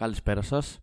[0.00, 0.80] Καλησπέρα σας.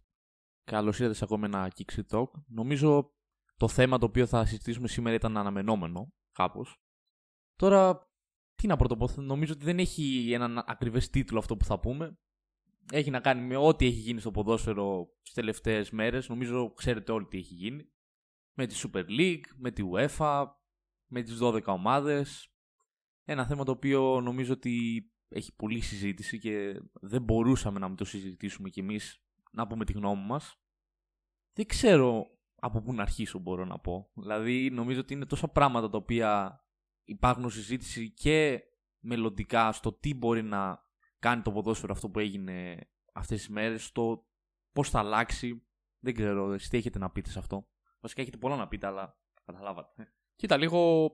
[0.64, 2.30] Καλώς ήρθατε σε ακόμα ένα Kixi Talk.
[2.48, 3.14] Νομίζω
[3.58, 6.82] το θέμα το οποίο θα συζητήσουμε σήμερα ήταν αναμενόμενο, κάπως.
[7.56, 8.12] Τώρα,
[8.56, 12.20] τι να πρωτοπώ, νομίζω ότι δεν έχει έναν ακριβές τίτλο αυτό που θα πούμε.
[12.92, 16.30] Έχει να κάνει με ό,τι έχει γίνει στο ποδόσφαιρο τις τελευταίες μέρες.
[16.30, 17.92] Νομίζω ξέρετε όλοι τι έχει γίνει.
[18.54, 20.46] Με τη Super League, με τη UEFA,
[21.08, 22.52] με τις 12 ομάδες.
[23.24, 28.06] Ένα θέμα το οποίο νομίζω ότι έχει πολλή συζήτηση και δεν μπορούσαμε να μην το
[28.06, 30.60] συζητήσουμε κι εμείς να πούμε τη γνώμη μας.
[31.54, 34.12] Δεν ξέρω από πού να αρχίσω μπορώ να πω.
[34.14, 36.62] Δηλαδή νομίζω ότι είναι τόσα πράγματα τα οποία
[37.04, 38.64] υπάρχουν συζήτηση και
[39.00, 40.86] μελλοντικά στο τι μπορεί να
[41.20, 44.28] κάνει το ποδόσφαιρο αυτό που έγινε αυτές τις μέρες, στο
[44.72, 45.68] πώς θα αλλάξει.
[46.00, 47.68] Δεν ξέρω, εσείς τι έχετε να πείτε σε αυτό.
[48.00, 50.14] Βασικά έχετε πολλά να πείτε, αλλά καταλάβατε.
[50.36, 51.12] Κοίτα, λίγο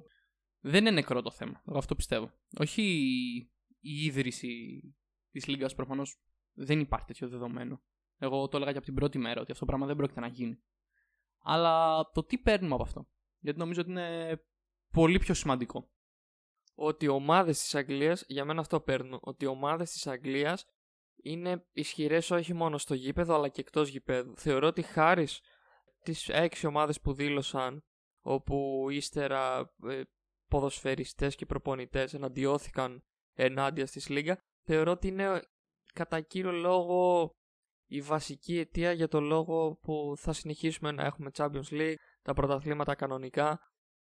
[0.59, 1.61] δεν είναι νεκρό το θέμα.
[1.67, 2.31] Εγώ αυτό πιστεύω.
[2.59, 3.52] Όχι
[3.83, 4.81] η ίδρυση
[5.31, 6.21] της Λίγκας προφανώς
[6.53, 7.81] δεν υπάρχει τέτοιο δεδομένο.
[8.17, 10.27] Εγώ το έλεγα και από την πρώτη μέρα ότι αυτό το πράγμα δεν πρόκειται να
[10.27, 10.63] γίνει.
[11.43, 13.07] Αλλά το τι παίρνουμε από αυτό.
[13.39, 14.41] Γιατί νομίζω ότι είναι
[14.91, 15.91] πολύ πιο σημαντικό.
[16.75, 20.65] Ότι οι ομάδες της Αγγλίας, για μένα αυτό παίρνω, ότι οι ομάδες της Αγγλίας
[21.15, 24.37] είναι ισχυρές όχι μόνο στο γήπεδο αλλά και εκτός γήπεδου.
[24.37, 25.27] Θεωρώ ότι χάρη
[26.03, 27.83] τις έξι ομάδες που δήλωσαν,
[28.21, 30.01] όπου ύστερα ε,
[30.47, 33.03] ποδοσφαιριστές και προπονητές εναντιώθηκαν
[33.33, 35.41] ενάντια στη Λίγκα, θεωρώ ότι είναι
[35.93, 37.31] κατά κύριο λόγο
[37.89, 42.95] η βασική αιτία για το λόγο που θα συνεχίσουμε να έχουμε Champions League, τα πρωταθλήματα
[42.95, 43.59] κανονικά.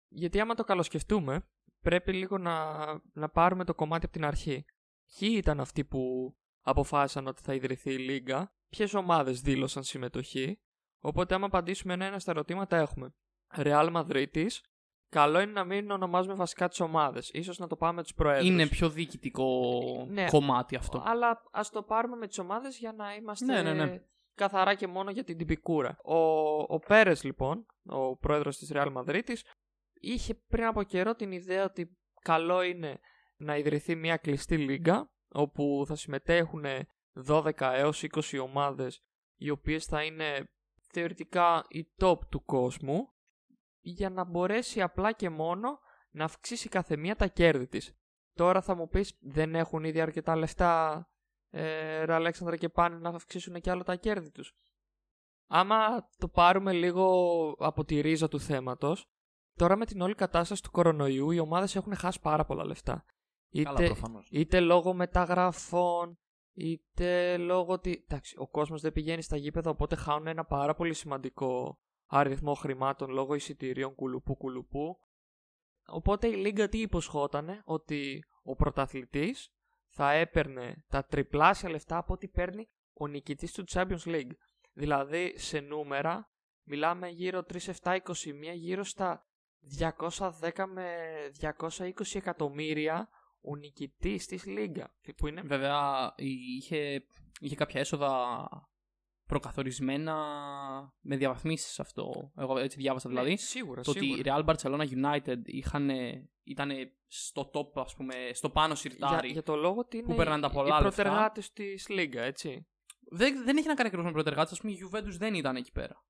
[0.07, 1.41] Γιατί άμα το καλοσκεφτούμε,
[1.81, 4.65] πρέπει λίγο να, να πάρουμε το κομμάτι από την αρχή.
[5.17, 10.59] Ποιοι ήταν αυτοί που αποφάσισαν ότι θα ιδρυθεί η Λίγκα, ποιες ομάδες δήλωσαν συμμετοχή;
[10.99, 13.13] Οπότε, άμα απαντήσουμε ένα-ένα στα ερωτήματα, έχουμε
[13.55, 14.47] Real Madrid,
[15.09, 17.31] Καλό είναι να μην ονομάζουμε βασικά τις ομάδες.
[17.43, 18.47] σω να το πάμε με τους προέδρους.
[18.47, 19.71] Είναι πιο διοικητικό
[20.09, 21.03] ναι, κομμάτι αυτό.
[21.05, 24.01] Αλλά ας το πάρουμε με τις ομάδες για να είμαστε ναι, ναι, ναι.
[24.35, 25.97] καθαρά και μόνο για την τυπικούρα.
[26.03, 26.17] Ο,
[26.73, 29.33] ο Πέρες, λοιπόν, ο πρόεδρος της Real Madrid,
[29.93, 32.99] είχε πριν από καιρό την ιδέα ότι καλό είναι
[33.37, 36.65] να ιδρυθεί μια κλειστή λίγα όπου θα συμμετέχουν
[37.27, 39.01] 12 έως 20 ομάδες
[39.35, 40.49] οι οποίες θα είναι
[40.91, 43.13] θεωρητικά η top του κόσμου
[43.89, 47.93] για να μπορέσει απλά και μόνο να αυξήσει κάθε μία τα κέρδη της.
[48.33, 51.08] Τώρα θα μου πεις δεν έχουν ήδη αρκετά λεφτά
[51.49, 54.55] ε, ρε Αλέξανδρα και πάνε να αυξήσουν και άλλο τα κέρδη τους.
[55.48, 57.05] Άμα το πάρουμε λίγο
[57.59, 59.09] από τη ρίζα του θέματος,
[59.53, 63.05] τώρα με την όλη κατάσταση του κορονοϊού οι ομάδες έχουν χάσει πάρα πολλά λεφτά.
[63.49, 63.95] Είτε,
[64.30, 66.19] είτε λόγω μεταγραφών,
[66.54, 70.93] είτε λόγω ότι εντάξει, ο κόσμος δεν πηγαίνει στα γήπεδα οπότε χάνουν ένα πάρα πολύ
[70.93, 74.97] σημαντικό αριθμό χρημάτων λόγω εισιτηρίων κουλουπού κουλουπού.
[75.87, 79.49] Οπότε η Λίγκα τι υποσχότανε, ότι ο πρωταθλητής
[79.89, 84.31] θα έπαιρνε τα τριπλάσια λεφτά από ό,τι παίρνει ο νικητής του Champions League.
[84.73, 86.31] Δηλαδή σε νούμερα
[86.63, 87.43] μιλάμε γύρω
[87.83, 87.99] 3-7-21
[88.53, 89.25] γύρω στα
[89.79, 90.95] 210 με
[91.69, 93.09] 220 εκατομμύρια
[93.41, 94.93] ο νικητής της Λίγκα.
[95.17, 95.41] Που είναι...
[95.41, 97.05] Βέβαια είχε,
[97.39, 98.47] είχε κάποια έσοδα
[99.27, 100.15] προκαθορισμένα
[100.99, 102.32] με διαβαθμίσεις αυτό.
[102.38, 103.30] Εγώ έτσι διάβασα δηλαδή.
[103.30, 104.36] Ναι, σίγουρα, το σίγουρα.
[104.36, 105.89] ότι Real Barcelona United είχαν,
[106.43, 106.71] ήταν
[107.08, 109.26] στο top, ας πούμε, στο πάνω σιρτάρι.
[109.26, 112.67] Για, για το λόγο ότι είναι που παίρναν τα πολλά οι προτεργάτες της Λίγκα, έτσι.
[113.10, 114.58] Δεν, δεν έχει να κάνει ακριβώς με προτεργάτες.
[114.58, 116.05] Α πούμε, η Juventus δεν ήταν εκεί πέρα.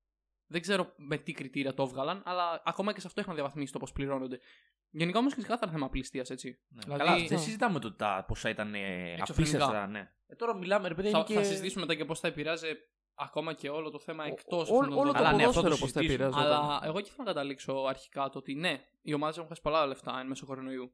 [0.50, 3.78] Δεν ξέρω με τι κριτήρια το έβγαλαν, αλλά ακόμα και σε αυτό είχαν διαβαθμίσει το
[3.78, 4.38] πώς πληρώνονται.
[4.90, 6.60] Γενικά όμως και ξεκάθαρα θέμα πληστία, έτσι.
[6.68, 6.80] Ναι.
[6.82, 8.74] Δηλαδή, Καλά, δεν συζητάμε το τα πόσα ήταν
[9.18, 9.86] απίστευτα.
[9.86, 10.12] Ναι.
[10.26, 11.10] Ε, τώρα μιλάμε, ρε παιδί.
[11.10, 11.34] Θα, και...
[11.34, 12.66] θα συζητήσουμε μετά και πώς θα επηρεάζει
[13.18, 16.38] ακόμα και όλο το θέμα εκτός όλο, όλο το ναι, αυτό πώ θα επηρεάζει.
[16.38, 19.86] Αλλά εγώ και θέλω να καταλήξω αρχικά το ότι ναι, οι ομάδες έχουν χάσει πολλά
[19.86, 20.92] λεφτά εν μέσω κορονοϊού.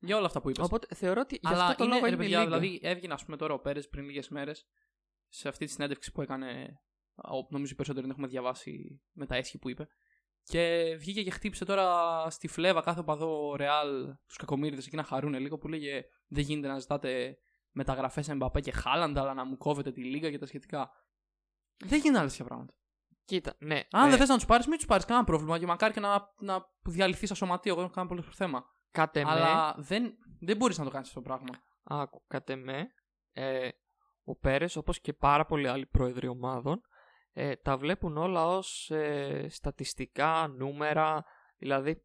[0.00, 0.64] Για όλα αυτά που είπες.
[0.64, 3.54] Οπότε θεωρώ ότι για αυτό το είναι, λόγο είναι παιδιά, Δηλαδή έβγαινε, ας πούμε, τώρα
[3.54, 4.66] ο Πέρες πριν λίγες μέρες
[5.28, 6.80] σε αυτή τη συνέντευξη που έκανε.
[7.48, 9.88] Νομίζω οι περισσότεροι δεν έχουμε διαβάσει με τα έσχη που είπε.
[10.42, 15.34] Και βγήκε και χτύπησε τώρα στη φλέβα κάθε οπαδό Ρεάλ τους κακομίριδε εκεί να χαρούν
[15.34, 17.38] λίγο που λέγε Δεν γίνεται να ζητάτε
[17.70, 20.90] μεταγραφές Εμπαπέ και Χάλαντα, αλλά να μου κόβετε τη λίγα και τα σχετικά.
[21.84, 22.72] Δεν γίνανε άλλα τέτοια πράγματα.
[23.24, 23.82] Κοίτα, ναι.
[23.90, 24.08] Αν ε...
[24.08, 25.58] δεν θες να τους πάρεις, μην τους πάρεις κανένα πρόβλημα.
[25.58, 27.72] Και μακάρι και να, να διαλυθείς σαν σωματείο.
[27.72, 28.64] Εγώ δεν έχω κανένα πολύ θέμα.
[28.90, 29.30] Κατ' εμέ.
[29.30, 31.54] Αλλά δεν, δεν μπορείς να το κάνεις αυτό το πράγμα.
[31.82, 32.86] Άκου, κατ' εμέ,
[33.32, 33.68] ε,
[34.24, 36.80] ο Πέρες, όπως και πάρα πολλοί άλλοι πρόεδροι ομάδων,
[37.32, 41.24] ε, τα βλέπουν όλα ως ε, στατιστικά, νούμερα.
[41.58, 42.02] Δηλαδή,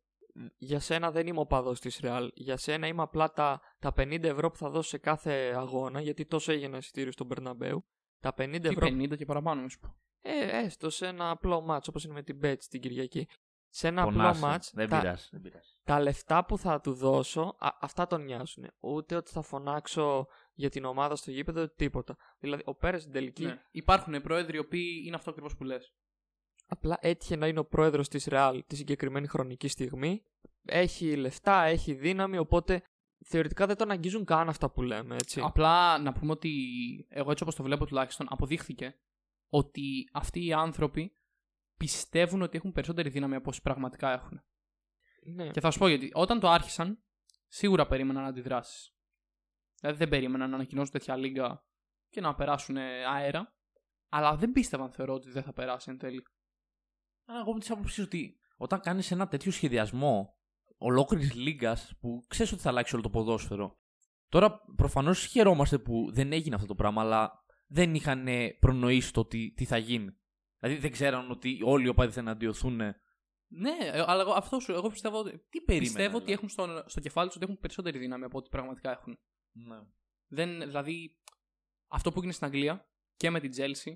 [0.58, 2.31] για σένα δεν είμαι ο παδός της Ρεάλ.
[2.34, 6.25] Για σένα είμαι απλά τα, τα 50 ευρώ που θα δώσω σε κάθε αγώνα, γιατί
[6.25, 7.86] τόσο έγινε εισιτήριο στον Περναμπέου.
[8.24, 8.88] Τα 50 ευρώ.
[8.88, 9.96] 50 και παραπάνω, μου πω.
[10.22, 13.28] Ε, έστω σε ένα απλό μάτσο όπως είναι με την Bet την Κυριακή.
[13.70, 15.70] Σε ένα απλό μάτς, δεν τα, πειράζει, δεν πειράζει.
[15.84, 18.68] τα λεφτά που θα του δώσω, α, αυτά τον νοιάζουν.
[18.80, 22.18] Ούτε ότι θα φωνάξω για την ομάδα στο γήπεδο, τίποτα.
[22.40, 23.46] Δηλαδή, ο Πέρες στην τελική.
[23.46, 23.62] Ναι.
[23.72, 25.94] Υπάρχουν πρόεδροι οι οποίοι είναι αυτό ακριβώς που λες.
[26.68, 30.25] Απλά έτυχε να είναι ο πρόεδρος της Ρεάλ τη συγκεκριμένη χρονική στιγμή.
[30.66, 32.84] Έχει λεφτά, έχει δύναμη, οπότε
[33.25, 35.42] θεωρητικά δεν τον αγγίζουν καν αυτά που λέμε, έτσι.
[35.44, 36.52] Απλά να πούμε ότι
[37.10, 39.00] εγώ έτσι όπως το βλέπω τουλάχιστον αποδείχθηκε
[39.50, 41.18] ότι αυτοί οι άνθρωποι
[41.78, 44.44] πιστεύουν ότι έχουν περισσότερη δύναμη από όσοι πραγματικά έχουν.
[45.25, 45.50] Ναι.
[45.50, 46.12] Και θα σου πω γιατί.
[46.14, 47.04] Όταν το άρχισαν,
[47.48, 48.96] σίγουρα περίμεναν αντιδράσεις.
[49.80, 51.64] Δηλαδή δεν περίμεναν να ανακοινώσουν τέτοια λίγα
[52.10, 53.56] και να περάσουν αέρα.
[54.10, 56.24] Αλλά δεν πίστευαν, θεωρώ, ότι δεν θα περάσει εν τέλει.
[57.25, 60.38] Αλλά εγώ με τη άποψη ότι όταν κάνεις ένα τέτοιο σχεδιασμό
[60.84, 63.78] ολόκληρης λίγας που ξέρεις ότι θα αλλάξει όλο το ποδόσφαιρο.
[64.30, 68.28] Τώρα προφανώς χαιρόμαστε που δεν έγινε αυτό το πράγμα, αλλά δεν είχαν
[68.60, 70.18] προνοήσει το τι, τι θα γίνει.
[70.60, 72.76] Δηλαδή δεν ξέραν ότι όλοι οι οπαδοί θα εναντιωθούν.
[73.48, 75.80] Ναι, ε, αλλά εγώ, αυτό σου, εγώ πιστεύω, ότι- Τι περίμενε.
[75.80, 78.92] πιστεύω ότι δηλαδή; έχουν στο, στο κεφάλι τους ότι έχουν περισσότερη δύναμη από ό,τι πραγματικά
[78.92, 79.20] έχουν.
[79.52, 79.76] Ναι.
[80.28, 81.18] Δεν, δηλαδή,
[81.88, 83.94] αυτό που έγινε στην Αγγλία και με την Chelsea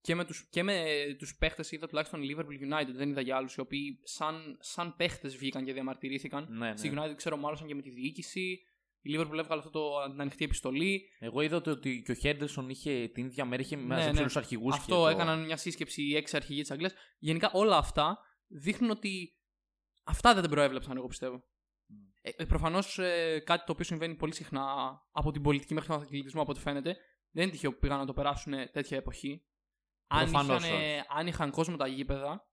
[0.00, 0.84] και με τους, και με
[1.18, 5.36] τους παίχτες είδα τουλάχιστον Liverpool United, δεν είδα για άλλους οι οποίοι σαν, σαν παίχτες
[5.36, 6.46] βγήκαν και διαμαρτυρήθηκαν.
[6.50, 6.76] Ναι, ναι.
[6.76, 8.60] Στη United ξέρω μάλωσαν και με τη διοίκηση.
[9.02, 11.02] Η Liverpool έβγαλε αυτό το, την ανοιχτή επιστολή.
[11.18, 14.18] Εγώ είδα ότι- ότι και ο Χέντερσον είχε την ίδια μέρα είχε Ναι, μαζέψει ναι.
[14.18, 14.74] όλου τους αρχηγούς.
[14.76, 16.94] Αυτό έκαναν μια σύσκεψη οι έξι αρχηγοί της Αγγλίας.
[17.18, 19.32] Γενικά όλα αυτά δείχνουν ότι
[20.04, 21.44] αυτά δεν τα προέβλεψαν, εγώ πιστεύω.
[22.20, 22.98] Ε, ε, Προφανώς
[23.44, 24.64] κάτι το οποίο συμβαίνει πολύ συχνά
[25.12, 26.96] από την πολιτική μέχρι τον αθλητισμό, από ό,τι φαίνεται,
[27.30, 29.42] δεν είναι τυχαίο που πήγαν να το περάσουν τέτοια εποχή.
[30.12, 31.02] Αν Προφανώς είχαν, όχι.
[31.08, 32.48] αν είχαν κόσμο τα γήπεδα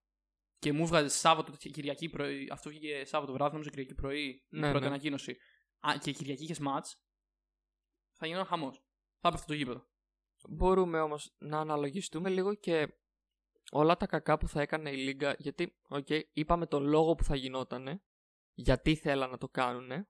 [0.58, 4.46] και μου βγάζει Σάββατο, τέτοια Κυριακή πρωί, αυτό βγήκε Σάββατο βράδυ, νομίζω Κυριακή πρωί, η
[4.48, 4.90] Ναι, πρώτη ναι.
[4.90, 5.36] ανακοίνωση.
[5.86, 7.02] Α, και Κυριακή είχε ματς,
[8.12, 8.82] θα γινόταν χαμός.
[9.20, 9.86] Θα έπεφτε το γήπεδο.
[10.48, 12.88] Μπορούμε όμως να αναλογιστούμε λίγο και
[13.70, 17.36] όλα τα κακά που θα έκανε η Λίγκα, γιατί, ΟΚ, είπαμε τον λόγο που θα
[17.36, 18.02] γινότανε,
[18.54, 20.08] γιατί θέλαν να το κάνουνε.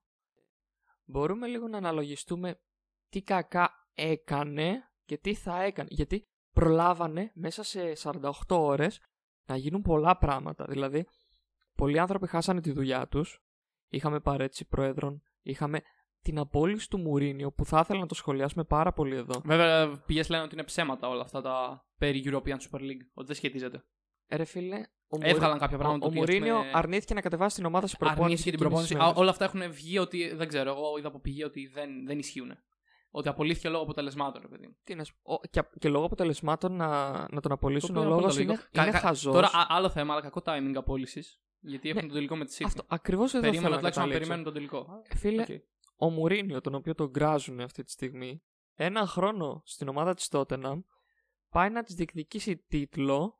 [1.05, 2.61] Μπορούμε λίγο να αναλογιστούμε
[3.09, 8.99] τι κακά έκανε και τι θα έκανε, γιατί προλάβανε μέσα σε 48 ώρες
[9.45, 10.65] να γίνουν πολλά πράγματα.
[10.69, 11.07] Δηλαδή,
[11.75, 13.41] πολλοί άνθρωποι χάσανε τη δουλειά τους,
[13.87, 15.81] είχαμε παρέτηση πρόεδρων, είχαμε
[16.21, 19.41] την απόλυση του Μουρίνιο που θα ήθελα να το σχολιάσουμε πάρα πολύ εδώ.
[19.45, 23.05] Βέβαια, πηγές λένε ότι είναι ψέματα όλα αυτά τα περί European Super League.
[23.13, 23.83] Ότι δεν σχετίζεται.
[24.31, 24.75] Ρε φίλε,
[25.07, 26.05] ο, Έβγαλαν κάποια ο, πράγματα.
[26.05, 28.23] ο τα οποία, ας Μουρίνιο πούμε, αρνήθηκε να κατεβάσει την ομάδα σε προπόνηση.
[28.23, 28.93] αρνήθηκε την εκείνες προπόνηση.
[28.93, 29.21] τις Α, μέρες.
[29.21, 30.69] όλα αυτά έχουν βγει ότι δεν ξέρω.
[30.69, 32.51] Εγώ είδα από πηγή ότι δεν, δεν ισχύουν.
[33.11, 34.67] Ότι απολύθηκε λόγω αποτελεσμάτων, ρε παιδί.
[34.67, 34.77] μου.
[34.83, 38.03] Τι να σου πω, ο- και, και λόγω αποτελεσμάτων να, να τον απολύσουν Το ο
[38.03, 38.69] οποίο είναι λόγος πολύ είναι, λογικό.
[38.73, 39.33] Κα- είναι κα- χαζός.
[39.33, 41.39] Τώρα, α- άλλο θέμα, αλλά κακό timing απόλυσης.
[41.59, 42.63] Γιατί έχουν Ναι, το τελικό με τη City.
[42.65, 44.43] Αυτό ακριβώς εδώ θέλω Περίμενα να τουλάχιστον να καταλήξω.
[44.43, 45.01] περιμένουν τον τελικό.
[45.19, 45.47] Φίλε, ΟΚ.
[45.95, 48.41] ο Μουρίνιο, τον οποίο τον κράζουν αυτή τη στιγμή,
[48.75, 50.81] ένα χρόνο στην ομάδα της Τότεναμ
[51.49, 53.39] πάει να της διεκδικήσει τίτλο.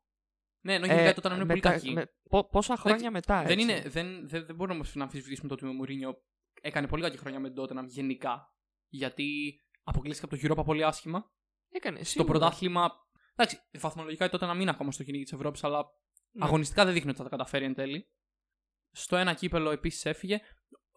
[0.61, 1.91] Ναι, ενώ γενικά τότε να είναι πολύ μετα- κακή.
[1.91, 3.61] με- πο- πόσα χρόνια μετά, Δεν, έτσι.
[3.71, 6.21] είναι, δεν, δεν, δεν μπορούμε όμως να αμφισβητήσουμε το ότι ο Μουρίνιο
[6.61, 8.53] έκανε πολύ κακή χρονιά με την Tottenham γενικά.
[8.89, 11.31] Γιατί αποκλείστηκε από το Europa πολύ άσχημα.
[11.69, 12.29] Έκανες, Το σίγουρα.
[12.31, 12.91] πρωτάθλημα.
[13.35, 15.85] Εντάξει, βαθμολογικά η Tottenham είναι ακόμα στο κυνήγι της Ευρώπης, αλλά
[16.31, 16.45] Ναι.
[16.45, 18.09] αγωνιστικά δεν δείχνει ότι θα τα καταφέρει εν τέλει.
[18.91, 20.39] Στο ένα κύπελο επίσης έφυγε.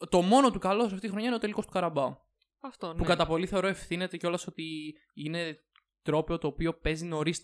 [0.08, 2.16] Το μόνο του καλό σε αυτή τη χρονιά είναι ο τελικός του Καραμπάου.
[2.60, 2.98] Αυτό, ναι.
[2.98, 5.64] Που κατά πολύ θεωρώ ευθύνεται κιόλας ότι είναι
[6.02, 7.42] τρόπαιο το οποίο παίζει νωρίς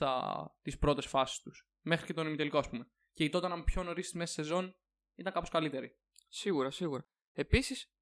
[0.62, 1.68] τις πρώτες φάσεις τους.
[1.80, 2.90] Μέχρι και τον ημιτελικό, ας πούμε.
[3.12, 4.76] Και η Tottenham πιο νωρίς στη μέση σεζόν
[5.14, 5.98] ήταν κάπως καλύτερη.
[6.28, 7.08] Σίγουρα, σίγουρα.
[7.32, 7.92] Επίσης,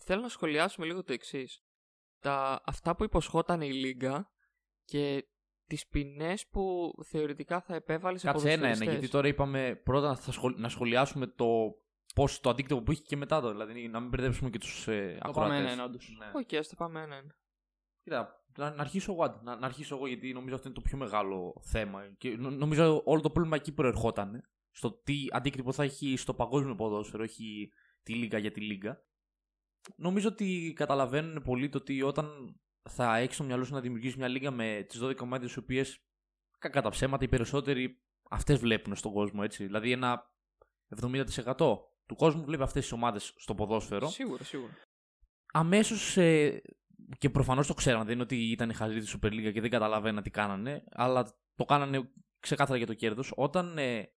[0.00, 1.63] θέλω να σχολιάσουμε λίγο το εξής.
[2.64, 4.30] Αυτά που υποσχόταν η Λίγκα
[4.84, 5.24] και
[5.66, 8.98] τις ποινές που θεωρητικά θα επέβαλε σε Κάτσε ένα-ένα, ποδοσφαιριστές.
[8.98, 11.46] γιατί τώρα είπαμε πρώτα να, θα σχολ- να σχολιάσουμε το
[12.14, 13.50] πώς το αντίκτυπο που είχε και μετά το.
[13.50, 15.34] Δηλαδή να μην μπερδέψουμε και τους ε, Το ακροατές.
[15.52, 16.16] πάμε ένα-ένα, όντως.
[16.18, 16.26] Ναι.
[16.40, 17.34] ΟΚ, ας το πάμε ένα-ένα.
[18.02, 19.38] Κοίτα, να, να αρχίσω εγώ, άντε.
[19.42, 22.14] να, να αρχίσω εγώ γιατί νομίζω αυτό είναι το πιο μεγάλο θέμα.
[22.18, 24.42] Και νο- νομίζω όλο το πρόβλημα εκεί προερχόταν.
[24.70, 27.68] Στο τι αντίκτυπο θα έχει στο παγκόσμιο ποδόσφαιρο, όχι
[28.02, 28.98] τη λίγα για τη λίγα.
[29.96, 32.56] Νομίζω ότι καταλαβαίνουν πολύ το ότι όταν
[32.88, 35.98] θα έχεις στο μυαλό σου να δημιουργήσεις μια λίγα με τις 12 ομάδε, οι οποίες
[36.58, 39.64] κακά τα ψέματα οι περισσότεροι αυτές βλέπουν στον κόσμο, έτσι.
[39.64, 40.32] Δηλαδή ένα
[41.00, 41.24] 70%
[42.06, 44.72] του κόσμου βλέπει αυτές τις ομάδες στο ποδόσφαιρο Σίγουρα, σίγουρα.
[45.52, 46.16] αμέσως.
[46.16, 46.62] Ε,
[47.18, 50.22] και προφανώς το ξέραν, δεν είναι ότι ήταν χαζοί τη Super League και δεν καταλαβαίναν
[50.22, 53.32] τι κάνανε, αλλά το κάνανε ξεκάθαρα για το κέρδος.
[53.36, 54.08] Όταν ε,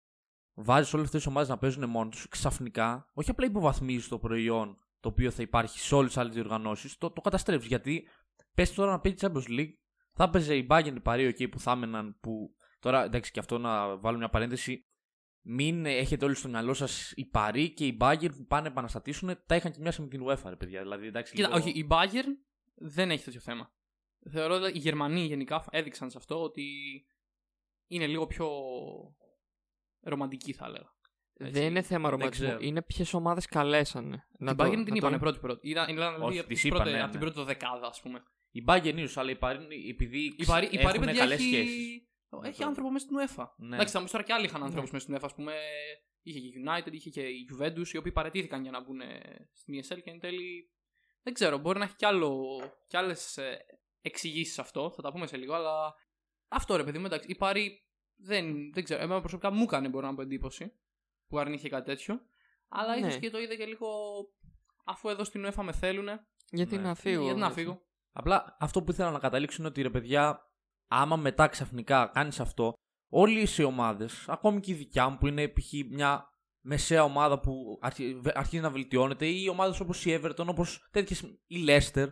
[0.53, 4.77] βάζεις όλες αυτές τις ομάδες να παίζουν μόνο τους, ξαφνικά, όχι απλά υποβαθμίζεις το προϊόν
[4.99, 7.67] το οποίο θα υπάρχει σε όλες τις άλλες διοργανώσεις, το, το καταστρέφει.
[7.67, 8.07] Γιατί
[8.53, 9.73] πες τώρα να παίζεις Champions League,
[10.13, 12.17] θα έπαιζε η Bayern η Παρή εκεί που θα έμεναν.
[12.19, 14.85] Που, τώρα εντάξει, και αυτό να βάλω μια παρένθεση.
[15.49, 19.39] Μην έχετε όλοι στο μυαλό σας η Παρή και η Bayern που πάνε να επαναστατήσουν,
[19.45, 20.81] τα είχαν και μια με την UEFA, ρε παιδιά.
[20.81, 22.37] Δηλαδή, εντάξει, Κοίτα, λίγο- όχι, η Bayern
[22.75, 23.71] δεν έχει τέτοιο θέμα.
[24.29, 26.65] Θεωρώ ότι οι Γερμανοί γενικά έδειξαν σε αυτό ότι
[27.87, 28.49] είναι λίγο πιο
[29.99, 30.95] ρομαντική, θα έλεγα.
[31.39, 31.51] Έτσι.
[31.53, 32.47] Δεν είναι θέμα ρομαντισμού.
[32.47, 32.59] ξέρω.
[32.61, 34.27] Είναι ποιες ομάδες καλέσανε.
[34.37, 35.69] την Bayern την είπανε πρώτη πρώτη.
[35.69, 37.31] Ήταν, ήταν Όχι, δηλαδή από, τις τις πρώτες- είπανε, από την ναι.
[37.31, 38.23] πρώτη δεκάδα, ας πούμε.
[38.51, 41.47] Η Bayern ίσω, αλλά η Paris, επειδή Η Παρή, η Παρή, έχουν παιδιά, καλές έχει...
[41.47, 42.07] σχέσεις.
[42.43, 43.45] έχει άνθρωπο μέσα στην UEFA.
[43.57, 43.75] Ναι.
[43.75, 44.91] Εντάξει, θα μου πει τώρα και άλλοι είχαν άνθρωπου Ναι.
[44.91, 45.29] μέσα στην UEFA.
[45.31, 45.53] Α πούμε,
[46.21, 49.49] είχε και η United, είχε και η Juventus, οι οποίοι παρετήθηκαν για να μπουν ε,
[49.53, 50.71] στην ESL και εν τέλει.
[51.23, 52.45] Δεν ξέρω, μπορεί να έχει κι, άλλο,
[52.87, 53.39] κι άλλες
[54.01, 55.93] εξηγήσεις αυτό, θα τα πούμε σε λίγο, αλλά
[56.47, 57.27] αυτό ρε παιδί μου, εντάξει.
[57.31, 57.83] Η Παρή
[58.15, 59.01] δεν, δεν ξέρω.
[59.03, 60.71] Εμένα προσωπικά μου έκανε μπορώ να πω εντύπωση
[61.27, 62.19] που αρνήθηκε κάτι τέτοιο.
[62.69, 63.07] Αλλά Ναι.
[63.07, 63.87] ίσω και το είδε και λίγο
[64.85, 66.27] αφού εδώ στην UEFA με θέλουνε.
[66.51, 66.81] Γιατί Ναι.
[66.81, 67.23] να φύγω.
[67.23, 67.59] γιατί να έτσι.
[67.59, 67.81] φύγω.
[68.11, 70.41] Απλά αυτό που ήθελα να καταλήξω είναι ότι ρε παιδιά,
[70.87, 72.73] άμα μετά ξαφνικά κάνεις αυτό,
[73.09, 75.71] όλε οι ομάδες, ακόμη και η δικιά μου που είναι π.χ.
[75.91, 76.29] μια
[76.61, 81.21] μεσαία ομάδα που αρχι- βε- αρχίζει να βελτιώνεται, ή ομάδες όπως η Everton, όπως τέτοιες
[81.47, 82.07] η Leicester,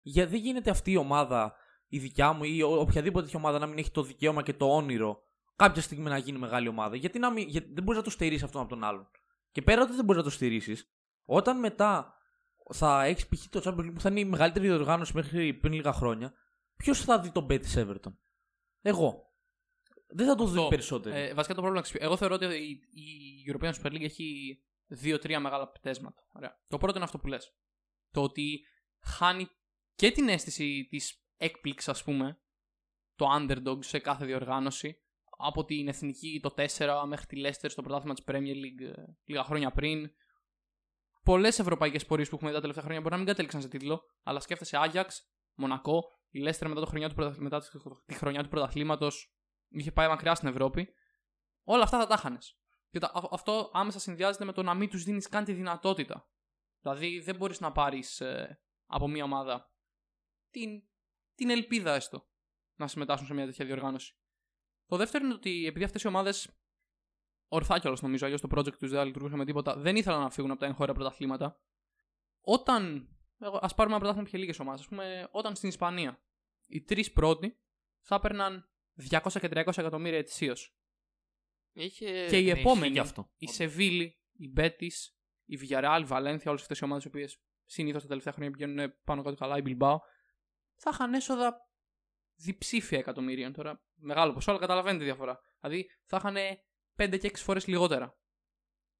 [0.00, 1.54] για, δεν γίνεται αυτή η ομάδα,
[1.88, 4.66] η δικιά μου ή ο- οποιαδήποτε τέτοια ομάδα να μην έχει το δικαίωμα και το
[4.74, 5.22] όνειρο
[5.56, 6.96] κάποια στιγμή να γίνει μεγάλη ομάδα.
[6.96, 9.10] Γιατί, να μην, γιατί δεν μπορείς να το στερήσει αυτόν από τον άλλον.
[9.50, 10.76] Και πέρα ότι δεν μπορείς να το στηρίσει,
[11.24, 12.18] όταν μετά
[12.72, 13.48] θα έχεις π.χ.
[13.48, 16.34] το Champions League που θα είναι η μεγαλύτερη διοργάνωση μέχρι πριν λίγα χρόνια,
[16.76, 18.16] ποιος θα δει τον bet τη Everton;
[18.80, 19.32] Εγώ.
[20.06, 20.68] Δεν θα το δει Αυτό.
[20.68, 21.16] περισσότερο.
[21.16, 21.86] Ε, βασικά το πρόβλημα.
[21.92, 26.28] Εγώ θεωρώ ότι η, η European Super League έχει δύο-τρία μεγάλα πτέσματα.
[26.32, 26.62] Ωραία.
[26.68, 27.56] Το πρώτο είναι αυτό που λες.
[28.10, 28.60] Το ότι
[29.00, 29.48] χάνει
[29.94, 32.38] και την αίσθηση της έκπληξης, ας πούμε,
[33.14, 35.03] το underdog σε κάθε διοργάνωση.
[35.36, 39.44] Από την εθνική το 4 μέχρι τη Leicester στο πρωτάθλημα της Premier League ε, λίγα
[39.44, 40.10] χρόνια πριν.
[41.22, 44.02] Πολλές ευρωπαϊκές πορείες που έχουμε δει τα τελευταία χρόνια μπορεί να μην κατέληξαν σε τίτλο,
[44.22, 47.62] αλλά σκέφτεσαι Άγιαξ, Μονακό, η Leicester μετά, το χρονιά του, πρωτα- μετά
[48.06, 49.34] τη χρονιά του πρωταθλήματος
[49.68, 50.88] είχε πάει μακριά στην Ευρώπη.
[51.64, 52.38] Όλα αυτά θα τα χάνε.
[52.90, 56.28] Και τα- α- αυτό άμεσα συνδυάζεται με το να μην τους δίνεις καν τη δυνατότητα.
[56.80, 58.22] Δηλαδή δεν μπορείς να πάρεις
[58.86, 59.72] από μια ομάδα
[60.50, 60.82] την,
[61.34, 62.28] την ελπίδα έστω
[62.74, 64.16] να συμμετάσχουν σε μια τέτοια διοργάνωση.
[64.86, 66.50] Το δεύτερο είναι ότι επειδή αυτές οι ομάδες.
[67.48, 69.76] Ορθά κιόλας νομίζω, αλλιώς το project τους δεν θα λειτουργούσε με τίποτα.
[69.76, 71.60] Δεν ήθελαν να φύγουν από τα εγχώρια πρωταθλήματα.
[72.40, 73.08] Όταν.
[73.38, 74.84] Α πάρουμε ένα πρωτάθλημα πιο λίγες ομάδες.
[74.84, 76.24] Α πούμε, όταν στην Ισπανία
[76.66, 77.58] οι τρεις πρώτοι
[78.00, 78.68] θα έπαιρναν
[79.10, 80.76] 200 και 300 εκατομμύρια ετησίως.
[81.72, 82.26] Είχε...
[82.28, 83.30] και η ναι, επόμενη, ισχύει και αυτό.
[83.36, 84.92] η Σεβίλη, η Μπέτη,
[85.44, 88.94] η Villarreal, η Βαλένθια, όλες αυτές οι ομάδες οι οποίες συνήθως τα τελευταία χρόνια πηγαίνουν
[89.04, 89.96] πάνω κάτω καλά, η Bilbao,
[90.74, 91.68] θα είχαν έσοδα
[92.34, 93.82] διψήφια εκατομμύριων τώρα.
[93.94, 95.40] Μεγάλο ποσό, αλλά καταλαβαίνετε τη διαφορά.
[95.60, 96.36] Δηλαδή θα είχαν
[96.96, 98.18] 5 και 6 φορές λιγότερα.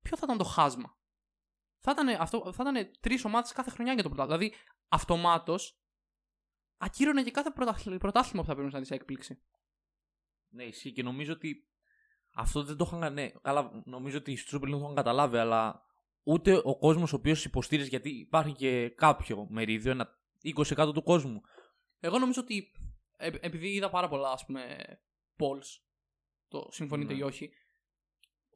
[0.02, 0.98] Ποιο θα ήταν το χάσμα;
[1.78, 4.38] Θα ήταν, αυτό, θα ήταν τρεις ομάδες κάθε χρονιά για το πρωτάθλημα.
[4.38, 5.78] Δηλαδή αυτομάτως
[6.76, 9.42] ακύρωνε και κάθε πρωτάθλημα, πρωτάθλημα που θα πρέπει να δεις σε έκπληξη.
[10.48, 11.68] Ναι, ισχύει και νομίζω ότι
[12.34, 13.12] αυτό δεν το είχαν.
[13.12, 15.82] Ναι, καλά, νομίζω ότι οι Super League το είχαν καταλάβει, αλλά
[16.22, 20.08] ούτε ο κόσμος ο οποίος υποστήριζε, γιατί υπάρχει και κάποιο μερίδιο, ένα
[20.42, 21.40] 20% του κόσμου.
[21.98, 22.83] Εγώ νομίζω ότι ε,
[23.40, 24.76] επειδή είδα πάρα πολλά ας πούμε
[25.38, 25.80] polls,
[26.48, 27.18] το συμφωνείτε Ναι.
[27.18, 27.50] ή όχι,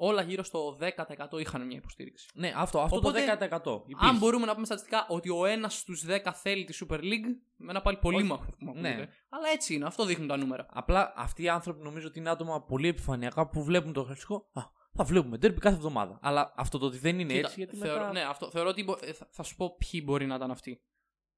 [0.01, 2.29] όλα γύρω στο 10% είχαν μια υποστήριξη.
[2.35, 3.83] Ναι, αυτό, αυτό Οπότε, το 10%.
[3.87, 4.07] Υπήρχε.
[4.07, 7.71] Αν μπορούμε να πούμε στατιστικά ότι ο ένας στους 10 θέλει τη Super League, με
[7.71, 8.25] ένα πάλι πολύ Όχι.
[8.27, 8.89] μάχο που μου Ναι.
[8.89, 9.13] ακούγεται.
[9.29, 10.67] Αλλά έτσι είναι, αυτό δείχνουν τα νούμερα.
[10.71, 14.51] Απλά αυτοί οι άνθρωποι νομίζω ότι είναι άτομα πολύ επιφανειακά που βλέπουν το χρηστικό.
[14.53, 14.63] Α,
[14.95, 16.19] θα βλέπουμε τέρπι κάθε εβδομάδα.
[16.23, 17.61] Αλλά αυτό το ότι δεν είναι Κοίτα, έτσι.
[17.61, 18.13] Γιατί θεωρώ, μετά...
[18.13, 20.71] ναι, αυτό, θεωρώ ότι μπο- ε, θα, θα σου πω ποιοι μπορεί να ήταν αυτοί.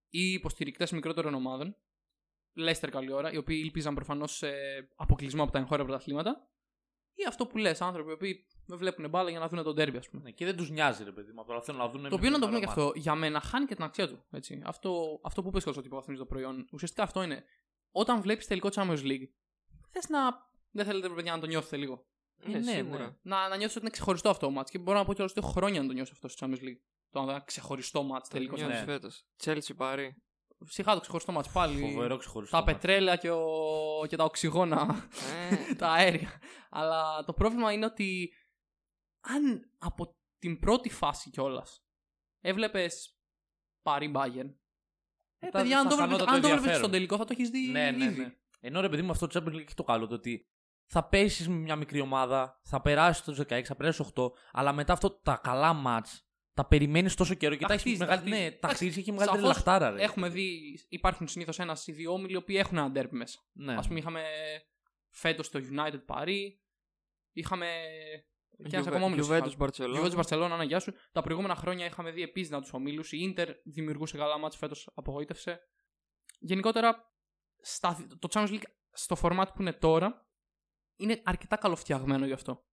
[0.09, 1.77] Οι υποστηρικτές μικρότερων ομάδων,
[2.55, 4.51] Λέστερ καλή ώρα, οι οποίοι ήλπιζαν προφανώς σε
[4.97, 6.49] αποκλεισμό από τα εγχώρια πρωταθλήματα.
[7.15, 9.97] Ή αυτό που λες, άνθρωποι οι οποίοι με βλέπουν μπάλα για να δουν τον τέρμπι,
[9.97, 10.23] ας πούμε.
[10.23, 11.41] Ναι, και δεν τους νοιάζει, ρε παιδί μου.
[11.41, 12.09] Απλά θέλουν να δουν.
[12.09, 14.25] Το οποίο να το πούμε και αυτό, για μένα χάνει και την αξία του.
[14.31, 14.63] Έτσι.
[14.65, 17.45] Αυτό, αυτό που είπε ότι υποβαθμίζει το προϊόν, ουσιαστικά αυτό είναι.
[17.91, 19.29] Όταν βλέπεις τελικό Champions League,
[19.91, 20.19] θες να.
[20.71, 22.07] Δεν θέλετε, ρε παιδιά, να το νιώθετε λίγο.
[22.47, 23.05] Ναι, ναι, σίγουρα.
[23.05, 23.11] ναι.
[23.23, 24.71] Να, να νιώθεις ότι είναι ξεχωριστό αυτό το match.
[24.71, 26.81] Και μπορώ να πω κιόλα ότι έχω χρόνια να το νιώσω αυτό στο Champions League.
[27.11, 28.57] Το να δω ένα ξεχωριστό match τελικό.
[28.57, 28.85] νιώθεις.
[28.85, 28.93] Νιώθεις ναι.
[28.93, 29.25] φέτος.
[29.45, 30.23] Chelsea Παρί.
[30.65, 31.93] Σιγά το ξεχωριστό match πάλι.
[31.93, 32.57] Φοβερό ξεχωριστό.
[32.57, 32.73] τα μάτι.
[32.73, 33.47] πετρέλαια και, ο...
[34.09, 35.09] και τα οξυγόνα.
[35.71, 36.41] Ε, τα αέρια.
[36.71, 38.33] Αλλά το πρόβλημα είναι ότι
[39.21, 41.85] αν από την πρώτη φάση κιόλας
[42.41, 43.15] έβλεπες
[43.83, 44.51] Παρί Bayern.
[45.39, 46.79] Ε, Μετά παιδιά, αν θα το χανόταν βλέπεις, το αν το βλέπεις ενδιαφέρον.
[46.79, 48.21] στον τελικό θα το έχεις δει Ναι, ναι, ήδη.
[48.21, 48.35] ναι.
[48.61, 50.47] Ενώ ρε παιδί μου αυτό το Champions League έχει το καλό το ότι
[50.93, 54.93] θα πέσεις με μια μικρή ομάδα, θα περάσεις του 16, θα περάσεις 8, αλλά μετά
[54.93, 56.30] αυτό τα καλά μάτς
[56.61, 58.21] τα περιμένεις τόσο καιρό και Τα τα έχεις χτίζεις, τα μεγάλη.
[58.31, 58.45] χτίζεις.
[58.45, 59.91] Ναι, τα Εντάξει, χτίζει και έχει μεγαλύτερη σαφώς λαχτάρα.
[59.91, 60.03] Ρε.
[60.03, 63.39] Έχουμε δει, υπάρχουν συνήθως ένας ή δύο όμιλοι οι οποίοι έχουν ένα ντέρπι μέσα.
[63.53, 63.75] Ναι.
[63.75, 64.23] Α πούμε, είχαμε
[65.11, 66.49] φέτος το United Paris,
[67.33, 67.67] είχαμε.
[68.69, 69.27] Και ένας Juve- ακόμα όμιλο.
[69.29, 70.05] Juventus Barcelona.
[70.05, 70.93] Juventus Barcelona, ναι, γεια σου.
[71.13, 73.13] Τα προηγούμενα χρόνια είχαμε δει επίσης να τους ομίλους.
[73.13, 75.61] Η Inter δημιουργούσε καλά μάτς, φέτος απογοήτευσε.
[76.39, 77.13] Γενικότερα,
[77.61, 78.63] στα, το Champions League
[78.93, 80.29] στο format που είναι τώρα
[80.97, 82.65] είναι αρκετά καλοφτιαγμένο γι' αυτό.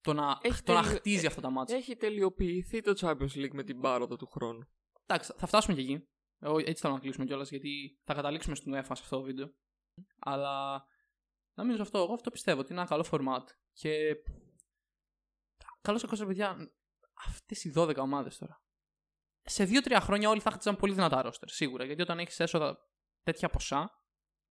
[0.00, 1.72] Το να, Έχει το να τελει- χτίζει αυτά τα μάτς.
[1.72, 4.68] Έχει τελειοποιηθεί το Champions League με την πάροδο του χρόνου.
[5.06, 6.08] Εντάξει, θα φτάσουμε και εκεί.
[6.40, 9.54] Εγώ έτσι θέλω να κλείσουμε κιόλας γιατί θα καταλήξουμε στην UEFA σε αυτό το βίντεο.
[10.18, 10.84] Αλλά
[11.54, 13.44] νομίζω αυτό, εγώ αυτό πιστεύω ότι είναι ένα καλό format.
[13.72, 14.14] Και.
[15.80, 16.56] Καλό ακόμα, παιδιά,
[17.26, 18.62] αυτές οι 12 ομάδες τώρα.
[19.42, 21.84] Σε 2-3 χρόνια όλοι θα χτίζαν πολύ δυνατά ρόστερ, σίγουρα.
[21.84, 22.78] Γιατί όταν έχεις έσοδα
[23.22, 23.90] τέτοια ποσά,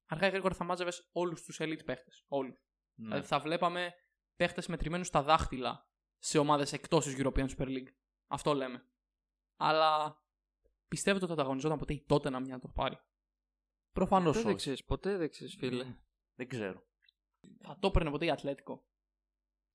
[0.05, 2.25] αργά ή γρήγορα θα μάζευες όλους τους elite παίχτες.
[2.27, 2.57] Όλους.
[2.95, 3.07] Ναι.
[3.07, 3.93] Δηλαδή θα βλέπαμε
[4.37, 7.87] παίχτες μετρημένους στα δάχτυλα σε ομάδες εκτός της European Super League.
[8.27, 8.85] Αυτό λέμε.
[9.57, 10.21] Αλλά
[10.87, 12.99] πιστεύετε ότι θα ανταγωνιζόταν ποτέ η τότε να μια το πάρει.
[13.91, 14.47] Προφανώς Ποτέ όχι.
[14.47, 15.83] δεν ξέρεις, ποτέ δεν ξέρεις, φίλε.
[15.83, 15.95] Μμ,
[16.35, 16.83] Δεν ξέρω.
[17.61, 18.85] Θα το έπαιρνε ποτέ η Ατλέτικο.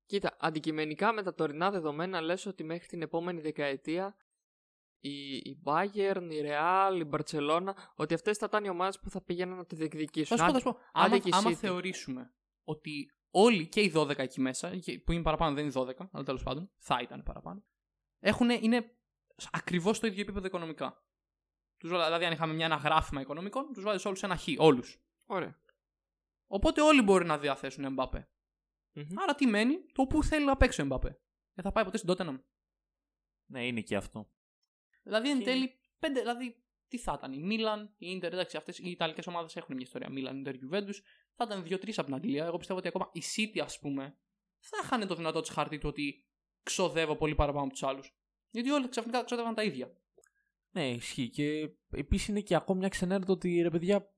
[0.07, 4.17] Κοίτα, αντικειμενικά με τα τωρινά δεδομένα λες ότι μέχρι την επόμενη δεκαετία
[4.99, 9.23] η, η Bayern, η Real, η Barcelona, ότι αυτές θα ήταν οι ομάδες που θα
[9.23, 10.37] πήγαιναν να το διεκδικήσουν.
[10.37, 10.79] Θα σου πω, θα σου πω.
[10.93, 11.55] Άμα, άντε και η άμα City.
[11.55, 16.09] θεωρήσουμε ότι όλοι και οι 12 εκεί μέσα, και- που είναι παραπάνω δεν είναι 12,
[16.13, 17.65] αλλά τέλος πάντων, θα ήταν παραπάνω,
[18.19, 18.97] έχουν, είναι
[19.53, 21.05] ακριβώς στο ίδιο επίπεδο οικονομικά.
[21.79, 24.47] Τους, βάλα- δηλαδή, αν είχαμε μια, ένα γράφημα οικονομικών, τους βάζεις όλους ένα χ.
[24.59, 25.01] Όλους.
[25.27, 25.61] Ωραία.
[26.47, 28.29] Οπότε όλοι μπορεί να διαθέσουν Εμπαπέ.
[28.93, 29.19] Μμμ.
[29.23, 31.21] Άρα τι μένει, το που θέλει να παίξει ο Εμπαπέ.
[31.55, 32.41] Δεν θα πάει ποτέ στην Tottenham.
[33.51, 34.31] Ναι, είναι και αυτό.
[35.03, 38.79] Δηλαδή εν Και- τέλει, πέντε, δηλαδή τι θα ήταν, η Μίλαν, η Ιντερ, εντάξει, αυτές
[38.79, 40.11] οι Ιταλικές ομάδες έχουν μια ιστορία.
[40.11, 40.95] Μίλαν, Ιντερ, Juventus,
[41.35, 42.45] θα ήταν δύο-τρεις από την Αγγλία.
[42.45, 44.19] Εγώ πιστεύω ότι ακόμα η City, ας πούμε,
[44.59, 46.27] θα είχαν το δυνατό της χαρτί του ότι
[46.63, 48.17] ξοδεύω πολύ παραπάνω από τους άλλους.
[48.51, 49.97] Γιατί όλοι ξαφνικά ξοδεύαν τα ίδια.
[50.71, 51.29] Ναι, ισχύει.
[51.29, 54.15] Και επίσης είναι και ακόμα μια ξενέρωτα ότι ρε παιδιά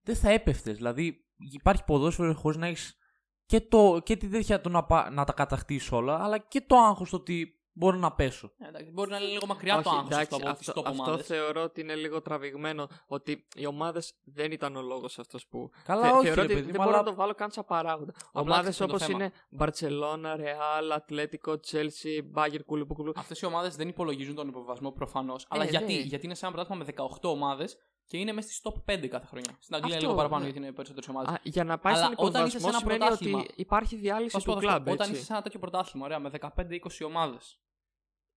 [0.00, 0.76] δεν θα έπεφτες.
[0.76, 2.98] Δηλαδή υπάρχει ποδόσφαιρο χωρίς να έχεις
[3.44, 6.76] και, το, και την τέτοια το να, πα- να τα κατακτήσεις όλα, αλλά και το
[6.76, 8.52] άγχος το ότι μπορώ να πέσω.
[8.58, 10.80] Ε, εντάξει, μπορεί να είναι λίγο μακριά το Όχι, άγχος εντάξει, αυτό από τις αυτό,
[10.80, 11.26] top αυτό ομάδες.
[11.26, 12.88] θεωρώ ότι είναι λίγο τραβηγμένο.
[13.06, 15.70] Ότι οι ομάδες δεν ήταν ο λόγος αυτός που.
[15.84, 17.50] Καλά, Θε- όχι, θεωρώ ρε ότι παιδί δεν μου, μπορώ αλλά- να το βάλω καν
[17.50, 18.12] σαν παράγοντα.
[18.32, 19.98] Απλά Ομάδες ξέρεις ποιο είναι όπως το θέμα.
[19.98, 20.00] είναι
[20.34, 23.12] Barcelona, Real, Atletico, Chelsea, Bayern, κουλου που κουλου.
[23.16, 25.46] Αυτές οι ομάδες δεν υπολογίζουν τον υποβασμό προφανώς.
[25.48, 25.70] αλλά ναι.
[25.70, 29.08] γιατί, γιατί είναι σε ένα πρωτάθλημα με 18 ομάδες και είναι μέσα στις top 5
[29.08, 29.50] κάθε χρονιά.
[29.60, 30.44] Στην Αγγλία είναι Αυτό, λίγο παραπάνω ναι.
[30.50, 31.30] γιατί είναι περισσότερες ομάδες.
[31.34, 33.96] Α, για να πάει Αλλά στον όταν είσαι σε υποβασμό ένα σημαίνει πρωτάθλημα- ότι υπάρχει
[33.96, 34.92] διάλυση Θα σου πω, του θα σου πω, κλαμπ.
[34.94, 35.12] Όταν έτσι.
[35.12, 37.58] είσαι σε ένα τέτοιο πρωτάθλημα, ωραία, με 15-20 ομάδες,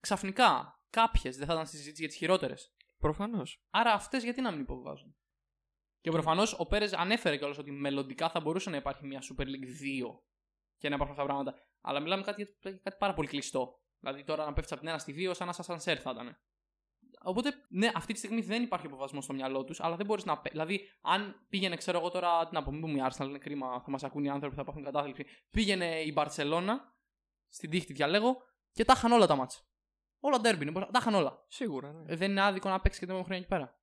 [0.04, 2.74] ξαφνικά κάποιες δεν θα ήταν στη συζήτηση για τις χειρότερες.
[2.98, 3.64] Προφανώς.
[3.70, 5.16] Άρα αυτές γιατί να μην υποβιβάζουν;
[6.02, 9.68] Και προφανώς ο Πέρες ανέφερε κιόλας ότι μελλοντικά θα μπορούσε να υπάρχει μια Super League
[9.82, 10.24] 2
[10.78, 11.54] και να υπάρχουν αυτά τα πράγματα.
[11.82, 13.82] Αλλά μιλάμε κάτι, για κάτι πάρα πολύ κλειστό.
[14.00, 16.38] Δηλαδή τώρα να πέφτεις από την 1 στη 2 σαν να σας σερ θα ήταν.
[17.24, 20.40] Οπότε, ναι, αυτή τη στιγμή δεν υπάρχει υποβασμό στο μυαλό τους, αλλά δεν μπορείς να.
[20.40, 22.48] πε- Δηλαδή, αν πήγαινε, ξέρω εγώ τώρα.
[22.48, 24.64] Τι να πω, μην πούμε η Arsenal, είναι κρίμα, θα μας ακούν οι άνθρωποι, θα
[24.64, 25.26] πάθουν κατάθλιψη.
[25.50, 26.76] Πήγαινε η Barcelona,
[27.48, 28.38] στην τύχη διαλέγω,
[28.72, 29.60] και τα είχαν όλα τα μάτσα.
[30.26, 31.46] Όλα ντέρμπι, είναι, τα είχαν όλα.
[31.48, 32.14] Σίγουρα, ναι.
[32.14, 33.80] Ε, δεν είναι άδικο να παίξει και την χρόνια εκεί πέρα.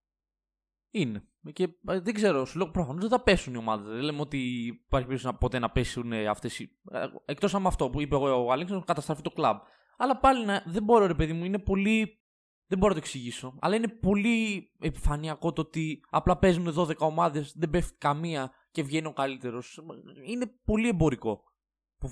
[0.90, 1.29] Είναι.
[1.53, 3.92] Και ε, δεν ξέρω, σου λέω προφανώς δεν θα πέσουν οι ομάδες.
[3.92, 6.81] Δεν λέμε ότι υπάρχει περίπτωση να ποτέ να πέσουν αυτές οι.
[7.24, 9.57] Εκτός από αυτό που είπε εγώ ο Άλεξ, να καταστραφεί το κλαμπ.
[9.96, 12.18] Αλλά πάλι να, δεν μπορώ, ρε παιδί μου, είναι πολύ.
[12.66, 13.57] Δεν μπορώ να το εξηγήσω.
[13.61, 19.07] Αλλά είναι πολύ επιφανειακό το ότι απλά παίζουν 12 ομάδες, δεν πέφτει καμία και βγαίνει
[19.07, 19.81] ο καλύτερος.
[20.24, 21.44] Είναι πολύ εμπορικό.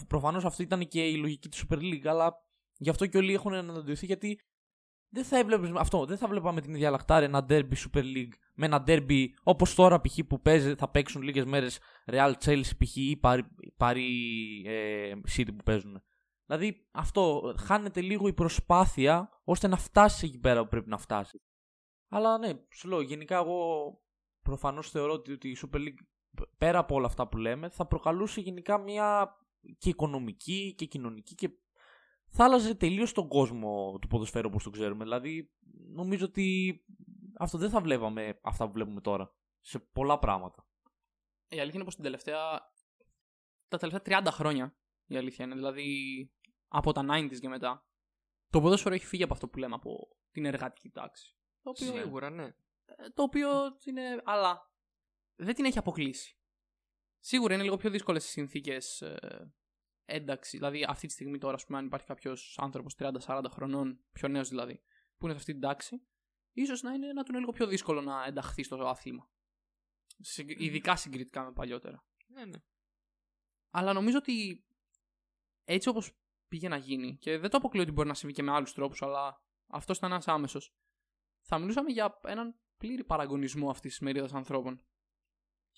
[0.08, 2.47] Προφανώς αυτή ήταν και η λογική της Super League, αλλά
[2.78, 4.40] γι' αυτό και όλοι έχουν αναντιωθεί γιατί
[5.08, 6.04] δεν θα έβλεπες αυτό.
[6.04, 10.00] Δεν θα βλέπαμε την ίδια λακτάρια ένα derby Super League με ένα derby όπως τώρα
[10.00, 10.18] π.χ.
[10.28, 12.96] που παίζει, θα παίξουν λίγες μέρες Real Chelsea π.χ.
[12.96, 13.20] ή
[13.78, 16.02] Paris ε, City που παίζουν.
[16.46, 21.40] Δηλαδή αυτό χάνεται λίγο η προσπάθεια ώστε να φτάσεις εκεί πέρα που πρέπει να φτάσεις.
[22.08, 23.90] Αλλά ναι, σου λέω, γενικά εγώ
[24.42, 26.06] προφανώς θεωρώ ότι ότι η Super League
[26.58, 29.36] πέρα από όλα αυτά που λέμε θα προκαλούσε γενικά μια
[29.78, 31.50] και οικονομική και κοινωνική και
[32.30, 35.04] θα άλλαζε τελείως τον κόσμο του ποδοσφαίρου όπως το ξέρουμε.
[35.04, 35.52] Δηλαδή,
[35.92, 36.78] νομίζω ότι
[37.38, 39.34] αυτό δεν θα βλέπαμε αυτά που βλέπουμε τώρα.
[39.60, 40.66] Σε πολλά πράγματα.
[41.48, 42.60] Η αλήθεια είναι πως την τελευταία.
[43.68, 45.54] τα τελευταία 30 χρόνια η αλήθεια είναι.
[45.54, 46.30] Δηλαδή
[46.68, 47.86] από τα 90s και μετά.
[48.50, 51.36] Το ποδόσφαιρο έχει φύγει από αυτό που λέμε από την εργατική τάξη.
[51.62, 52.44] Το οποίο, Σίγουρα, ναι.
[52.84, 53.50] ε, το οποίο
[53.84, 54.22] είναι.
[54.24, 54.72] αλλά
[55.36, 56.38] δεν την έχει αποκλείσει.
[57.18, 59.52] Σίγουρα είναι λίγο πιο δύσκολες οι συνθήκες ε,
[60.08, 60.56] ένταξη.
[60.56, 64.48] Δηλαδή, αυτή τη στιγμή τώρα, ας πούμε, αν υπάρχει κάποιος άνθρωπος 30-40 χρονών, πιο νέος
[64.48, 64.82] δηλαδή,
[65.18, 66.02] που είναι σε αυτή την τάξη,
[66.52, 69.30] ίσως να, είναι, να του είναι λίγο πιο δύσκολο να ενταχθεί στο άθλημα.
[70.20, 72.04] Συγκ- Ειδικά συγκριτικά με παλιότερα.
[72.26, 72.58] ναι, ναι.
[73.70, 74.64] Αλλά νομίζω ότι
[75.64, 76.12] έτσι όπως
[76.48, 79.02] πήγε να γίνει, και δεν το αποκλείω ότι μπορεί να συμβεί και με άλλους τρόπους,
[79.02, 80.74] αλλά αυτός ήταν ένας άμεσος.
[81.42, 84.82] Θα μιλούσαμε για έναν πλήρη παραγωνισμό αυτής της μερίδας ανθρώπων.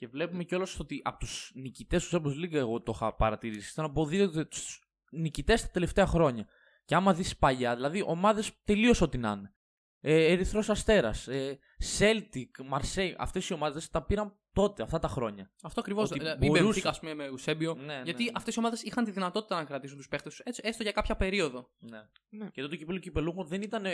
[0.00, 3.84] Και βλέπουμε κιόλας ότι από τους νικητές του Champions League, εγώ το είχα παρατηρήσει, ήταν
[3.84, 6.46] αποδίδονται τους νικητές τα τελευταία χρόνια.
[6.84, 9.54] Και άμα δεις παλιά, δηλαδή ομάδες τελείως ό,τι να είναι.
[10.00, 11.58] Ε, Ερυθρός Αστέρας, ε,
[11.98, 15.52] Celtic, Marseille, αυτές οι ομάδες τα πήραν τότε, αυτά τα χρόνια.
[15.62, 16.10] Αυτό ακριβώς.
[16.10, 16.62] Ότι Η μπορούσε.
[16.62, 17.74] Μπενφίκα, ας πούμε, με Ουσέμπιο.
[17.74, 18.30] Ναι, γιατί ναι.
[18.34, 21.70] αυτές οι ομάδες είχαν τη δυνατότητα να κρατήσουν τους παίχτε τους έστω για κάποια περίοδο.
[21.78, 22.08] Ναι.
[22.28, 22.48] Ναι.
[22.50, 23.84] Και τότε το κυπέλο κυπελούχο δεν ήταν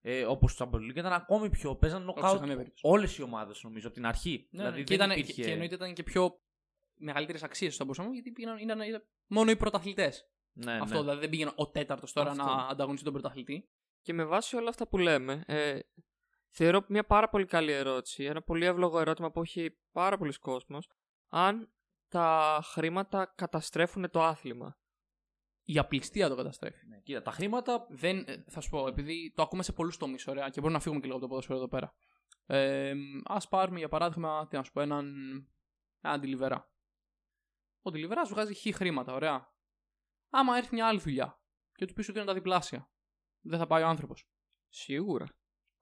[0.00, 1.76] ε, ε, όπως το Champions League, ήταν ακόμη πιο.
[1.76, 2.82] Παίζαν Όπως νοκάουτ σε καμία περίπτωση.
[2.86, 4.48] όλες οι ομάδες νομίζω από την αρχή.
[4.50, 5.32] Ναι, δηλαδή και, δεν ήταν, υπήρχε...
[5.32, 6.40] και, και εννοείται ήταν και πιο
[6.94, 10.30] μεγαλύτερες αξίες στον προσωπικό γιατί πήγαιναν, ήταν, ήταν μόνο οι πρωταθλητές.
[10.52, 11.00] ναι, Αυτό ναι.
[11.00, 12.44] δηλαδή δεν πήγαινε ο τέταρτος τώρα Αυτό.
[12.44, 13.68] να ανταγωνιστεί τον πρωταθλητή.
[14.02, 15.78] Και με βάση όλα αυτά που λέμε, ε,
[16.48, 18.24] θεωρώ μια πάρα πολύ καλή ερώτηση.
[18.24, 20.90] Ένα πολύ εύλογο ερώτημα που έχει πάρα πολλοί κόσμος.
[21.28, 21.72] Αν
[22.08, 24.77] τα χρήματα καταστρέφουν το άθλημα.
[25.70, 26.86] Η απληστία το καταστρέφει.
[26.86, 27.86] Ναι, κοίτα, τα χρήματα.
[27.90, 30.80] Δεν, ε, θα σου πω, επειδή το ακούμε σε πολλούς τομείς, ωραία, και μπορούμε να
[30.80, 31.94] φύγουμε και λίγο από το ποδόσφαιρο εδώ πέρα.
[32.46, 35.14] Ε, Α πάρουμε για παράδειγμα, τι να σου πω, έναν,
[36.00, 36.70] έναν τηλιβερά.
[37.82, 39.52] Ο τηλιβερά βγάζει χ χρήματα, ωραία.
[40.30, 41.40] Άμα έρθει μια άλλη δουλειά
[41.72, 42.90] και του πεις ότι είναι τα διπλάσια,
[43.40, 44.28] δεν θα πάει ο άνθρωπος.
[44.68, 45.26] Σίγουρα.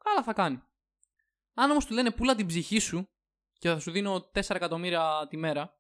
[0.05, 0.63] Καλά θα κάνει.
[1.55, 3.09] Αν όμως του λένε πουλά την ψυχή σου
[3.53, 5.79] και θα σου δίνω 4 εκατομμύρια τη μέρα,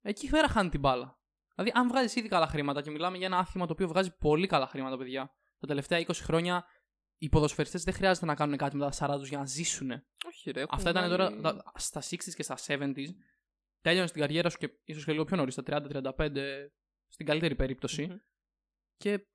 [0.00, 1.21] εκεί πέρα χάνει την μπάλα.
[1.62, 4.46] Δηλαδή, αν βγάζεις ήδη καλά χρήματα και μιλάμε για ένα άθλημα το οποίο βγάζει πολύ
[4.46, 6.64] καλά χρήματα, παιδιά, τα τελευταία 20 χρόνια
[7.18, 9.90] οι ποδοσφαιριστές δεν χρειάζεται να κάνουν κάτι με τα 40 για να ζήσουν.
[10.26, 10.60] Όχι, ρε.
[10.60, 13.08] έχουν Αυτά ήταν βγάλει- τώρα τα- στα 60s και στα 70s.
[13.80, 16.70] Τέλειωνε την καριέρα σου και ίσως και λίγο πιο νωρίς, στα 30-35,
[17.08, 18.06] στην καλύτερη περίπτωση.
[18.06, 18.16] Μμμ.
[18.96, 19.26] Και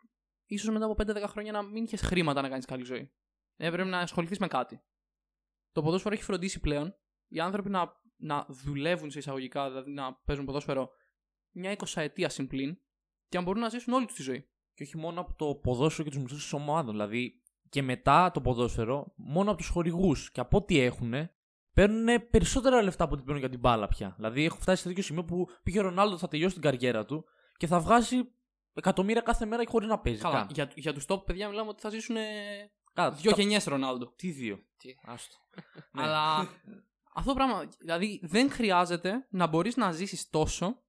[0.46, 3.13] ίσως μετά από 5-10 χρόνια να μην είχες χρήματα να κάνεις καλή ζωή.
[3.56, 4.82] Έπρεπε να ασχοληθείς με κάτι.
[5.72, 6.96] Το ποδόσφαιρο έχει φροντίσει πλέον
[7.28, 10.90] οι άνθρωποι να, να δουλεύουν σε εισαγωγικά, δηλαδή να παίζουν ποδόσφαιρο
[11.60, 12.78] μια 20 ετία συμπλήν
[13.30, 14.50] και να μπορούν να ζήσουν όλη τους τη ζωή.
[14.74, 16.91] Και όχι μόνο από το ποδόσφαιρο και τους μισθού της ομάδων.
[16.91, 21.13] Δηλαδή και μετά το ποδόσφαιρο, μόνο από τους χορηγούς και από ό,τι έχουν,
[21.74, 24.13] παίρνουν περισσότερα λεφτά από ό,τι παίρνουν για την μπάλα πια.
[24.15, 27.26] Δηλαδή έχω φτάσει σε τέτοιο σημείο που πήγε ο Ρονάλντο, θα τελειώσει την καριέρα του
[27.58, 28.15] και θα βγάζει
[28.74, 30.22] εκατομμύρια κάθε μέρα χωρίς να παίζει.
[30.22, 30.48] Καλά, καν.
[30.52, 32.15] για, για τους top παιδιά μιλάμε ότι θα ζήσουν
[32.93, 34.13] Καλά, δύο τα- γενιές Ρονάλντο.
[34.15, 34.96] Τι δύο; Τι.
[35.06, 35.36] Άστο.
[35.91, 36.02] Ναι.
[36.04, 36.38] Αλλά
[37.13, 40.84] αυτό το πράγμα, δηλαδή δεν χρειάζεται να μπορείς να ζήσεις τόσο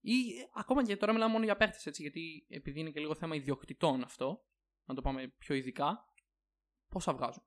[0.00, 3.14] ή ε, ακόμα και τώρα μιλάμε μόνο για παίχτες έτσι, γιατί επειδή είναι και λίγο
[3.14, 4.44] θέμα ιδιοκτητών αυτό,
[4.84, 6.04] να το πάμε πιο ειδικά,
[6.88, 7.42] πόσα βγάζουν;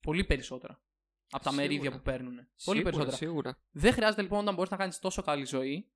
[0.00, 0.82] Πολύ περισσότερα.
[1.30, 1.68] Από τα Σίγουρα.
[1.68, 2.34] μερίδια που παίρνουν.
[2.34, 3.16] Πολύ Σίγουρα, περισσότερα.
[3.16, 3.58] Σίγουρα.
[3.70, 5.92] Δεν χρειάζεται λοιπόν όταν μπορείς να κάνεις τόσο καλή ζωή.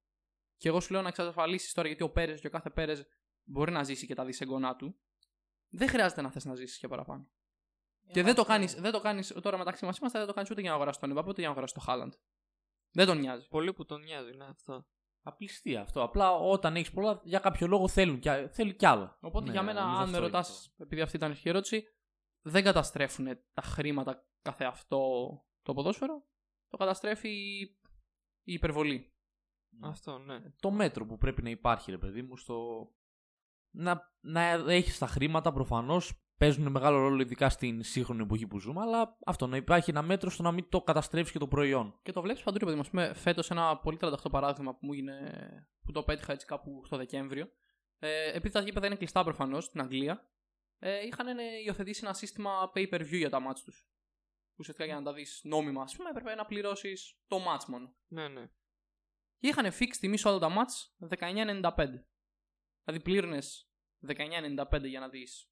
[0.57, 3.07] Και εγώ σου λέω να εξασφαλίσεις τώρα γιατί ο Πέρες και ο κάθε Πέρες
[3.45, 4.99] μπορεί να ζήσει και τα δισεγγονά του.
[5.69, 7.29] Δεν χρειάζεται να θες να ζήσεις και παραπάνω.
[8.13, 10.61] Και δεν το κάνεις, δεν το κάνεις, τώρα μεταξύ μας είμαστε, δεν το κάνεις ούτε
[10.61, 12.13] για να αγοράσει τον Εμπαπέ ούτε για να αγοράσει τον Χάλαντ.
[12.91, 13.49] Δεν τον νοιάζει.
[13.49, 14.87] Πολύ που τον νοιάζει, ναι, αυτό.
[15.23, 16.03] Απληστία αυτό.
[16.03, 19.19] Απλά όταν έχεις πολλά, για κάποιο λόγο θέλουν κι, θέλει κι άλλα.
[19.21, 21.31] Οπότε Ναι, για μένα, νομίζω αν με αυτό είναι ρωτάς, το- επειδή αυτή ήταν η
[21.31, 21.85] αρχική ερώτηση,
[22.43, 24.99] δεν καταστρέφουν τα χρήματα καθε αυτό
[25.63, 26.27] το ποδόσφαιρο.
[26.69, 27.29] Το καταστρέφει
[28.43, 29.13] η υπερβολή.
[29.83, 30.41] Αυτό, ναι.
[30.61, 32.89] το μέτρο που πρέπει να υπάρχει, ρε παιδί μου, στο.
[33.75, 36.23] Να, να έχεις τα χρήματα προφανώς.
[36.39, 40.31] Παίζουν μεγάλο ρόλο, ειδικά στην σύγχρονη εποχή που ζούμε, αλλά αυτό να υπάρχει ένα μέτρο
[40.31, 42.01] στο να μην το καταστρέψει και το προϊόν.
[42.03, 42.83] Και το βλέπεις παντού, ρε παιδί μου.
[42.83, 45.15] Ας πούμε, φέτος ένα πολύ 38 παράδειγμα που μου έγινε,
[45.85, 47.49] που το πέτυχα έτσι κάπου στο Δεκέμβριο.
[47.99, 50.31] Ε, επειδή τα γήπεδα είναι κλειστά προφανώς στην Αγγλία,
[50.79, 53.91] ε, είχαν ε, υιοθετήσει ένα σύστημα pay per view για τα μάτς τους.
[54.59, 57.95] Ουσιαστικά για να τα δεις νόμιμα, ας πούμε, έπρεπε να πληρώσεις το match μόνο.
[58.09, 58.51] Ναι, ναι.
[59.39, 61.73] Και είχαν fix τιμή σε όλα τα μάτς 19.95.
[62.85, 63.39] Δηλαδή πλήρωνε
[64.07, 65.48] 19.95 για να δεις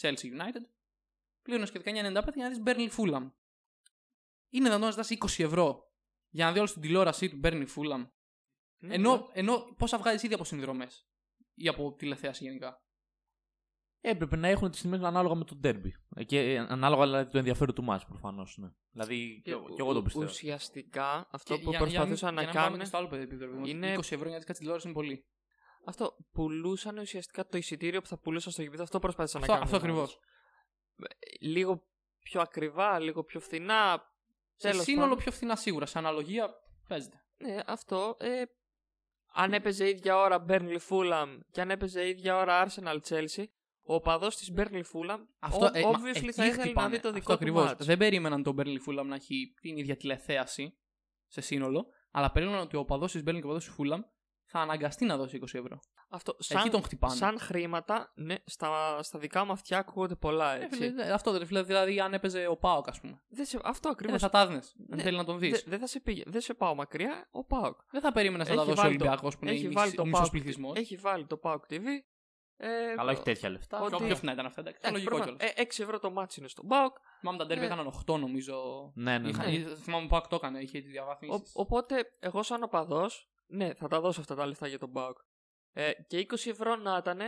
[0.00, 0.64] Chelsea United,
[1.42, 3.30] πλήρωνες και 19.95 για να δεις Burnley Fulham.
[4.50, 5.92] Είναι δυνατόν να ζητάς 20 ευρώ
[6.28, 8.08] για να δει όλη την τηλεόρασή του Burnley Fulham.
[8.80, 11.08] Ναι, Ενώ, ενώ πόσα βγάζεις ήδη από συνδρομές
[11.54, 12.82] ή από τηλεθέαση γενικά.
[14.00, 15.90] Έπρεπε να έχουν τις τιμέ ανάλογα με το derby.
[16.16, 18.56] Ε, Και ε, ανάλογα δηλαδή, το ενδιαφέρον του μα προφανώς.
[18.58, 18.68] Ναι.
[18.90, 20.24] Δηλαδή, και, Και και εγώ το ου- πιστεύω.
[20.24, 22.78] Ουσιαστικά αυτό Και που για- για να μην- προσπαθούσαν για να να μην πάμε κάνουν.
[22.78, 23.68] και στο άλλο επίπεδο, είναι...
[23.68, 25.24] είναι- 20 ευρώ για να δεις κάτι τηλεόραση είναι πολύ.
[25.84, 28.82] Αυτό πουλούσαν ουσιαστικά το εισιτήριο που θα πουλούσαν στο γήπεδο.
[28.82, 29.74] Αυτό προσπάθησαν Αυτό, να κάνουν.
[29.74, 30.18] αυτό ακριβώς.
[31.40, 31.86] Λίγο
[32.22, 34.12] πιο ακριβά, λίγο πιο φθηνά.
[34.56, 35.18] Σε Τέλος σύνολο πάντων.
[35.22, 35.86] πιο φθηνά σίγουρα.
[35.86, 36.50] Σε αναλογία
[36.88, 37.22] παίζεται.
[37.36, 38.16] Ναι, αυτό.
[38.18, 38.42] Ε,
[39.32, 43.44] αν έπαιζε ίδια ώρα Burnley Fulham και αν έπαιζε ίδια ώρα Arsenal Chelsea,
[43.82, 46.88] ο οπαδός της Burnley Fulham Αυτό, ο- ε, μα, obviously εκεί θα ήθελε να χτυπάνε.
[46.96, 47.70] δει το Αυτό δικό του ακριβώς.
[47.70, 47.76] match.
[47.78, 50.78] Δεν περίμεναν τον Burnley Fulham να έχει την ίδια τηλεθέαση
[51.26, 53.98] σε σύνολο, αλλά περίμεναν ότι ο οπαδός της Burnley και ο οπαδός της Fulham
[54.50, 55.78] θα αναγκαστεί να δώσει 20 ευρώ.
[56.08, 57.14] Αυτό, Εκεί σαν, τον χτυπάνε.
[57.14, 60.78] σαν χρήματα, ναι, στα, στα δικά μου αυτιά ακούγονται πολλά, Ε, έτσι.
[60.78, 63.20] φίλε, δε- αυτό δεν φίλε, δηλαδή αν έπαιζε ο Πάοκ, ας πούμε.
[63.28, 64.20] δεν σε, αυτό Ε, ακριβώς.
[64.20, 65.50] δεν θα τα έδινες, αν Ναι, θέλει να τον δεις.
[65.62, 67.80] Δε- Δεν θα σε, πήγε, δεν σε πάω μακριά, ο Πάοκ.
[67.90, 69.68] Δεν θα περίμενες να τα Έχει δώσει ο βάλει το- Ολυμπιακός που είναι έχει η
[69.68, 70.72] βάλει μισή- το ο μισό Πάοκ- πληθυσμό.
[70.76, 71.84] Έχει βάλει το Πάοκ TV.
[72.60, 73.80] Ε, Αλλά όχι τέτοια λεφτά.
[73.80, 74.60] ότι- Ακόμα πιο φθηνά ήταν αυτά.
[74.60, 75.38] εντάξει, εντάξει, Λογικό προφανώς.
[75.40, 75.56] κιόλας.
[75.56, 76.96] Ε, 6 ευρώ το ματς είναι στον Πάοκ.
[77.20, 77.66] Θυμάμαι τα ντέρμπι ε.
[77.66, 78.56] έκαναν 8 νομίζω.
[78.94, 79.54] Ναι, ναι, Είχαν- ναι.
[79.54, 81.42] ε, Θυμάμαι ο Πάοκ το έκανε, είχε τη Ο- διαβάθμιση.
[81.52, 85.18] οπότε, εγώ σαν οπαδός, ναι, θα τα δώσω αυτά τα λεφτά για τον Πάοκ.
[85.72, 87.20] Ε, και 20 ευρώ να ήταν,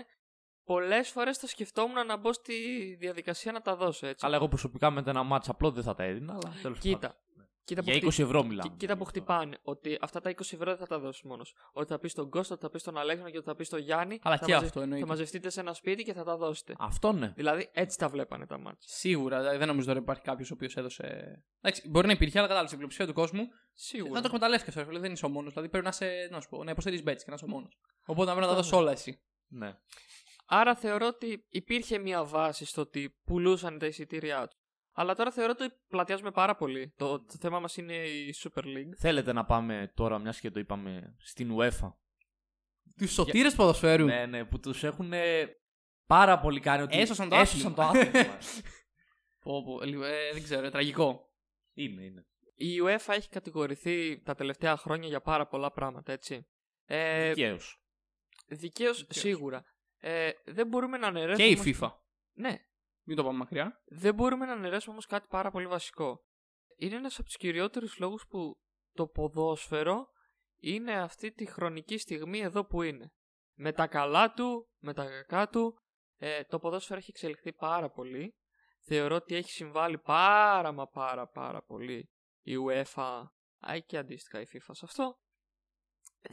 [0.64, 2.54] πολλές φορές θα σκεφτόμουν να μπω στη
[2.98, 4.26] διαδικασία να τα δώσω, έτσι.
[4.26, 6.33] Αλλά εγώ προσωπικά με ένα μάτσα απλό δεν θα τα έδινα.
[6.33, 7.16] Αλλά τέλος Κοίτα, πάντων.
[7.64, 8.68] Κοίτα που Για χτυ- 20 ευρώ μιλάμε.
[8.68, 9.58] Κοί- Κοίτα που χτυπάνε.
[9.62, 11.54] Ότι αυτά τα 20 ευρώ δεν θα τα δώσεις μόνος.
[11.72, 13.78] Ότι θα πεις στον Κώστα, ότι θα πεις στον Αλέξανδρο και ότι θα πεις στον
[13.80, 14.18] Γιάννη.
[14.22, 15.04] Αλλά θα και μαζε- αυτό εννοείται.
[15.04, 16.74] Θα μαζευτείτε σε ένα σπίτι και θα τα δώσετε.
[16.78, 17.32] Αυτό ναι.
[17.36, 18.78] Δηλαδή έτσι τα βλέπανε τα μάτια.
[18.80, 21.04] Σίγουρα, δηλαδή, δεν νομίζω τώρα υπάρχει κάποιος ο οποίος έδωσε.
[21.60, 23.48] Εντάξει, μπορεί να υπήρχε, αλλά κατάλαβες η πλειοψηφία του κόσμου.
[23.74, 24.12] Σίγουρα.
[24.12, 25.52] Δεν το εκμεταλλεύτηκε αυτό, δεν είσαι ο μόνος.
[25.52, 27.78] Δηλαδή πρέπει να, σε, να, σου πω, να υποστηρίζει μπέτση και να είσαι ο μόνος.
[28.06, 29.20] Οπότε πρέπει να τα δώσεις όλα εσύ.
[29.48, 29.74] ναι.
[30.52, 34.59] Άρα θεωρώ ότι υπήρχε μια βάση στο ότι πουλούσαν τα εισιτήριά τους.
[34.92, 36.94] Αλλά τώρα θεωρώ ότι πλατιάζουμε πάρα πολύ.
[36.96, 38.94] Το, το θέμα μας είναι η Super League.
[38.98, 41.92] Θέλετε να πάμε τώρα, μιας και το είπαμε, στην UEFA.
[42.96, 44.05] Τους σωτήρες ποδοσφαίρου.
[44.05, 45.12] Ναι, ναι, που τους έχουν
[46.07, 46.98] πάρα πολύ κάνει ότι.
[46.98, 48.38] Έσωσαν το έσωσαν το άθλημα.
[49.44, 51.33] πω, πω, λίγο, ε, δεν ξέρω, τραγικό.
[51.72, 52.24] είναι, είναι.
[52.55, 56.46] Η UEFA έχει κατηγορηθεί τα τελευταία χρόνια για πάρα πολλά πράγματα, έτσι.
[56.85, 57.83] Ε, Δικαίως.
[58.46, 59.64] Δικαίως, σίγουρα.
[59.98, 61.46] Ε, δεν μπορούμε να Και αναιρέσουμε.
[61.48, 61.92] η όμως- FIFA.
[62.33, 62.59] Ναι,
[63.10, 63.82] Μην το πάμε μακριά.
[63.84, 66.24] δεν μπορούμε να αναιρέσουμε όμως κάτι πάρα πολύ βασικό.
[66.76, 68.60] Είναι ένας από τους κυριότερους λόγους που
[68.92, 70.08] το ποδόσφαιρο
[70.58, 73.12] είναι αυτή τη χρονική στιγμή εδώ που είναι.
[73.54, 75.78] Με τα καλά του, με τα κακά του,
[76.16, 78.34] ε, το ποδόσφαιρο έχει εξελιχθεί πάρα πολύ.
[78.80, 82.10] Θεωρώ ότι έχει συμβάλει πάρα μα πάρα πάρα πολύ
[82.42, 83.22] η UEFA
[83.58, 85.18] α, και αντίστοιχα η FIFA σε αυτό.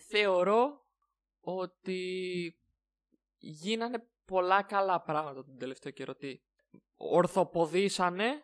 [0.09, 0.85] Θεωρώ
[1.39, 2.01] ότι
[3.37, 6.15] γίνανε πολλά καλά πράγματα τον τελευταίο καιρό.
[6.15, 6.39] Τι
[6.95, 8.43] ορθοποδήσανε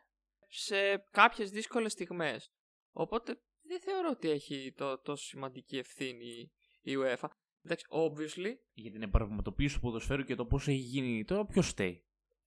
[0.50, 2.52] σε κάποιες δύσκολες στιγμές.
[2.92, 7.28] Οπότε δεν θεωρώ ότι έχει το, τόσο σημαντική ευθύνη η UEFA.
[7.66, 11.24] Εντάξει, obviously, Για την επαραγματοποίηση του ποδοσφαίρου και το πώς έχει γίνει.
[11.26, 12.06] Τώρα ποιος στέει.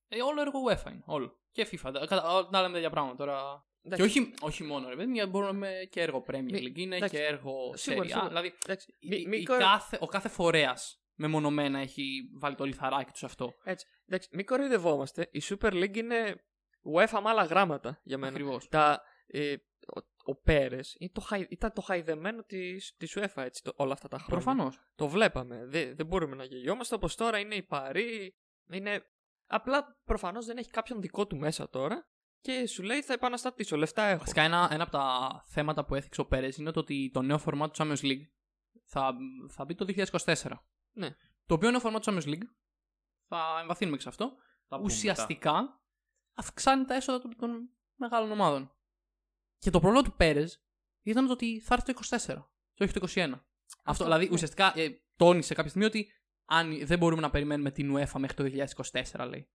[0.08, 1.02] Ε, όλο έργο UEFA είναι.
[1.06, 1.40] Όλο.
[1.52, 1.90] Και FIFA.
[1.92, 3.66] Τα- κατα- Να λέμε τέτοια πράγματα τώρα.
[3.82, 6.96] εντάξει, Και όχι, όχι μόνο, ρε παιδί, μου, μπορούμε και έργο Premier Μη- League είναι
[6.96, 8.10] εντάξει, και έργο σίγουρα, Serie A.
[8.12, 8.28] σίγουρα.
[8.28, 12.64] Δηλαδή, εντάξει, η- μη- η μη κορο- κάθε, ο κάθε φορέας μεμονωμένα έχει βάλει το
[12.64, 13.54] λιθαράκι τους σε αυτό.
[13.64, 15.28] έτσι, εντάξει, μην κοροϊδευόμαστε.
[15.32, 16.44] Η Super League είναι
[16.96, 18.32] UEFA με άλλα γράμματα για μένα.
[18.32, 18.68] Ακριβώς.
[18.68, 19.54] Τα, ε,
[19.94, 23.92] ο, ο Πέρες είναι το χαϊ- ήταν το χαϊδεμένο της, της UEFA έτσι, το, όλα
[23.92, 24.42] αυτά τα χρόνια.
[24.44, 24.80] Προφανώς.
[24.94, 25.66] Το βλέπαμε.
[25.66, 28.36] Δεν, δεν μπορούμε να γελιόμαστε όπως τώρα είναι η Παρή.
[28.70, 29.06] Είναι...
[29.46, 32.08] Απλά προφανώς δεν έχει κάποιον δικό του μέσα τώρα
[32.40, 34.18] και σου λέει θα επαναστατήσω, λεφτά έχω.
[34.18, 37.38] Βασικά, ένα, ένα από τα θέματα που έθιξε ο Πέρες είναι το ότι το νέο
[37.38, 38.24] φορμά του Champions League
[38.84, 39.14] θα,
[39.48, 40.34] θα μπει το 2024.
[40.96, 41.16] Ναι.
[41.46, 42.48] Το οποίο νέο φορμά του Champions League,
[43.28, 44.36] θα εμβαθύνουμε και σε αυτό,
[44.68, 45.80] Τα πούμε ουσιαστικά
[46.34, 48.74] αυξάνει τα έσοδα των, των μεγάλων ομάδων.
[49.58, 50.64] Και το πρόβλημα του Πέρες
[51.02, 53.40] ήταν το ότι θα έρθει το 24 και όχι το 21.
[53.84, 54.32] Αυτό, δηλαδή ναι.
[54.32, 56.12] ουσιαστικά ε, τόνισε κάποια στιγμή ότι
[56.44, 58.66] αν, δεν μπορούμε να περιμένουμε την UEFA μέχρι το
[59.12, 59.50] 2024, λέει.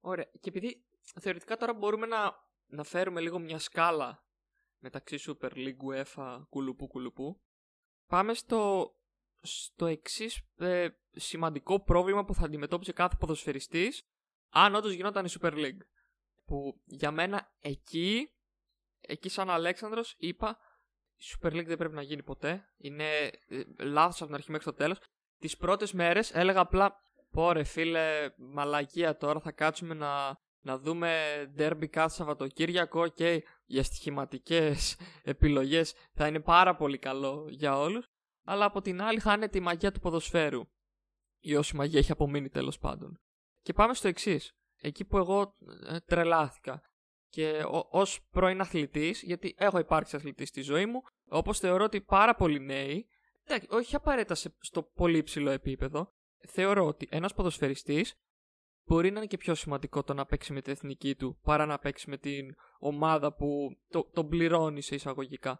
[0.00, 0.30] Ωραία.
[0.40, 0.86] Και επειδή
[1.20, 2.34] θεωρητικά τώρα μπορούμε να,
[2.66, 4.26] να φέρουμε λίγο μια σκάλα
[4.78, 7.42] μεταξύ Super League, UEFA, κουλουπού κουλουπού,
[8.06, 8.92] πάμε στο,
[9.42, 10.40] στο εξής
[11.10, 14.02] σημαντικό πρόβλημα που θα αντιμετώπιζε κάθε ποδοσφαιριστής
[14.52, 15.80] αν όντως γινόταν η Super League.
[16.44, 18.28] Που για μένα εκεί,
[19.00, 20.58] εκεί σαν Αλέξανδρος είπα
[21.16, 22.64] η Super League δεν πρέπει να γίνει ποτέ.
[22.76, 24.98] Είναι ε, λάθος από την αρχή μέχρι το τέλος.
[25.38, 26.94] Τις πρώτες μέρες έλεγα απλά
[27.30, 31.12] πω ρε φίλε μαλακία τώρα θα κάτσουμε να, να δούμε
[31.58, 38.11] derby κάθε Σαββατοκύριακο και για στοιχηματικές επιλογές θα είναι πάρα πολύ καλό για όλους.
[38.44, 40.62] Αλλά από την άλλη θα είναι τη μαγεία του ποδοσφαίρου.
[41.40, 43.20] Ή όση μαγεία έχει απομείνει τέλος πάντων.
[43.60, 44.52] Και πάμε στο εξής.
[44.80, 46.82] Εκεί που εγώ ε, τρελάθηκα.
[47.28, 52.00] Και ω ως πρώην αθλητής, γιατί έχω υπάρξει αθλητής στη ζωή μου, όπως θεωρώ ότι
[52.00, 53.08] πάρα πολλοί νέοι,
[53.44, 56.12] εντάξει, όχι απαραίτητα σε- στο πολύ ψηλό επίπεδο,
[56.48, 58.14] θεωρώ ότι ένας ποδοσφαιριστής
[58.84, 61.78] μπορεί να είναι και πιο σημαντικό το να παίξει με την εθνική του παρά να
[61.78, 65.58] παίξει με την ομάδα που το, τον πληρώνει σε εισαγωγικά.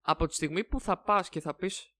[0.00, 1.94] Από τη στιγμή που θα πας και θα πεις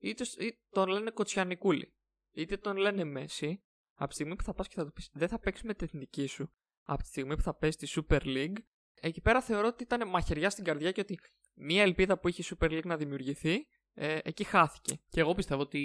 [0.00, 1.94] είτε, σ- είτε τον λένε Κοτσιανικούλη,
[2.34, 3.62] είτε τον λένε Μέση,
[3.94, 5.86] από τη στιγμή που θα πας και θα του πεις δεν θα παίξεις με την
[5.86, 8.56] εθνική σου, από τη στιγμή που θα παίζει τη Super League,
[9.00, 11.18] εκεί πέρα θεωρώ ότι ήταν μαχαιριά στην καρδιά και ότι
[11.54, 15.00] μία ελπίδα που είχε η Super League να δημιουργηθεί, ε, εκεί χάθηκε.
[15.08, 15.80] Και εγώ πιστεύω ότι.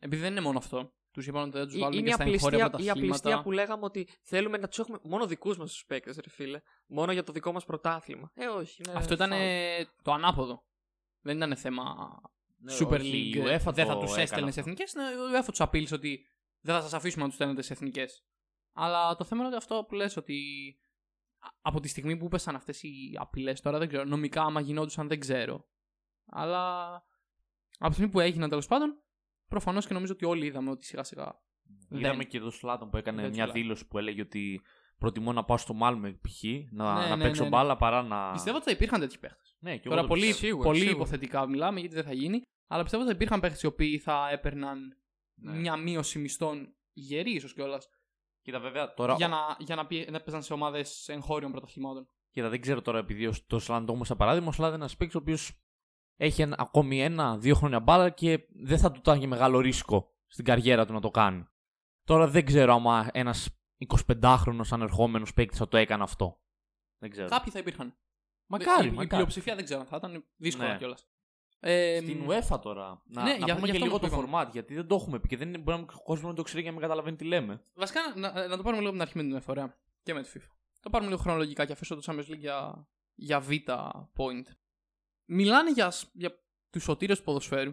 [0.00, 0.92] Επειδή δεν είναι μόνο αυτό.
[1.10, 3.10] Τους είπαν ότι δεν τους Ή- βάλουν Είναι και η στα εγχώρια απληστία, η απληστία
[3.20, 3.42] πρωταθλήματα.
[3.42, 6.60] που λέγαμε ότι θέλουμε να τους έχουμε μόνο δικούς μας τους παίκτες, ρε φίλε.
[6.86, 8.30] Μόνο για το δικό μας πρωτάθλημα.
[8.34, 8.82] Ε, όχι.
[8.86, 9.42] Είναι Αυτό ήταν φάουλ.
[10.02, 10.64] το ανάποδο.
[11.20, 12.06] Δεν ήταν θέμα
[12.60, 13.38] Ναι, Super όχι, η League.
[13.46, 14.72] UEFA δεν θα το τους έκανε έστελνες σε αυτό.
[14.72, 14.92] εθνικές.
[14.92, 14.96] Η
[15.42, 16.26] UEFA τους απείλησε ότι
[16.60, 18.24] δεν θα σας αφήσουμε να τους στέλνετε σε εθνικές.
[18.72, 20.36] Αλλά το θέμα είναι ότι αυτό που λες ότι
[21.38, 24.04] α- από τη στιγμή που πέσαν αυτές οι απειλές, τώρα δεν ξέρω.
[24.04, 25.68] Νομικά, άμα γινόντουσαν, δεν ξέρω.
[26.26, 26.92] Αλλά
[27.78, 29.02] από τη στιγμή που έγιναν τέλος πάντων,
[29.48, 31.40] προφανώς και νομίζω ότι όλοι είδαμε ότι σιγά σιγά.
[31.88, 33.62] Είδαμε δεν- και εδώ Σλάτον που έκανε δεν μια τσουλάει.
[33.62, 34.60] δήλωση που έλεγε ότι
[34.98, 36.42] προτιμώ να πάω στο Μάλμε π.χ.
[36.70, 37.56] να, Ναι, να ναι, παίξω ναι, ναι.
[37.56, 38.32] μπάλα παρά να.
[38.32, 39.47] Πιστεύω ότι θα υπήρχαν τέτοιοι παίχτες.
[39.58, 40.46] Ναι, και εγώ Τώρα το πολύ, πιστεύω.
[40.46, 40.96] Σίγουρα, πολύ σίγουρα.
[40.96, 42.42] υποθετικά μιλάμε γιατί δεν θα γίνει.
[42.70, 44.96] Αλλά πιστεύω ότι θα υπήρχαν παίχτες οι οποίοι θα έπαιρναν
[45.40, 45.52] Ναι.
[45.52, 47.88] μια μείωση μισθών γερή, ίσως κιόλας.
[48.42, 49.14] Κοίτα, βέβαια, τώρα.
[49.14, 52.08] Για να, για να, πει, να παίζαν σε ομάδες εγχώριων πρωταθλημάτων.
[52.30, 54.96] Κοίτα, δεν ξέρω τώρα επειδή ο- το Σλάντον όμω, σαν παράδειγμα, ο Σλάντον είναι ένας
[54.96, 55.58] παίκτης ο οποίος
[56.16, 60.44] έχει ένα, ακόμη ένα-δύο χρόνια μπάλα και δεν θα του ήταν και μεγάλο ρίσκο στην
[60.44, 61.46] καριέρα του να το κάνει.
[62.04, 66.40] Τώρα δεν ξέρω άμα ένας 25χρονο ανερχόμενος παίκτης θα το έκανε αυτό.
[66.98, 67.28] Δεν ξέρω.
[67.28, 67.96] Κάποιοι θα υπήρχαν.
[68.48, 69.08] Μακάρι, η, η μακάρι.
[69.08, 69.84] πλειοψηφία δεν ξέρω.
[69.84, 70.76] Θα ήταν δύσκολο Ναι.
[70.76, 71.06] κιόλας.
[71.60, 73.02] Ε, Στην μ, UEFA τώρα.
[73.04, 74.44] Να, ναι, να για- πούμε γι' και αυτό λίγο που το είπαμε.
[74.46, 76.42] format, γιατί δεν το έχουμε πει και δεν είναι, μπορεί να ο κόσμος να το
[76.42, 77.62] ξέρει για να μην καταλαβαίνει τι λέμε.
[77.74, 79.46] Βασικά να, να το πάρουμε λίγο από την αρχή με την UEFA.
[79.46, 79.78] ωραία.
[80.02, 80.50] Και με τη FIFA.
[80.80, 83.48] Θα πάρουμε λίγο χρονολογικά και αφήσω το Champions League για, για β
[84.16, 84.44] point.
[85.24, 86.38] Μιλάνε για, για
[86.70, 87.72] τους σωτήρες του ποδοσφαίρου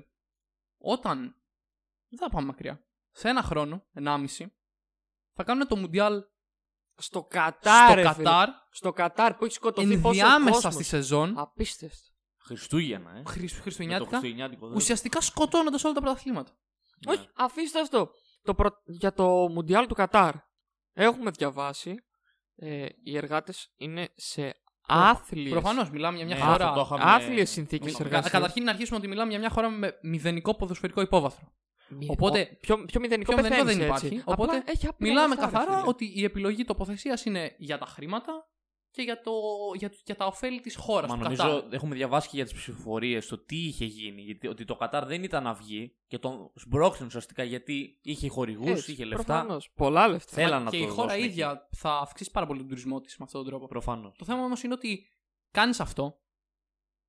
[0.78, 1.18] όταν.
[2.10, 2.86] Δεν θα πάμε μακριά.
[3.12, 4.54] Σε ένα χρόνο, ενάμιση,
[5.34, 6.24] θα κάνουν το Μουντιάλ
[6.98, 7.86] Στο Κατάρ.
[7.90, 8.24] στο ρε φίλε.
[8.24, 10.74] Κατάρ Στο Κατάρ που έχει σκοτωθεί πόσο ενδιάμεσα κόσμος.
[10.74, 11.34] στη σεζόν.
[11.38, 11.98] Απίστευτο.
[12.38, 13.22] Χριστούγεννα, ε.
[13.26, 14.10] Χριστ- Με το Χριστουγεννιάτικα.
[14.10, 14.68] Χριστουγεννιάτικο.
[14.68, 16.52] δεν- Ουσιαστικά σκοτώνοντας όλα τα πρωταθλήματα.
[17.06, 17.14] Ναι.
[17.14, 18.10] Όχι, αφήστε αυτό.
[18.44, 20.34] Το προ- Για το Μουντιάλ του Κατάρ.
[20.94, 21.96] Έχουμε διαβάσει.
[22.56, 24.54] Ε, οι εργάτες είναι σε
[24.88, 26.70] άθλιες, Προφανώς μιλάμε για μια Ναι, χώρα.
[26.70, 28.32] αυτό το είχαμε- άθλιες συνθήκες Κα- εργασίας.
[28.32, 31.54] Καταρχήν να αρχίσουμε ότι μιλάμε για μια χώρα με μηδενικό ποδοσφαιρικό υπόβαθρο.
[31.90, 34.06] Μη- Οπότε- ο- πιο, πιο μηδενικό, πιο μηδενικό πεθαίνεις δεν έτσι.
[34.08, 35.90] υπάρχει, Απλά οπότε έχει άπειρα Μιλάμε λεφτά, ρε καθαρά φίλε.
[35.90, 38.50] ότι η επιλογή τοποθεσίας είναι για τα χρήματα
[38.92, 39.32] και για, το,
[39.78, 41.10] για, για τα ωφέλη της χώρας.
[41.10, 44.22] Μα νομίζω έχουμε διαβάσει και για τις ψηφοφορίες το τι είχε γίνει.
[44.22, 48.70] Γιατί, ότι το Κατάρ δεν ήταν να βγει και τον σμπρώξαν ουσιαστικά γιατί είχε χορηγούς,
[48.70, 49.24] Έτσι, είχε λεφτά.
[49.24, 49.72] προφανώς.
[49.76, 50.34] Πολλά λεφτά.
[50.34, 51.30] Θέλαν να και το η χώρα δώσουν εκεί.
[51.32, 53.68] ίδια θα αυξήσει πάρα πολύ τον τουρισμό της με αυτόν τον τρόπο.
[53.68, 54.18] Προφανώς.
[54.18, 55.08] Το θέμα όμως είναι ότι
[55.52, 56.20] κάνεις αυτό.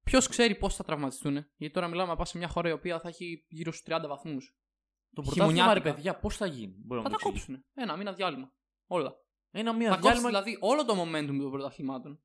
[0.02, 1.32] Ποιος ξέρει πώς θα τραυματιστούν.
[1.56, 4.08] Γιατί τώρα μιλάμε να πας σε μια χώρα η οποία θα έχει γύρω στους 30
[4.08, 4.56] βαθμούς.
[5.16, 5.94] Το πρωτάθλημα, ρε Χειμωνιάτικα.
[5.94, 7.46] παιδιά, πώς θα γίνει; Μπορεί Θα να τα μου εξηγήσει.
[7.52, 7.66] κόψουν.
[7.74, 8.52] Ένα μήνα διάλειμμα.
[8.86, 9.16] Όλα.
[9.50, 10.28] Ένα Θα μία κόψεις διάλειμμα.
[10.28, 12.22] δηλαδή όλο το momentum των πρωταθλημάτων.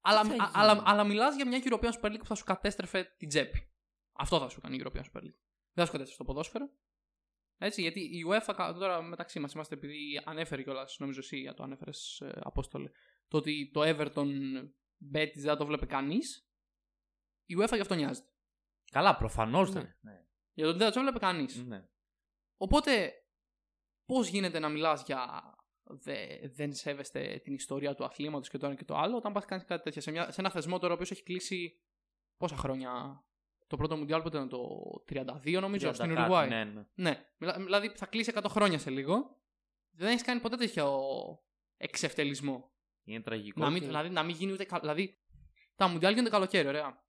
[0.00, 2.44] Αλλά, θα γίνει; α- αλλά, αλλά μιλάς για μια European Super League που θα σου
[2.44, 3.72] κατέστρεφε την τσέπη.
[4.12, 5.36] Αυτό θα σου κάνει η European Super League.
[5.72, 6.70] Δεν θα σου κατέστρεφε το ποδόσφαιρο.
[7.58, 11.62] Έτσι, γιατί η UEFA κα- τώρα μεταξύ μας είμαστε, επειδή ανέφερε κιόλας, νομίζω εσύ το
[11.62, 12.90] ανέφερες, Απόστολε,
[13.28, 14.28] το ότι το Everton
[15.14, 16.48] Betis δεν το βλέπει κανείς.
[17.46, 18.28] Η UEFA γι' αυτό νοιάζεται.
[18.90, 19.80] Καλά, προφανώς Ναι.
[19.80, 19.94] δεν.
[20.00, 20.26] Ναι.
[20.52, 21.56] Για το ότι δεν το βλέπει κανείς.
[21.64, 21.88] Ναι.
[22.62, 23.12] Οπότε,
[24.06, 25.42] πώς γίνεται να μιλάς για
[25.84, 26.16] δε,
[26.48, 29.64] δεν σέβεστε την ιστορία του αθλήματος και το ένα και το άλλο, όταν πας κάνεις
[29.64, 31.80] κάτι τέτοιο σε, μια, σε ένα θεσμό τώρα ο οποίος έχει κλείσει
[32.36, 33.24] πόσα χρόνια;
[33.66, 34.68] Το πρώτο Μουντιάλ πότε ήταν το
[35.08, 36.48] 32, νομίζω, Για στην τα κάτι, Ουρουγουάη.
[36.48, 36.84] Ναι, ναι.
[36.94, 39.40] Ναι, μιλά- δηλαδή θα κλείσει 100 χρόνια σε λίγο.
[39.90, 41.00] Δεν έχεις κάνει ποτέ τέτοιο
[41.76, 42.72] εξευτελισμό.
[43.04, 43.60] Είναι τραγικό.
[43.60, 44.64] Να μην, και δηλαδή, να μην γίνει ούτε.
[44.64, 45.18] κα- Δηλαδή,
[45.74, 47.01] τα Μουντιάλ γίνονται καλοκαίρι, ωραία.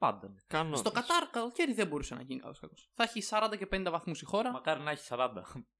[0.00, 0.28] Πάντα.
[0.28, 0.34] ναι.
[0.46, 0.78] Κανόνες.
[0.78, 2.90] Στο Κατάρ καλοκαίρι δεν μπορούσε να γίνει καλός κακός.
[2.94, 4.50] Θα έχει 40 και 50 βαθμούς η χώρα.
[4.50, 5.28] Μακάρι να έχει 40.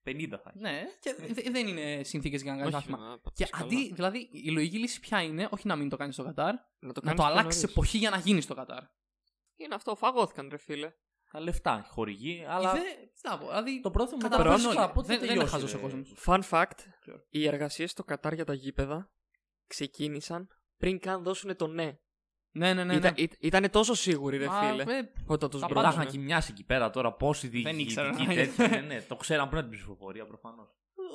[0.04, 0.58] 50 θα έχει.
[0.60, 2.98] Ναι, και δε- δεν είναι συνθήκες για να κάνει Όχι, άθλημα.
[2.98, 3.64] μα, Και πατάς καλά.
[3.64, 6.92] αντί, δηλαδή, η λογική λύση ποια είναι, όχι να μην το κάνεις στο Κατάρ, να
[6.92, 7.76] το, να κάνεις το πιο αλλάξεις νωρίς.
[7.76, 8.82] εποχή για να γίνεις στο Κατάρ.
[9.56, 10.92] Είναι αυτό, φαγώθηκαν ρε φίλε.
[11.32, 12.54] Τα λεφτά χορηγεί, Αλλά...
[12.54, 12.72] αλλά.
[12.72, 14.76] Δε, τι να πω, δηλαδή, Το πρόθυμο καταλαβαίνουν μετά όλοι.
[14.76, 15.82] πώς θα- πότε Δεν, θα δεν είναι τελειώσει, χάζο ο ρε.
[15.82, 16.14] κόσμος.
[16.26, 17.18] Fun fact, Ξέρω.
[17.28, 19.10] οι εργασίες στο Κατάρ για τα γήπεδα
[19.66, 21.98] ξεκίνησαν πριν καν δώσουν το ναι.
[22.52, 22.94] Ναι, ναι, ναι.
[22.94, 23.22] Ήταν, ναι.
[23.22, 24.82] ή- ήτανε τόσο σίγουροι ρε Μα, φίλε.
[24.82, 26.02] ε, Όταν τους τα Τα πάντα μπρόξανε.
[26.04, 27.12] είχαν κοιμιάσει εκεί πέρα τώρα.
[27.12, 28.10] Πόσοι Δεν ήξερα.
[28.12, 28.74] διοικητικοί τέτοιοι.
[28.74, 30.68] ναι, ναι, το ξέραν πριν από την ψηφοφορία προφανώς.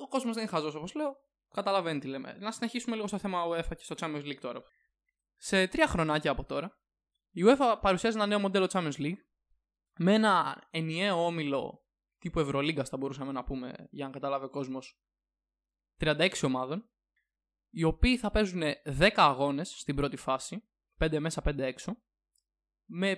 [0.03, 1.15] ο κόσμος δεν είναι χάζο όπως λέω.
[1.53, 2.37] Καταλαβαίνει τι λέμε.
[2.39, 4.63] Να συνεχίσουμε λίγο στο θέμα UEFA και στο Champions League τώρα.
[5.35, 6.77] Σε τρία χρονάκια από τώρα,
[7.31, 9.17] η UEFA παρουσιάζει ένα νέο μοντέλο Champions League
[9.97, 11.85] με ένα ενιαίο όμιλο
[12.17, 14.99] τύπου Ευρωλίγκας, θα μπορούσαμε να πούμε, για να καταλάβει ο κόσμος,
[15.99, 16.89] 36 ομάδων,
[17.69, 20.63] οι οποίοι θα παίζουν 10 αγώνες στην πρώτη φάση,
[20.99, 21.95] 5 μέσα, 5 έξω,
[22.85, 23.17] με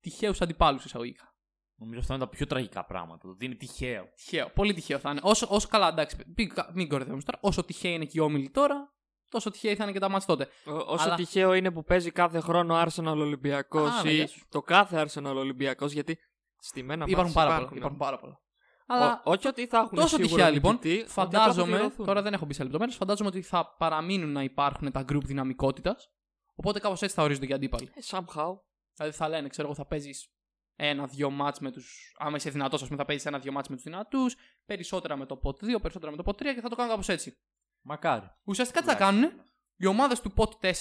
[0.00, 1.34] τυχαίους αντιπάλους εισαγωγικά.
[1.74, 3.18] Νομίζω αυτό είναι τα πιο τραγικά πράγματα.
[3.22, 4.08] Το ότι είναι τυχαίο.
[4.16, 4.50] Τυχαίο.
[4.54, 5.20] Πολύ τυχαίο θα είναι.
[5.22, 7.38] Όσο, όσο καλά, εντάξει, μην, μην κορυδεύουμε τώρα.
[7.42, 8.92] Όσο τυχαία είναι και οι όμιλοι τώρα,
[9.28, 10.48] τόσο τυχαία θα είναι και τα μάτς τότε.
[10.64, 14.26] Ό- Όσο Αλλά- τυχαίο είναι που παίζει κάθε χρόνο Arsenal Ολυμπιακός Α, ναι, ή γεια
[14.26, 14.46] σου.
[14.48, 16.18] το κάθε Arsenal Ολυμπιακός, γιατί
[16.58, 18.40] στη μένα Υπάρχουν μάτς πάρα, πολλά, υπάρχουν πάρα πολλά.
[18.86, 21.76] Αλλά Ο- όχι ότι θα έχουν τόσο σίγουρα τυχαία λοιπόν, νικητή, ότι απλά θα φαντάζομαι.
[21.76, 22.06] πληρωθούν.
[22.06, 22.96] Τώρα δεν έχω μπει σε λεπτομέρειες.
[22.96, 26.10] Φαντάζομαι ότι θα παραμείνουν να υπάρχουν τα group δυναμικότητας.
[26.60, 27.90] Οπότε κάπως έτσι θα ορίζονται και οι αντίπαλοι.
[27.94, 28.58] Ε, somehow.
[28.96, 30.28] Δηλαδή θα λένε, ξέρω εγώ, θα παίζεις
[30.76, 32.14] ένα-δυο μάτς με τους.
[32.18, 34.36] Άμα είσαι δυνατός, ας πούμε, θα παίζεις ένα-δυο μάτς με τους δυνατούς.
[34.64, 37.08] Περισσότερα με το pot 2, περισσότερα με το pot 3 και θα το κάνουν κάπως
[37.08, 37.38] έτσι.
[37.80, 38.30] Μακάρι.
[38.44, 39.30] Ουσιαστικά τι θα κάνουν,
[39.76, 40.72] οι ομάδες του pot 4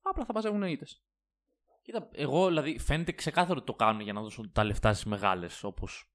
[0.00, 0.86] απλά θα μαζεύουν ήττε.
[1.82, 5.64] Κοίτα, εγώ δηλαδή φαίνεται ξεκάθαρο ότι το κάνουν για να δώσουν τα λεφτά στις μεγάλες
[5.64, 6.12] όπως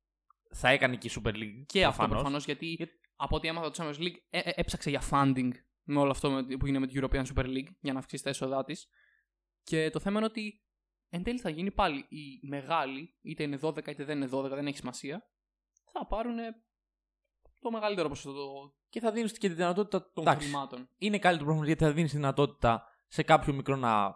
[0.49, 1.63] θα έκανε και η Super League.
[1.65, 2.09] Και αυτό προφανώς.
[2.09, 5.51] προφανώς γιατί από ό,τι έμαθα το Champions League ε, ε, έψαξε για funding
[5.83, 8.29] με όλο αυτό με- που γίνεται με την European Super League για να αυξήσει τα
[8.29, 8.87] έσοδά της.
[9.63, 10.63] Και το θέμα είναι ότι
[11.09, 14.67] εν τέλει θα γίνει πάλι οι μεγάλοι, είτε είναι 12 είτε δεν είναι 12, δεν
[14.67, 15.29] έχει σημασία,
[15.91, 16.35] θα πάρουν
[17.59, 20.11] το μεγαλύτερο ποσοστό Και θα δίνεις και τη δυνατότητα.
[20.13, 20.89] των Εντάξει, χρημάτων.
[20.97, 24.15] είναι καλύτερο πρόγραμμα γιατί θα δίνεις τη δυνατότητα σε κάποιο μικρό να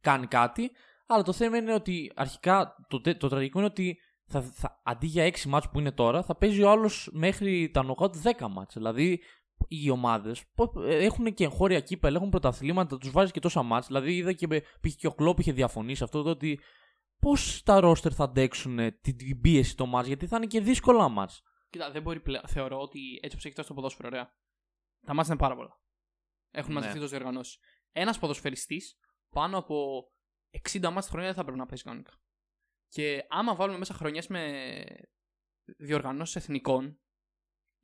[0.00, 0.70] κάνει κάτι.
[1.06, 5.06] Αλλά το θέμα είναι ότι αρχικά το, τε- το τραγικό είναι ότι θα, θα, αντί
[5.06, 8.74] για 6 μάτς που είναι τώρα, θα παίζει ο άλλος μέχρι τα νοκάουτ 10 μάτς.
[8.74, 9.22] Δηλαδή
[9.68, 10.44] οι ομάδες
[10.84, 13.86] έχουν και εγχώρια κύπελ, έχουν πρωταθλήματα, τους βάζει και τόσα μάτς.
[13.86, 16.60] Δηλαδή είδα και με- πήγε και ο Κλόπ είχε διαφωνήσει αυτό το ότι
[17.20, 20.60] πώς τα ρόστερ θα αντέξουν ε, την, την πίεση το μάτς, γιατί θα είναι και
[20.60, 21.42] δύσκολα μάτς.
[21.70, 22.42] Κοίτα, δεν μπορεί πλέον.
[22.46, 24.34] Θεωρώ ότι έτσι όπως έχει τώρα στο ποδόσφαιρο, ωραία.
[25.06, 25.80] Τα μάτια είναι πάρα πολλά.
[26.50, 26.74] Έχουν Ναι.
[26.74, 27.58] μαζευτεί τόσες διοργανώσει.
[27.92, 28.98] Ένας ποδοσφαιριστής
[29.30, 30.04] πάνω από
[30.50, 32.12] 60 μάτια τη χρονιά δεν θα πρέπει να παίζει κανονικά.
[32.88, 34.64] Και άμα βάλουμε μέσα χρονιές με
[35.78, 37.00] διοργανώσεις εθνικών,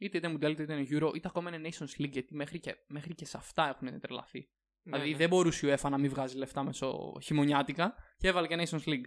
[0.00, 3.14] είτε είναι Mundial είτε είναι Euro, είτε ακόμα είναι Nations League, γιατί μέχρι και, μέχρι
[3.14, 4.38] και σε αυτά έχουν τρελαθεί.
[4.82, 5.16] Ναι, δηλαδή ναι.
[5.16, 9.06] δεν μπορούσε η UEFA να μην βγάζει λεφτά μέσω χειμωνιάτικα και έβαλε και Nations League.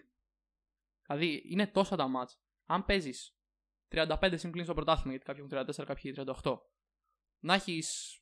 [1.05, 2.41] Δηλαδή είναι τόσα τα μάτς.
[2.65, 3.37] Αν παίζεις
[3.91, 6.57] 35 συμπλήν στο πρωτάθλημα, γιατί κάποιοι έχουν 34, κάποιοι 38,
[7.39, 8.17] να έχεις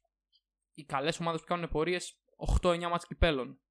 [0.73, 2.23] οι καλές ομάδες που κάνουν πορείες
[2.61, 3.61] 8-9 μάτς κυπέλων.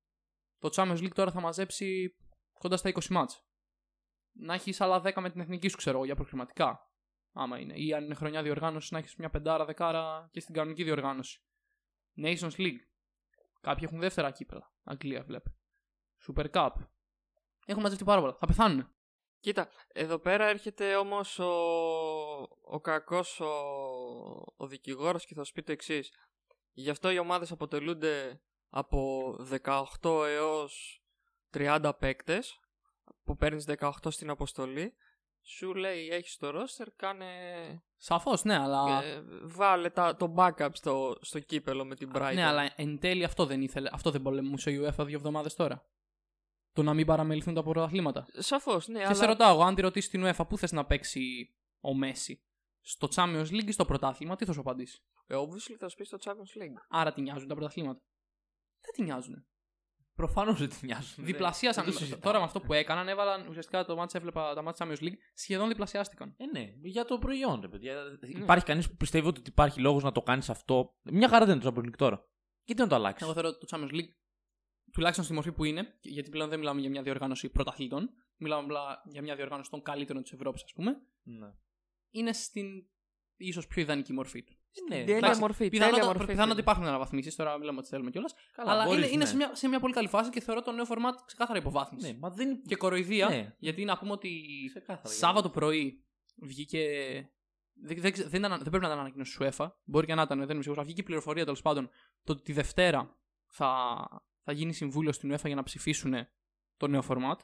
[0.58, 2.16] Το Champions League τώρα θα μαζέψει
[2.58, 3.44] κοντά στα 20 μάτς.
[4.32, 6.89] Να έχεις άλλα 10 με την εθνική σου, ξέρω εγώ, για προκριματικά.
[7.32, 7.74] Άμα είναι.
[7.74, 11.42] Ή αν είναι χρονιά διοργάνωσης, να έχεις μια πεντάρα, δεκάρα και στην κανονική διοργάνωση.
[12.16, 12.80] Nations League.
[13.60, 14.72] Κάποιοι έχουν δεύτερα κύπελα.
[14.84, 15.54] Αγγλία βλέπει.
[16.26, 16.70] Super Cup.
[17.66, 18.34] Έχουν μαζευτεί πάρα πολλά.
[18.34, 18.94] Θα πεθάνουν.
[19.40, 21.52] Κοίτα, εδώ πέρα έρχεται όμως ο,
[22.62, 23.50] ο κακός ο,
[24.56, 26.12] ο δικηγόρος και θα σου πει το εξής.
[26.72, 29.30] Γι' αυτό οι ομάδες αποτελούνται από
[29.64, 31.02] 18 έως
[31.52, 32.60] 30 παίκτες
[33.24, 34.94] που παίρνεις 18 στην αποστολή
[35.42, 37.26] σου λέει έχεις το roster κάνε
[37.96, 39.02] Σαφώς, ναι, αλλά.
[39.04, 43.24] ε, βάλε τα, το backup στο, στο κύπελο με την Brighton Ναι, αλλά εν τέλει
[43.24, 43.88] αυτό δεν ήθελε.
[43.92, 45.84] Αυτό δεν πολεμούσε η UEFA δύο εβδομάδες τώρα.
[46.72, 48.26] Το να μην παραμεληθούν τα πρωταθλήματα.
[48.32, 50.84] Σαφώς ναι Και αλλά σε ρωτάω, εγώ, αν τη ρωτήσεις την UEFA, πού θες να
[50.84, 52.42] παίξει ο Μέση,
[52.80, 56.04] στο Champions League ή στο πρωτάθλημα, τι θα σου απαντήσει; ε, obviously θα σου πει
[56.04, 58.00] στο Champions League Άρα τι νοιάζουν τα πρωταθλήματα.
[58.80, 59.46] Δεν τι νοιάζουν.
[60.20, 61.24] Προφανώς δεν τη νοιάζουν.
[61.24, 61.84] Διπλασίασαν.
[61.84, 62.22] Δεν το συζητάμε.
[62.22, 65.68] Τώρα με αυτό που έκαναν, έβαλαν ουσιαστικά το μάτς έβλεπα τα μάτια Champions League, σχεδόν
[65.68, 66.34] διπλασιάστηκαν.
[66.36, 67.94] Ε, ναι, για το προϊόν, ρε παιδιά.
[68.20, 68.42] Ναι.
[68.42, 71.70] Υπάρχει κανείς που πιστεύει ότι υπάρχει λόγος να το κάνεις αυτό; Μια χαρά δεν είναι
[71.70, 72.28] το Champions League τώρα.
[72.64, 74.08] Γιατί να το αλλάξεις; Εγώ θεωρώ το Champions League,
[74.92, 79.02] τουλάχιστον στη μορφή που είναι, γιατί πλέον δεν μιλάμε για μια διοργάνωση πρωταθλητών, μιλάμε απλά
[79.04, 81.52] για μια διοργάνωση των καλύτερων της Ευρώπης, ας πούμε, Ναι.
[82.10, 82.66] είναι στην
[83.36, 84.54] ίσως πιο ιδανική μορφή του.
[84.88, 86.60] Ναι, τέλεια εντάξει, μορφή τέλεια Πιθανότατα μορφή πιθανότατα φίλε.
[86.60, 88.34] υπάρχουν αναβαθμίσεις, τώρα μιλάμε ότι θέλουμε κιόλας.
[88.52, 89.28] Καλά, Αλλά μπορείς, είναι, είναι ναι.
[89.30, 92.12] σε, μια, σε μια πολύ καλή φάση και θεωρώ το νέο format ξεκάθαρα υποβάθμιση.
[92.12, 92.62] Ναι, μα δεν.
[92.62, 93.54] Και κοροϊδία, Ναι.
[93.58, 94.30] γιατί να πούμε ότι
[94.68, 96.04] Ξεκάθαρα, Σάββατο πρωί
[96.42, 96.84] βγήκε.
[97.82, 99.68] Δεν, δεν, ξε- δεν, ήταν- δεν πρέπει να ήταν ανακοίνωση του UEFA.
[99.84, 100.84] Μπορεί και να ήταν, δεν είμαι σίγουρος.
[100.84, 101.90] Βγήκε η πληροφορία τέλος πάντων
[102.24, 103.94] το ότι τη Δευτέρα θα,
[104.44, 106.14] θα γίνει συμβούλιο στην UEFA για να ψηφίσουν
[106.76, 107.36] το νέο format.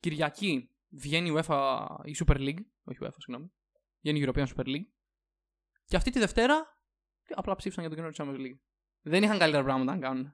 [0.00, 2.60] Κυριακή βγαίνει η UEFA, η Super League.
[2.84, 3.52] Όχι UEFA, συγγνώμη.
[4.00, 4.86] Βγαίνει η European Super League.
[5.88, 6.78] Και αυτή τη Δευτέρα
[7.34, 8.58] απλά ψήφισαν για το καινούριο Champions League.
[9.00, 10.32] Δεν είχαν καλύτερα πράγματα να κάνουν.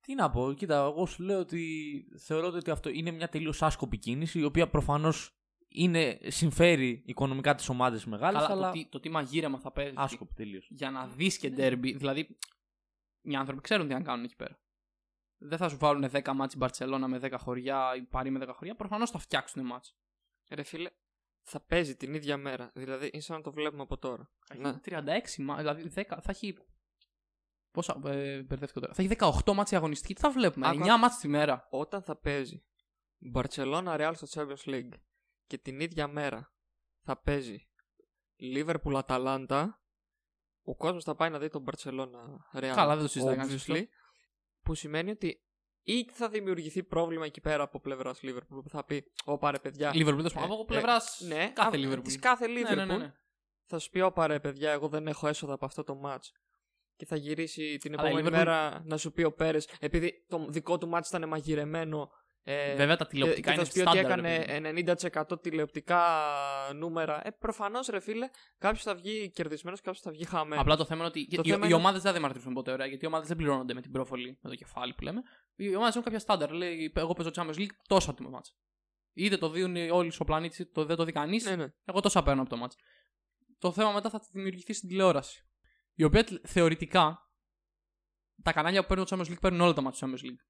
[0.00, 3.98] Τι να πω, κοίτα, εγώ σου λέω ότι θεωρώ ότι αυτό είναι μια τελείως άσκοπη
[3.98, 5.38] κίνηση, η οποία προφανώς
[6.26, 8.66] συμφέρει οικονομικά τις ομάδες μεγάλες, Καλά, αλλά.
[8.66, 9.94] το, τι, το τι μαγείρεμα θα παίζει.
[9.96, 10.68] Άσκοπη τελείως.
[10.70, 11.94] για να δεις και derby.
[11.96, 12.38] Δηλαδή,
[13.20, 14.60] οι άνθρωποι ξέρουν τι να κάνουν εκεί πέρα.
[15.40, 18.52] Δεν θα σου βάλουν 10 μάτς η Μπαρσελόνα με 10 χωριά ή Παρί με 10
[18.54, 18.74] χωριά.
[18.74, 19.96] Προφανώς θα φτιάξουν μάτς.
[20.50, 20.90] Ρε φίλε,
[21.48, 22.70] θα παίζει την ίδια μέρα.
[22.74, 24.30] Δηλαδή, είναι σαν να το βλέπουμε από τώρα.
[24.46, 24.68] Θα Ναι.
[24.68, 26.56] έχει 36 μάτς, δηλαδή 10, θα έχει.
[27.70, 28.94] Πόσα, ε, μπερδεύτηκα τώρα.
[28.94, 30.14] Θα έχει 18 μάτς η αγωνιστική.
[30.14, 31.66] Τι θα βλέπουμε, Άκου, 9 μάτς τη μέρα.
[31.70, 32.64] Όταν θα παίζει
[33.34, 34.92] Barcelona Real στο Champions League
[35.46, 36.52] και την ίδια μέρα
[37.02, 37.68] θα παίζει
[38.40, 39.68] Liverpool Atalanta,
[40.62, 42.72] ο κόσμος θα πάει να δει τον Barcelona Real.
[42.74, 43.84] Καλά, δεν το συζητάει κανείς obviously,
[44.62, 45.42] Που σημαίνει ότι
[45.92, 49.90] ή θα δημιουργηθεί πρόβλημα εκεί πέρα από πλευράς Liverpool που θα πει: Ω ρε παιδιά.
[49.94, 51.20] Liverpool, τέλος πάντων, από πλευράς.
[51.26, 52.02] ναι, κάθε α, Liverpool.
[52.04, 52.68] Της κάθε Liverpool.
[52.68, 53.12] Ναι, ναι, ναι, ναι.
[53.66, 56.28] Θα σου πει: Ω ρε παιδιά, εγώ δεν έχω έσοδα από αυτό το match.
[56.96, 60.24] Και θα γυρίσει την Αλλά η επόμενη Liverpool- μέρα να σου πει ο Πέρες, επειδή
[60.28, 62.10] το δικό του match ήταν μαγειρεμένο.
[62.42, 64.20] Ε, Βέβαια τα και, τηλεοπτικά και θα είναι σου πει ότι στάνταρ.
[64.20, 64.84] ρε έκανε παιδί.
[65.32, 66.02] 90% τηλεοπτικά
[66.74, 67.26] νούμερα.
[67.26, 68.28] Ε, προφανώς ρε φίλε,
[68.58, 70.58] κάποιος θα βγει κερδισμένος, κάποιος θα βγει χαμένος.
[70.60, 72.72] Απλά το θέμα είναι ότι Το οι, θέμα οι είναι- ομάδες δεν θα διαμαρτυρηθούν ποτέ,
[72.72, 75.22] ωραία, γιατί οι ομάδες δεν πληρώνονται με την πρόφολη, με το κεφάλι που λέμε.
[75.60, 76.50] Οι ομάδε έχουν κάποια στάνταρ.
[76.50, 78.56] Λέει, εγώ παίζω Champions League τόσο από το μάτς.
[79.12, 81.44] Είτε το δίνουν όλοι στο πλανήτη, είτε το, δεν το δει κανείς.
[81.44, 81.72] Ναι, ναι.
[81.84, 82.76] Εγώ τόσα παίρνω από το μάτς.
[83.58, 85.42] Το θέμα μετά θα δημιουργηθεί στην τηλεόραση.
[85.94, 87.18] Η οποία τ- θεωρητικά
[88.42, 90.40] τα κανάλια που παίρνουν το Champions League παίρνουν όλα τα μάτια του Champions League.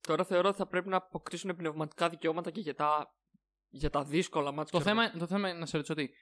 [0.00, 3.14] Τώρα θεωρώ ότι θα πρέπει να αποκτήσουν πνευματικά δικαιώματα και για τα,
[3.68, 4.78] για τα δύσκολα μάτια.
[4.78, 6.14] Το θέμα, το θέμα είναι να σε ρωτήσω ότι.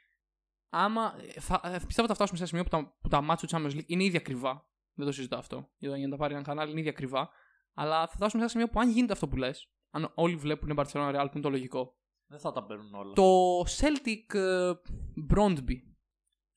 [0.69, 1.15] Άμα.
[1.41, 3.57] Θα, ε, πιστεύω ότι θα φτάσουμε σε ένα σημείο που τα, που τα μάτια του
[3.57, 4.67] Champions League είναι ήδη ακριβά.
[4.95, 5.71] Δεν το συζητάω αυτό.
[5.77, 7.31] Για να τα πάρει ένα κανάλι είναι ήδη ακριβά.
[7.75, 10.73] Αλλά θα φτάσουμε σε ένα σημείο που αν γίνεται αυτό που λες, αν όλοι βλέπουν
[10.77, 11.97] Barcelona Real που είναι το λογικό,
[12.27, 13.13] Δεν θα τα παίρνουν όλα.
[13.13, 14.73] το Celtic ε,
[15.35, 15.77] Brondby.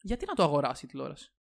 [0.01, 1.33] Γιατί να το αγοράσει η τηλεόραση;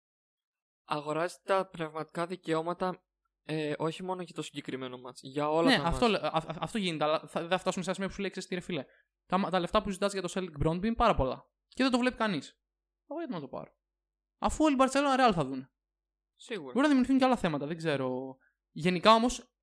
[0.84, 3.02] Αγοράζει τα πνευματικά δικαιώματα
[3.46, 6.22] ε, όχι μόνο για το συγκεκριμένο μάτς, για όλα ναι, τα αυτό, μάτς.
[6.22, 8.20] λέ- α- α- αυτό γίνεται, αλλά θα, δεν θα φτάσουμε σε ένα σημείο που σου
[8.20, 8.84] λέει: Ξέρεις τι, ρε φίλε.
[9.26, 11.48] Τα, μα- τα λεφτά που ζητάς για το Celtic Brondby είναι πάρα πολλά.
[11.68, 12.58] Και δεν το βλέπει κανείς.
[13.10, 13.72] Εγώ γιατί να το πάρω;
[14.38, 15.68] Αφού όλοι οι Barcelona Real θα δουν.
[16.36, 16.66] Σίγουρα.
[16.66, 18.36] Μπορεί να δημιουργηθούν και άλλα θέματα, δεν ξέρω.
[18.70, 19.53] Γενικά όμως,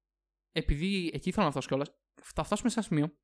[0.51, 1.91] επειδή εκεί ήθελα να φτάσω κιόλας,
[2.21, 3.17] θα φτάσουμε σε ένα σημείο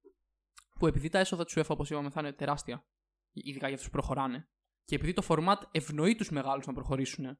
[0.79, 2.87] που επειδή τα έσοδα της UEFA, όπως είπαμε, θα είναι τεράστια,
[3.31, 4.49] ειδικά για αυτούς που προχωράνε,
[4.83, 7.39] και επειδή το format ευνοεί τους μεγάλους να προχωρήσουν,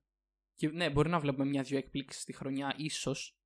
[0.55, 3.39] και ναι, μπορεί να βλέπουμε μια-δυο εκπλήξεις τη χρονιά, ίσως,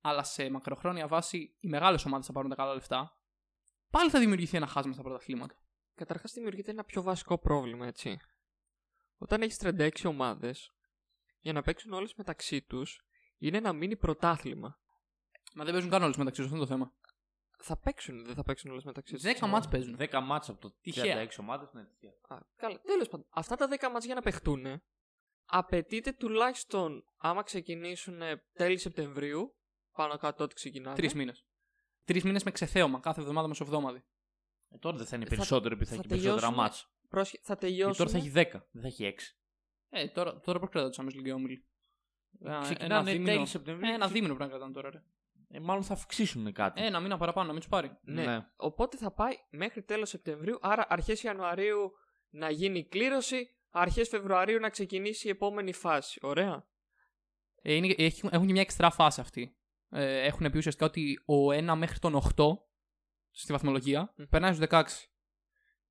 [0.00, 3.20] αλλά σε μακροχρόνια βάση οι μεγάλες ομάδες θα πάρουν τα καλά λεφτά,
[3.90, 5.54] πάλι θα δημιουργηθεί ένα χάσμα στα πρωταθλήματα.
[5.94, 8.18] Καταρχάς δημιουργείται ένα πιο βασικό πρόβλημα, έτσι.
[9.16, 10.74] όταν έχεις 36 ομάδες,
[11.40, 13.00] για να παίξουν όλες μεταξύ τους,
[13.38, 14.79] είναι ένα μίνι πρωτάθλημα.
[15.54, 16.92] Μα δεν παίζουν καν όλες μεταξύ τους, αυτό είναι το θέμα.
[17.62, 19.22] Θα παίξουν, δεν θα παίξουν όλες μεταξύ τους.
[19.22, 19.96] 10 μάτς παίζουν.
[19.98, 21.16] 10 μάτς από το Τυχαία.
[21.28, 22.12] 36 ομάδες, ναι, τυχαία.
[22.56, 23.26] Καλά, τέλος πάντων.
[23.30, 24.82] Αυτά τα 10 μάτς για να παιχτούν,
[25.44, 28.20] απαιτείται τουλάχιστον άμα ξεκινήσουν
[28.52, 29.54] τέλη Σεπτεμβρίου,
[29.92, 30.96] πάνω κάτω ό,τι ξεκινάνε.
[30.96, 31.44] Τρεις μήνες.
[32.04, 34.04] Τρεις μήνες με ξεθέωμα κάθε εβδομάδα μεσοβδόμαδη.
[34.68, 36.90] Ε, τώρα δεν θα είναι Θα- περισσότερο επειδή θα, θα έχει περισσότερα τελειώσουν- μάτς.
[37.08, 37.96] Πρόσχε, θα Γιατί τελειώσουν.
[37.96, 39.36] τώρα θα έχει 10, δεν θα έχει 6.
[39.88, 41.64] Ε, τώρα, τώρα πώς κρατάτε τους Champions League όμιλοι.
[42.44, 43.32] Ένα Ξεκινάνε δίμηνο.
[43.32, 43.90] τέλη Σεπτεμβρίου.
[43.90, 44.90] Ε, ένα δίμηνο πρέπει να κρατάνε τώρα.
[44.90, 45.02] Ρε.
[45.52, 46.82] Ε, μάλλον θα αυξήσουν κάτι.
[46.84, 47.98] Ένα μήνα παραπάνω να μην τους πάρει.
[48.02, 48.46] Ναι.
[48.56, 51.92] Οπότε θα πάει μέχρι τέλος Σεπτεμβρίου, άρα αρχές Ιανουαρίου
[52.30, 56.18] να γίνει η κλήρωση, αρχές Φεβρουαρίου να ξεκινήσει η επόμενη φάση.
[56.22, 56.68] Ωραία.
[57.62, 59.56] Ε, είναι, έχουν, έχουν και μια εξτρά φάση αυτή.
[59.88, 62.44] Ε, έχουν πει ουσιαστικά ότι ο 1 μέχρι τον 8
[63.30, 64.22] στη βαθμολογία Μμ.
[64.24, 64.84] περνάει στους 16.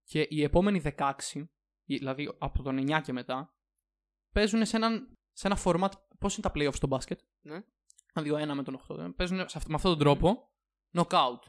[0.03, 1.49] Και οι επόμενοι 16,
[1.85, 3.53] οι- δηλαδή από τον 9 και μετά,
[4.33, 5.91] παίζουν σε, έναν, σε ένα format.
[6.19, 7.61] Πώς είναι τα playoffs στο μπάσκετ; Ναι.
[8.13, 8.97] Δηλαδή ο 1 με τον 8.
[8.99, 10.49] ε, Παίζουν σε αυτό- με αυτόν τον τρόπο
[10.93, 11.39] knockout.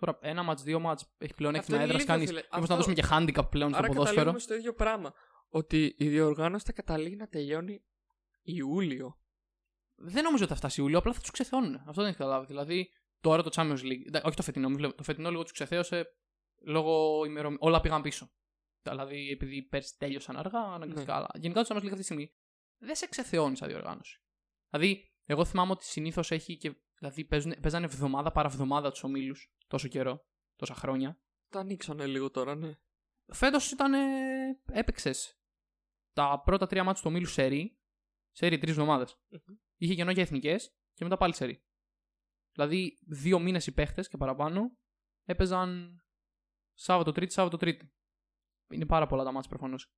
[0.00, 1.96] Τώρα ένα match, δύο match έχει πλεονέκτημα Αυτό είναι έδρας.
[1.96, 2.26] ηλίθιο, Κάνει.
[2.26, 2.40] φίλε.
[2.42, 4.14] Μήπως να Αυτό- δώσουμε και handicap πλέον στο άρα ποδόσφαιρο.
[4.14, 5.12] καταλήγουμε στο ίδιο πράγμα.
[5.48, 7.84] Ότι η διοργάνωση θα καταλήγει να τελειώνει
[8.42, 9.18] Ιούλιο.
[9.94, 11.74] Δεν νομίζω ότι θα φτάσει Ιούλιο, απλά θα τους ξεθεώνουν.
[11.74, 12.46] Αυτό δεν έχει καταλάβει.
[12.46, 12.88] Δηλαδή,
[13.20, 14.02] τώρα το Champions League.
[14.06, 14.94] εντάξει, Όχι το φετινό, μην βλέπω.
[14.94, 16.06] Το φετινό λίγο τους ξεθέωσε
[16.64, 17.58] λόγω ημερομηνία.
[17.66, 18.30] Όλα πήγαν πίσω.
[18.82, 21.12] Δηλαδή, επειδή πέρσι τέλειωσαν αργά, αναγκαστικά.
[21.12, 21.18] Ναι.
[21.18, 22.32] Αλλά γενικά το Champions League αυτή τη στιγμή
[22.78, 24.20] δεν σε ξεθεώνει σαν διοργάνωση.
[24.70, 26.76] Δηλαδή, εγώ θυμάμαι ότι συνήθως έχει και.
[26.98, 30.26] Δηλαδή, παίζουν, παίζανε εβδομάδα παρά εβδομάδα τους ομίλους τόσο καιρό,
[30.56, 31.20] τόσα χρόνια.
[31.48, 32.78] Το ανοίξανε λίγο τώρα, ναι.
[33.32, 33.92] Φέτος ήταν.
[34.66, 35.40] Έπαιξες
[36.12, 37.78] τα πρώτα τρία μάτια του ομίλου σερή.
[38.30, 39.18] Σερή τρεις εβδομάδες.
[39.28, 39.56] Μμμ.
[39.76, 41.64] Είχε κενό για εθνικές και μετά πάλι σερή.
[42.52, 44.76] Δηλαδή, δύο μήνες οι παίχτες και παραπάνω
[45.24, 46.00] έπαιζαν
[46.74, 47.92] Σάββατο Τρίτη, Σάββατο Τρίτη.
[48.70, 49.92] Είναι πάρα πολλά τα μάτια προφανώς.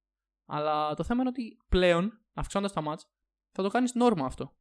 [0.44, 3.08] Αλλά το θέμα είναι ότι πλέον, αυξάνοντας τα μάτια,
[3.50, 4.56] θα το κάνεις νόρμα αυτό.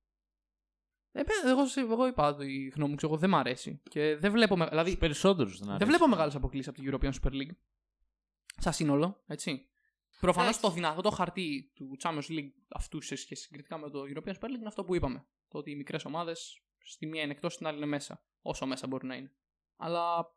[1.14, 3.82] Ε, παι- εγώ, εγώ είπα τη γνώμη μου, ξέρω, δεν μ' αρέσει.
[3.90, 4.58] Και δεν βλέπω.
[4.58, 5.90] με- Δηλαδή, Περισσότερους δεν δεν αρέσει.
[5.90, 7.56] βλέπω μεγάλες αποκλήσεις από την European Super League.
[8.58, 9.66] Σαν σύνολο, έτσι.
[10.20, 10.68] Προφανώς Εντάξει.
[10.68, 14.46] το δυνατό το χαρτί του Champions League αυτού σε σχέση συγκριτικά με το European Super
[14.48, 15.26] League είναι αυτό που είπαμε.
[15.48, 18.24] Το ότι οι μικρές ομάδες στη μία είναι εκτός, στην άλλη είναι μέσα.
[18.42, 19.32] Όσο μέσα μπορεί να είναι.
[19.78, 20.34] Αλλά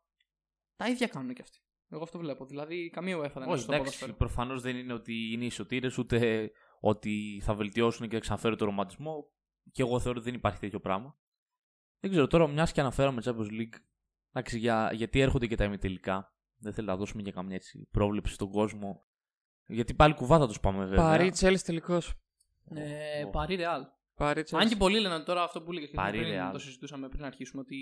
[0.75, 1.59] τα ίδια κάνουν και αυτοί.
[1.89, 2.45] Εγώ αυτό βλέπω.
[2.45, 4.13] Δηλαδή, καμία UEFA δεν είναι Όχι, στο εντάξει, ποδόσφαιρο.
[4.13, 9.27] προφανώς δεν είναι ότι είναι ισοτήρες ούτε ότι θα βελτιώσουν και θα ξαναφέρουν το ρομαντισμό.
[9.71, 11.17] Και εγώ θεωρώ ότι δεν υπάρχει τέτοιο πράγμα.
[11.99, 13.79] Δεν ξέρω τώρα, μιας και αναφέραμε Champions League,
[14.33, 16.33] εντάξει, για, γιατί έρχονται και τα ημιτελικά.
[16.57, 19.05] Δεν θέλω να δώσουμε για καμιά έτσι πρόβλεψη στον κόσμο.
[19.67, 21.03] Γιατί πάλι κουβά θα τους πάμε βέβαια.
[21.03, 21.97] Παρή Τσέλς τελικώ.
[22.69, 23.29] Ε, Ω.
[23.29, 23.85] Παρή Ρεάλ.
[24.15, 24.69] Παρή Αν Τσέλς.
[24.69, 26.49] και πολλοί λένε τώρα αυτό που έλεγε και Παρή πριν, Real.
[26.51, 27.77] το συζητούσαμε πριν αρχίσουμε ότι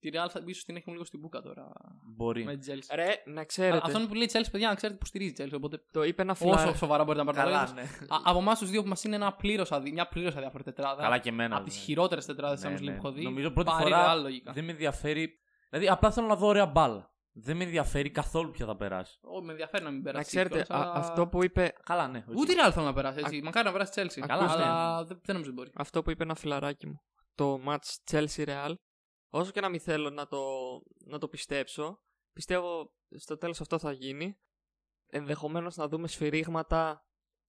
[0.00, 1.70] τη Real θα ίσω την έχουν λίγο στην μπουκα τώρα
[2.16, 2.44] Μπορεί.
[2.44, 2.94] με τη Chelsea.
[2.94, 3.80] Ρε, να Α, ξέρετε.
[3.84, 5.52] Αυτό είναι που λέει η Chelsea, παιδιά, να ξέρετε που στηρίζει η Chelsea.
[5.56, 6.76] Οπότε Το είπε ένα όσο φιλάρι.
[6.76, 7.80] σοβαρά μπορείτε να πάρετε Καλά, το ναι.
[7.82, 9.92] Α, από εμάς τους δύο που μας είναι ένα πλήρως αδι...
[9.92, 11.02] μια πλήρως αδιάφορη τετράδα.
[11.02, 11.56] Καλά και εμένα.
[11.56, 11.80] από τις ναι.
[11.82, 12.98] χειρότερες τετράδες Ναι, τη Champions League ναι.
[13.00, 13.22] που έχω δει.
[13.22, 14.52] Νομίζω πρώτη Παρή φορά Real, λογικά.
[14.52, 15.38] δεν με ενδιαφέρει.
[15.70, 17.08] Δηλαδή, απλά θέλω να δω ωραία μπάλα.
[17.32, 19.18] Δεν με ενδιαφέρει καθόλου ποια θα περάσει.
[19.22, 20.36] Ω, με ενδιαφέρει να μην περάσει.
[20.36, 22.24] Να ξέρετε, κιόλας, α- αλλά- αυτό που είπε Καλά, ναι.
[22.28, 22.36] οκ.
[22.38, 23.18] Ούτε η Real θέλω να περάσει.
[23.18, 23.40] Έτσι.
[23.42, 24.24] Μακάρι να περάσει η Chelsea.
[24.26, 25.70] Καλά, αλλά δεν, δεν νομίζω ότι μπορεί.
[25.74, 27.00] αυτό που είπε ένα φιλαράκι μου.
[27.34, 28.72] Το ματς Chelsea Real.
[29.30, 30.40] Όσο και να μην θέλω να το,
[31.04, 32.00] να το πιστέψω,
[32.32, 34.38] πιστεύω στο τέλος αυτό θα γίνει.
[35.12, 37.04] Ενδεχομένως να δούμε σφυρίγματα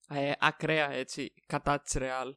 [0.10, 2.32] ε, ακραία έτσι κατά της Real.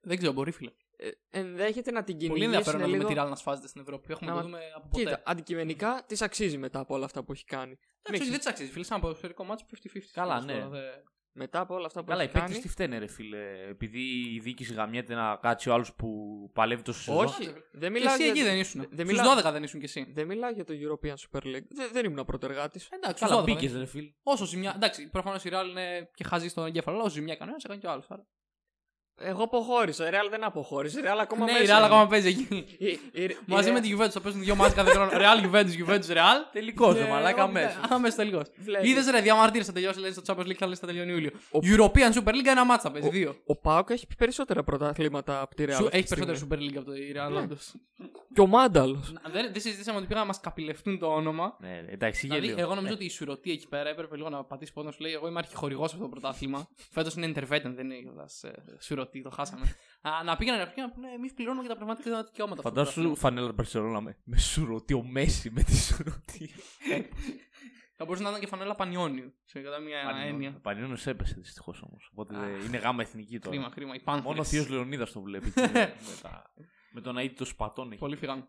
[0.00, 0.70] Δεν ξέρω, μπορεί φίλε.
[0.96, 3.08] Ε, ενδέχεται να την Πολύ κυνηγήσουν ενδιαφέρον να δούμε λίγο...
[3.08, 4.12] τη Real να σφάζεται στην Ευρώπη.
[4.12, 5.04] Έχουμε Να να το μας- δούμε από ποτέ.
[5.04, 7.78] Κοίτα, αντικειμενικά της αξίζει μετά από όλα αυτά που έχει κάνει.
[8.02, 8.70] Εντάξει, όχι, δεν της αξίζει.
[8.70, 10.00] Φίλε, σαν ένα ποδοσφαιρικό μάτσο 50-50.
[10.12, 10.68] Καλά, Τώρα, ναι.
[10.68, 11.02] δεν-
[11.32, 12.62] Μετά από όλα αυτά που Καλά, οι έχει παίκτες κάνει.
[12.62, 14.00] τι φταίνε, ρε φίλε; Επειδή
[14.34, 16.08] η διοίκηση γαμιέται να κάτσει ο άλλος που
[16.54, 17.24] παλεύει τόσο σεζόν.
[17.24, 18.32] Όχι, δεν Και μιλάω εσύ για...
[18.32, 18.80] εκεί δεν ήσουν.
[18.90, 20.10] δεν Στους μιλάω- 12 δεν ήσουν κι εσύ.
[20.14, 21.66] Δεν μιλάω για το European Super League.
[21.68, 22.88] Δεν, δεν ήμουν πρωτεργάτης.
[22.90, 24.10] Εντάξει, στους Καλά, 12 μπήκες, δεν ρε φίλε.
[24.22, 24.72] Όσο ζημιά.
[24.76, 26.96] Εντάξει, προφανώς η Real είναι και χαζή στον εγκέφαλο.
[26.96, 28.06] αλλά Όσο ζημιά κανένα, έκανε κι ο άλλος.
[29.22, 30.06] Εγώ αποχώρησα.
[30.06, 31.00] Η Real δεν αποχώρησε.
[31.00, 31.86] Η Real ακόμα Ναι, η μέσα Real είναι.
[31.86, 32.64] ακόμα παίζει εκεί.
[32.78, 35.10] Η- η- η- Μαζί η- με τη Juventus θα παίζουν δύο μάτια κάθε χρόνο.
[35.14, 36.38] Real, Juventus, Juventus, Real.
[36.52, 37.80] Τελικό, Και- ρε μαλάκα όχι, μέσα.
[37.88, 38.44] Άμεσα τελικός.
[38.56, 38.90] Βλέπεις.
[38.90, 41.30] Είδες ρε, διαμαρτύρε θα τελειώσει λέει στο Champions League, θα λες θα τελειώνει Ιούλιο.
[41.50, 43.36] Ο- European Super League ένα μάτσα παίζει, δύο.
[43.46, 45.72] Ο Πάοκ έχει περισσότερα πρωταθλήματα από τη Real.
[45.72, 46.26] Σου- αυτή Έχει τη στιγμή.
[46.26, 47.38] περισσότερο Super League από το η Real, Ναι.
[47.38, 47.74] όντως.
[48.34, 49.12] Και ο Μάνταλος.
[49.12, 51.56] Να- Δεν δεν συζητήσαμε ότι πήγαν να μας καπηλευτούν το όνομα.
[51.60, 52.62] Ναι, ρε, εντάξει, Δηλαδή, γέλιο.
[52.64, 54.90] εγώ νομίζω ότι η Σουρωτή εκεί πέρα έπρεπε λίγο να πατήσει πόνο.
[54.90, 56.68] Σου λέει: Εγώ είμαι αρχηγορηγός σε αυτό το πρωτάθλημα.
[56.90, 58.44] Φέτος είναι intervention, δεν είναι κιόλας,
[59.10, 59.74] ε, Σουρωτή, το χάσαμε.
[60.02, 62.60] Α, να πήγαινε να πει να πούνε: Εμείς πληρώνουμε για τα πραγματικά δικαιώματα.
[62.60, 63.16] αυτό το Φαντάσου πρωτάθλημα».
[63.16, 66.50] φανέλα Μπαρσελόνα με, με σουρωτή, ο Μέση με τη σουρωτή.
[67.96, 69.34] Θα μπορούσε να ήταν και φανέλα Πανιόνιου.
[69.44, 70.54] Σε κατά μια έννοια.
[70.56, 72.08] Ο Πανιόνιος έπεσε δυστυχώς όμως.
[72.12, 72.64] Οπότε Αχ.
[72.66, 73.56] είναι γάμα εθνική τώρα.
[73.56, 73.94] Κρίμα, κρίμα.
[73.94, 74.28] Οι Πάνθερες.
[74.28, 75.50] Μόνο ο Θείος Λεωνίδας το βλέπει.
[75.50, 75.60] και
[76.08, 76.52] με, τα-
[76.92, 78.00] με τον Αίτητο Σπατών έχει.
[78.00, 78.48] Πολύ φυγάμε.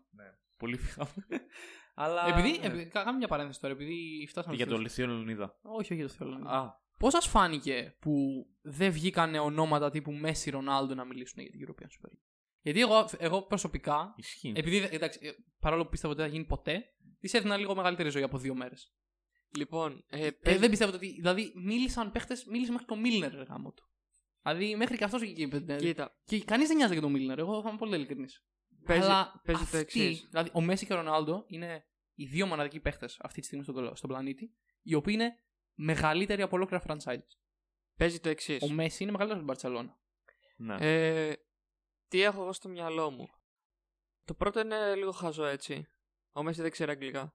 [0.56, 1.10] Πολύ φυγάμε.
[1.94, 2.26] Αλλά.
[2.26, 2.58] Επειδή.
[2.58, 2.66] ναι.
[2.66, 4.54] επει- Κάμε μια παρένθεση τώρα, επειδή φτάσαμε.
[4.56, 5.58] Για στους- τον Θείο Λεωνίδα.
[5.62, 6.28] Όχι, όχι για το Θεό.
[6.54, 11.60] Α, Πώς σας φάνηκε που δεν βγήκανε ονόματα τύπου Μέση Ρονάλντο να μιλήσουν για την
[11.66, 12.22] European Super League;
[12.60, 14.52] Γιατί εγώ, εγώ προσωπικά, Ισχύει.
[14.56, 15.30] επειδή εντάξει, ε,
[15.60, 16.84] παρόλο που πίστευα ότι δεν θα γίνει ποτέ,
[17.20, 18.92] της έδινα λίγο μεγαλύτερη ζωή από δύο μέρες.
[19.56, 21.06] Λοιπόν, ε, Ε, παίζει- δεν πιστεύω ότι.
[21.06, 23.84] Δηλαδή, μίλησαν παίχτες, μίλησε μέχρι και ο Μίλνερ ρε γάμο του.
[24.42, 25.64] Δηλαδή, μέχρι και αυτός εκεί είπε.
[25.66, 27.38] ε, κοίτα, Και κανείς δεν νοιάζει για τον Μίλνερ.
[27.38, 28.44] Εγώ θα είμαι πολύ ειλικρινής.
[28.84, 30.26] παίζει, Αλλά παίζει το αυτοί, εξής.
[30.30, 31.84] δηλαδή ο Μέση και ο Ρονάλντο είναι
[32.14, 35.36] οι δύο μοναδικοί παίχτες αυτή τη στιγμή στον, στον πλανήτη, οι οποίοι είναι
[35.74, 37.26] μεγαλύτεροι από ολόκληρα franchise.
[37.96, 38.62] Παίζει το εξής.
[38.62, 39.94] Ο Μέση είναι μεγαλύτερος από την Barcelona.
[40.56, 40.76] Ναι.
[40.80, 41.34] Ε,
[42.08, 43.28] τι έχω εγώ στο μυαλό μου.
[44.24, 45.86] Το πρώτο είναι λίγο χαζό έτσι.
[46.32, 47.34] Ο Μέση δεν ξέρει αγγλικά.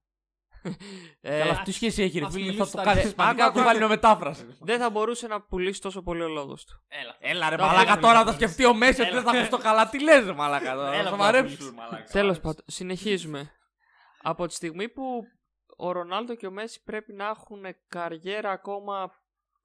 [1.22, 2.44] ε, Καλά, τι σχέση έχει, ρε ας φίλε.
[2.44, 3.08] Θα μιλήσω το στα κάνεις αγγλικά.
[3.24, 4.48] ισπανικά, Άκου, του άκου, βάλει με μετάφραση.
[4.60, 6.84] δεν θα μπορούσε να πουλήσει τόσο πολύ ο λόγος του.
[6.88, 7.16] Έλα.
[7.20, 9.32] Έλα ρε Το μαλάκα αφήνω τώρα να θα το σκεφτεί ο Μέση ότι δεν θα
[9.32, 9.90] ακούς το καλά.
[9.90, 10.94] Τι λες ρε μαλάκα τώρα.
[10.94, 11.56] Έλα, Θα που σοβαρέψεις.
[11.60, 12.04] αφήνεις, μαλάκα.
[12.04, 13.52] Τέλος πάντων, συνεχίζουμε.
[14.22, 15.24] Από τη στιγμή που
[15.78, 19.12] ο Ρονάλντο και ο Μέση πρέπει να έχουν καριέρα ακόμα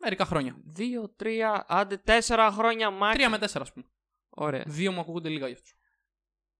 [0.02, 0.56] Μερικά χρόνια.
[0.76, 3.10] 2, 3, άντε 4 χρόνια max.
[3.12, 3.86] Τρία με τέσσερα, ας πούμε.
[4.28, 4.62] Ωραία.
[4.66, 5.70] Δύο μου ακούγονται λίγα γι' αυτό.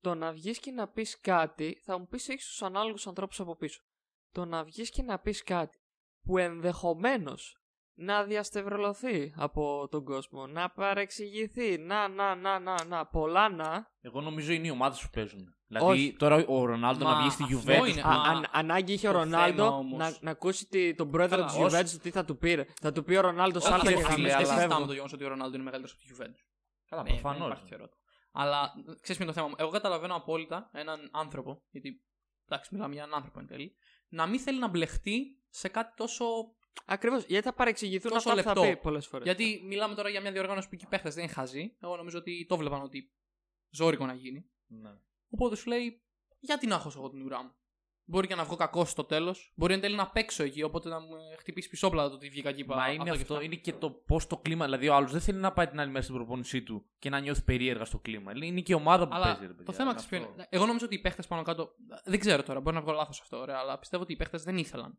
[0.01, 3.57] Το να βγεις και να πεις κάτι, θα μου πεις έχεις τους ανάλογους ανθρώπους από
[3.57, 3.83] πίσω.
[4.31, 5.79] Το να βγεις και να πεις κάτι
[6.23, 7.57] που ενδεχομένως
[7.95, 13.91] να διαστευρελωθεί από τον κόσμο, να παρεξηγηθεί, να, να, να, να, να, πολλά να.
[14.01, 15.57] Εγώ νομίζω είναι οι ομάδες που παίζουν.
[15.79, 16.13] Δηλαδή Όχι.
[16.19, 17.89] τώρα ο Ρονάλντο Μα να βγει στη αυτό Juventus.
[17.89, 18.01] είναι.
[18.03, 20.95] που- Α, Μα αν- ανάγκη είχε ο το Ρονάλντο θέμα όμως- να, να ακούσει τη-
[20.95, 21.77] τον πρόεδρο Καλά, της όχι.
[21.97, 22.67] Juventus τι θα του πει.
[22.81, 24.87] Θα του πει ο Ρονάλντο Όχι, σάλτα ρε και φίλε, γαμίστε, δεν αλλά- συζητάμε φεύγω.
[24.87, 26.43] το γεγονός ότι ο Ρονάλντο είναι μεγαλύτερος από τη Juventus.
[26.89, 27.47] Καλά, Ναι, δεν προφανώς.
[27.47, 28.01] υπάρχει τέτοιο ερώτημα.
[28.33, 29.55] Αλλά ξέρεις ποιο είναι το θέμα μου.
[29.59, 32.03] Εγώ καταλαβαίνω απόλυτα έναν άνθρωπο, γιατί
[32.49, 33.75] εντάξει, μιλάμε για έναν άνθρωπο εν τέλει,
[34.09, 36.25] να μην θέλει να μπλεχτεί σε κάτι τόσο.
[36.87, 38.77] Ακριβώς, γιατί θα παρεξηγηθούν Τόσο αυτά που θα λεπτό.
[38.77, 39.27] πει πολλές φορές.
[39.27, 41.77] Γιατί μιλάμε τώρα για μια διοργάνωση που εκεί παίχτες δεν είναι χαζοί.
[41.81, 43.13] Εγώ νομίζω ότι το βλέπαν ότι
[43.71, 44.45] ζώρικο να γίνει.
[44.67, 44.91] Ναι.
[45.35, 46.03] Οπότε σου λέει,
[46.39, 47.51] γιατί να έχω εγώ την ουρά μου;
[48.05, 49.53] Μπορεί και να βγω κακός στο τέλος.
[49.57, 52.49] Μπορεί εν τέλει να παίξω εκεί, οπότε να μου ε, χτυπήσει πισόπλατα το ότι βγήκα
[52.49, 52.65] εκεί.
[52.67, 53.45] Μα πα- είναι και αυτό, αυτά.
[53.45, 54.65] είναι και το πώς το κλίμα.
[54.65, 57.19] Δηλαδή, ο άλλος δεν θέλει να πάει την άλλη μέρα στην προπόνησή του και να
[57.21, 58.33] νιώθει περίεργα στο κλίμα.
[58.43, 59.65] Είναι και η ομάδα που Αλλά παίζει, ρε παιδιά.
[59.65, 60.33] το θέμα είναι ξέρεις ποιο αυτό.
[60.35, 60.47] είναι.
[60.51, 61.75] Εγώ νομίζω ότι οι παίχτες πάνω κάτω.
[62.05, 64.57] Δεν ξέρω τώρα, μπορεί να βγω λάθος αυτό, ωραία, αλλά πιστεύω ότι οι παίχτες δεν
[64.57, 64.99] ήθελαν.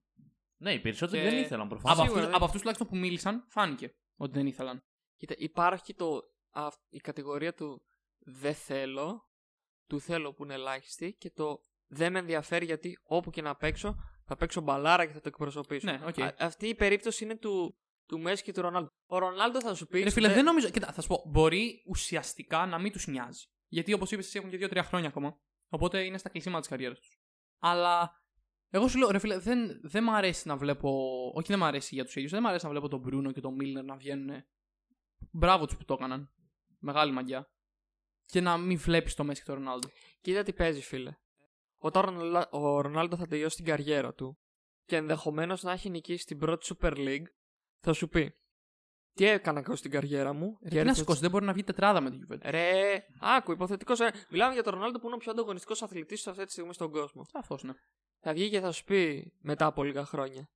[0.58, 1.94] Ναι, οι περισσότεροι Και δεν ήθελαν Από, προφανώ.
[1.96, 4.84] Σίγουρα αυτούς, δεν- από αυτούς τουλάχιστον που μίλησαν, φάνηκε ότι δεν ήθελαν.
[5.18, 6.22] Κοίτα, υπάρχει το,
[6.52, 7.82] α, η κατηγορία του
[8.20, 9.28] δεν θέλω,
[9.88, 13.96] του θέλω που είναι ελάχιστη και το δεν με ενδιαφέρει γιατί όπου και να παίξω
[14.26, 15.92] θα παίξω μπαλάρα και θα το εκπροσωπήσω.
[15.92, 16.22] Ναι, οκ.
[16.22, 18.90] Α- αυτή η περίπτωση είναι του, του Μέσι και του Ρονάλντο.
[19.06, 20.04] Ο Ρονάλντο θα σου πει.
[20.04, 20.70] Ρε φίλε, «Ε, δεν νομίζω.
[20.70, 23.46] Κοίτα, θα σου πω, μπορεί ουσιαστικά να μην τους νοιάζει.
[23.68, 25.38] Γιατί όπως είπες, εσύ έχουν και 2-3 χρόνια ακόμα.
[25.70, 27.20] Οπότε είναι στα κλεισίματα της καριέρας τους.
[27.60, 28.22] Αλλά
[28.70, 30.90] εγώ σου λέω, ρε φίλε, δεν, δεν μ' αρέσει να βλέπω.
[31.36, 32.32] Όχι, δεν μ' αρέσει για τους ίδιους.
[32.32, 34.44] Δεν μ' αρέσει να βλέπω τον Μπρούνο και τον Μίλνερ να βγαίνουν.
[35.32, 36.34] Μπράβο τους που το έκαναν.
[36.80, 37.48] Μεγάλη μαγιά.
[38.34, 39.88] Και να μην βλέπεις το Μέση και τον Ρονάλντο.
[40.22, 41.16] Κοίτα τι παίζει, φίλε.
[41.78, 44.38] Όταν ο Ροναλ- ο Ρονάλντο θα τελειώσει την καριέρα του
[44.86, 47.24] και ενδεχομένως να έχει νικήσει την πρώτη Super League,
[47.80, 48.36] θα σου πει.
[49.14, 50.58] Τι έκανα εγώ στην καριέρα μου.
[50.62, 52.50] Ρε, τι να κέρδισα σηκώσει, δεν μπορεί να βγει τετράδα με την Juventus.
[52.50, 54.00] Ρε, άκου, υποθετικός.
[54.30, 57.26] Μιλάμε για τον Ρονάλντο που είναι ο πιο ανταγωνιστικός αθλητής αυτή τη στιγμή στον κόσμο.
[57.32, 57.74] Σαφώς, ναι.
[58.20, 60.50] Θα βγει και θα σου πει μετά από λίγα χρόνια.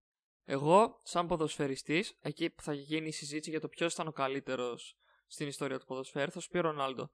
[0.44, 4.98] Εγώ, σαν ποδοσφαιριστής, εκεί που θα γίνει η συζήτηση για το ποιος ήταν ο καλύτερος
[5.28, 7.12] στην ιστορία του ποδοσφαίρου, θα σου πει ο Ρονάλντο.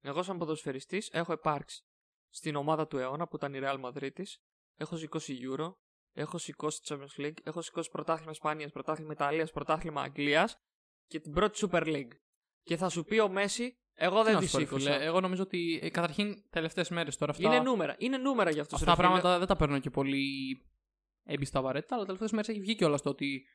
[0.00, 1.82] Εγώ, σαν ποδοσφαιριστής, έχω υπάρξει
[2.28, 4.38] στην ομάδα του αιώνα που ήταν η Real Madrid της.
[4.76, 5.72] Έχω σηκώσει Euro,
[6.12, 10.56] έχω σηκώσει Champions League, έχω σηκώσει πρωτάθλημα Ισπανίας, πρωτάθλημα Ιταλίας, πρωτάθλημα Αγγλίας
[11.06, 12.12] και την πρώτη Super League.
[12.62, 14.92] Και θα σου πει ο Μέση, εγώ Τι δεν να τη σου πω, ρε σήκωσα.
[14.92, 17.48] φίλε, Εγώ νομίζω ότι ε, καταρχήν τελευταίες μέρες τώρα αυτά.
[17.48, 17.94] Είναι νούμερα.
[17.98, 20.26] Είναι νούμερα για αυτούς Αυτά τα πράγματα δεν τα παίρνω και πολύ
[21.24, 23.46] έμπιστα απαραίτητα, αλλά τελευταίες μέρες έχει βγει κιόλας το ότι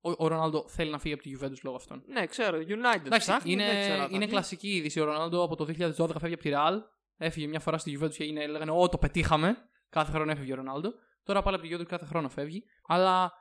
[0.00, 2.02] ο, ο Ρονάλντο θέλει να φύγει από τη Juventus λόγω αυτών.
[2.06, 2.58] Ναι, ξέρω.
[2.58, 3.04] United.
[3.06, 5.00] Εντάξει, ψάχνει, είναι, δεν ξέρω, είναι τα- κλασική είδηση.
[5.00, 6.78] Ο Ρονάλντο από το 2012 φεύγει από τη Real.
[7.16, 9.56] Έφυγε μια φορά στη Juventus και έγινε, λέγανε Ω, το πετύχαμε.
[9.88, 10.92] Κάθε χρόνο έφευγε ο Ρονάλντο.
[11.22, 12.64] Τώρα πάλι από τη Juventus κάθε χρόνο φεύγει.
[12.86, 13.32] Αλλά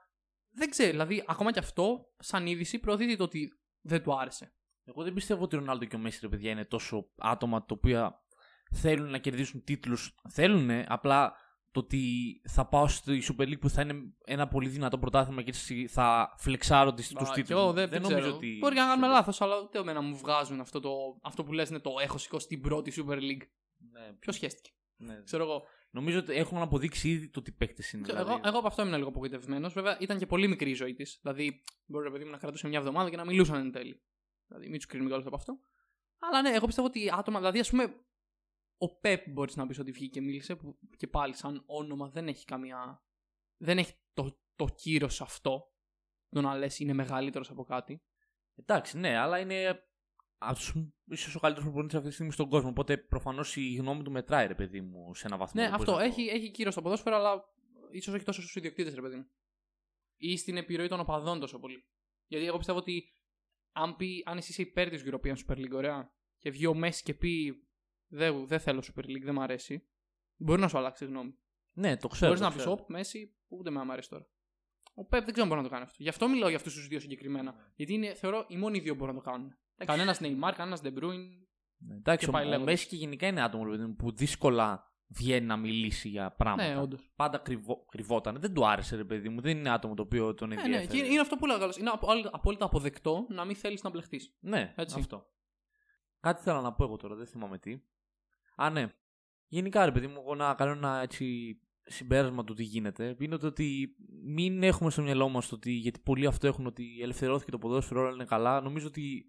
[0.51, 3.49] δεν ξέρω, δηλαδή ακόμα και αυτό, σαν είδηση, προωθείται το ότι
[3.81, 4.53] δεν του άρεσε.
[4.83, 7.65] Εγώ δεν πιστεύω ότι ο Ρονάλντο και ο Μέση, ρε παιδιά, είναι τόσο άτομα τα
[7.77, 8.23] οποία
[8.71, 10.15] θέλουν να κερδίσουν τίτλους.
[10.29, 11.33] Θέλουν, απλά
[11.71, 12.01] το ότι
[12.47, 13.93] θα πάω στη Super League που θα είναι
[14.25, 17.47] ένα πολύ δυνατό πρωτάθλημα και έτσι θα φλεξάρω τους Μα, τίτλους.
[17.47, 18.35] και εγώ δεν, δεν νομίζω ξέρω.
[18.35, 18.57] ότι.
[18.59, 20.89] Μπορεί και να κάνουμε λάθος, αλλά ούτε εμένα μου βγάζουν αυτό, το,
[21.21, 23.47] αυτό που λες είναι το έχω σηκώσει την πρώτη Super League.
[23.91, 25.21] Ναι, Ποιος σχέστηκε; ναι.
[25.23, 25.63] Ξέρω εγώ.
[25.91, 28.01] Νομίζω ότι έχουν αποδείξει ήδη το τι παίκτες είναι.
[28.03, 28.33] Ξέρω, δηλαδή.
[28.37, 29.73] Εγώ, εγώ από αυτό ήμουν λίγο απογοητευμένος.
[29.73, 31.19] Βέβαια ήταν και πολύ μικρή η ζωή της.
[31.21, 34.01] Δηλαδή, μπορεί ρε παιδί μου να κρατούσε μια εβδομάδα και να μιλούσαν εν τέλει.
[34.47, 35.59] Δηλαδή, μην τους κρίνουμε κιόλας από αυτό.
[36.19, 37.95] Αλλά ναι, εγώ πιστεύω ότι άτομα, δηλαδή, ας πούμε,
[38.81, 42.27] ο Πεπ μπορείς να πεις ότι βγήκε και μίλησε, που και πάλι σαν όνομα δεν
[42.27, 43.03] έχει καμία.
[43.57, 45.73] Δεν έχει το, το κύρος αυτό.
[46.29, 48.03] Το να λες είναι μεγαλύτερος από κάτι.
[48.55, 49.83] Εντάξει, ναι, αλλά είναι
[51.05, 52.69] ίσως ο καλύτερος προπονητής αυτή τη στιγμή στον κόσμο.
[52.69, 55.61] Οπότε προφανώς η γνώμη του μετράει, ρε παιδί μου, σε ένα βαθμό.
[55.61, 56.01] Ναι, δεν μπορείς αυτό.
[56.03, 57.43] να το- Έχει, έχει κύριο στο ποδόσφαιρο, αλλά
[57.91, 59.29] ίσως όχι τόσο στους ιδιοκτήτες, ρε παιδί μου.
[60.17, 61.85] Ή στην επιρροή των οπαδών τόσο πολύ.
[62.27, 63.13] Γιατί εγώ πιστεύω ότι
[63.71, 67.03] αν, πει, αν εσύ είσαι υπέρ της European Super League, ωραία, και βγει ο Μέση
[67.03, 67.63] και πει
[68.09, 69.87] δεν, δεν θέλω Super League, δεν μου αρέσει,
[70.35, 71.37] μπορεί να σου αλλάξει γνώμη.
[71.73, 72.25] Ναι, το ξέρω.
[72.27, 72.77] Μπορείς το να πεις, ξέρω.
[72.81, 74.27] Ωπ, Μέση, ούτε με αρέσει τώρα.
[74.93, 76.03] Ο Πεπ δεν ξέρω αν μπορεί να το κάνει αυτό.
[76.03, 77.55] Γι' αυτό μιλάω για αυτούς τους δύο συγκεκριμένα.
[77.75, 79.55] Γιατί είναι, θεωρώ οι μόνοι δύο μπορούν να το κάνουν.
[79.85, 81.27] Κανένας Neymar, κανένας De Bruyne.
[81.77, 82.71] Ναι, Εντάξει, και πάει ο, ο λέγοντας.
[82.73, 86.73] Μέση και γενικά είναι άτομο ρε παιδί μου, που δύσκολα βγαίνει να μιλήσει για πράγματα.
[86.73, 87.11] Ναι, όντως.
[87.15, 88.39] Πάντα κρυβό, κρυβόταν.
[88.39, 89.41] Δεν του άρεσε, ρε παιδί μου.
[89.41, 90.89] Δεν είναι άτομο το οποίο τον Ναι, ναι, ενδιαφέρει.
[90.91, 91.69] και είναι, είναι αυτό που λέγα.
[91.79, 94.35] Είναι απο- απόλυτα αποδεκτό να μην θέλεις να μπλεχτείς.
[94.39, 94.99] Ναι, Έτσι.
[94.99, 95.25] αυτό.
[96.19, 97.81] Κάτι θέλω να πω εγώ τώρα, δεν θυμάμαι τι.
[98.61, 98.87] Α, ναι.
[99.47, 103.15] Γενικά, ρε παιδί μου, εγώ να κάνω ένα έτσι συμπέρασμα του τι γίνεται.
[103.19, 107.51] Είναι το ότι μην έχουμε στο μυαλό μας ότι γιατί πολλοί αυτό έχουν ότι ελευθερώθηκε
[107.51, 108.61] το ποδόσφαιρο, όλα είναι καλά.
[108.61, 109.25] Νομίζω ότι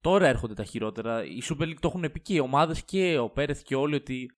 [0.00, 1.24] τώρα έρχονται τα χειρότερα.
[1.24, 4.30] Η Super League το έχουν πει και οι ομάδες και ο Πέρεθ και όλοι ότι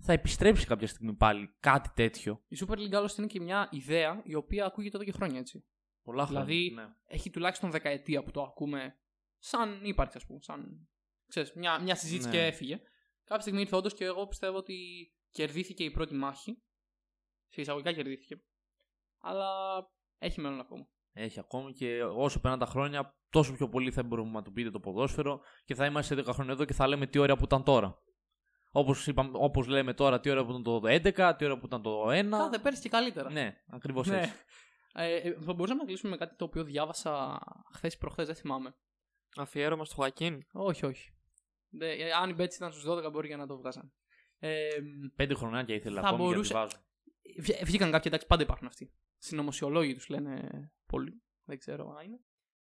[0.00, 2.44] θα επιστρέψει κάποια στιγμή πάλι κάτι τέτοιο.
[2.48, 5.64] Η Super League άλλωστε είναι και μια ιδέα η οποία ακούγεται εδώ και χρόνια έτσι.
[6.02, 6.44] Πολλά χρόνια.
[6.44, 6.86] Δηλαδή, ναι.
[7.06, 8.94] έχει τουλάχιστον δεκαετία που το ακούμε
[9.38, 10.38] σαν ύπαρξη, ας πούμε.
[10.42, 10.88] Σαν
[11.28, 12.34] ξέρεις, μια, μια συζήτηση Ναι.
[12.34, 12.80] και έφυγε.
[13.28, 14.76] Κάποια στιγμή ήρθε όντως και εγώ πιστεύω ότι
[15.30, 16.62] κερδίθηκε η πρώτη μάχη.
[17.48, 18.42] Σε εισαγωγικά κερδίθηκε.
[19.20, 19.48] Αλλά
[20.18, 20.88] έχει μέλλον ακόμα.
[21.12, 24.70] Έχει ακόμη και όσο περνάνε τα χρόνια, τόσο πιο πολύ θα μπορούμε να του πείτε
[24.70, 27.44] το ποδόσφαιρο και θα είμαστε σε 10 χρόνια εδώ και θα λέμε τι ωραία που
[27.44, 28.02] ήταν τώρα.
[28.70, 32.08] Όπως όπως λέμε τώρα, τι ωραία που ήταν το 11, τι ωραία που ήταν το
[32.10, 32.28] 1.
[32.30, 33.30] Κάθε πέρσι και καλύτερα.
[33.30, 34.18] Ναι, ακριβώς Ναι.
[34.18, 34.32] έτσι.
[34.92, 37.38] Ε, ε, θα μπορούσαμε να κλείσουμε με κάτι το οποίο διάβασα
[37.74, 38.74] χθες προχθές, δεν θυμάμαι.
[39.36, 40.46] Αφιέρωμα στο Χουακίν.
[40.52, 41.17] Όχι, όχι.
[41.70, 43.92] Δε, ε, αν η Μπέτση ήταν στους 12, μπορεί για να το βγάζαν.
[44.38, 44.68] Ε,
[45.14, 46.86] Πέντε χρονάκια ήθελα Θα ακόμη μπορούσε- για να τη βάζω.
[47.42, 48.92] βγα- βγήκαν κάποιοι, εντάξει, πάντα υπάρχουν αυτοί.
[49.18, 50.48] Συνωμοσιολόγοι τους λένε
[50.86, 51.22] πολλοί.
[51.44, 52.20] Δεν ξέρω αν είναι.